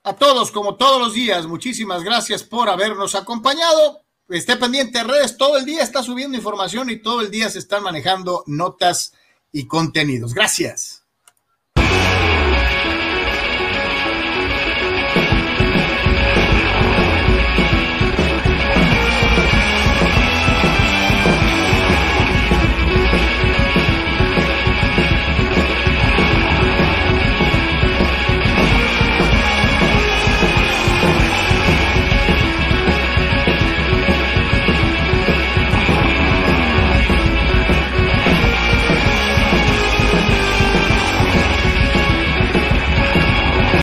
[0.04, 4.02] A todos, como todos los días, muchísimas gracias por habernos acompañado.
[4.30, 7.60] Esté pendiente de redes, todo el día está subiendo información y todo el día se
[7.60, 9.14] están manejando notas
[9.52, 10.34] y contenidos.
[10.34, 11.05] Gracias.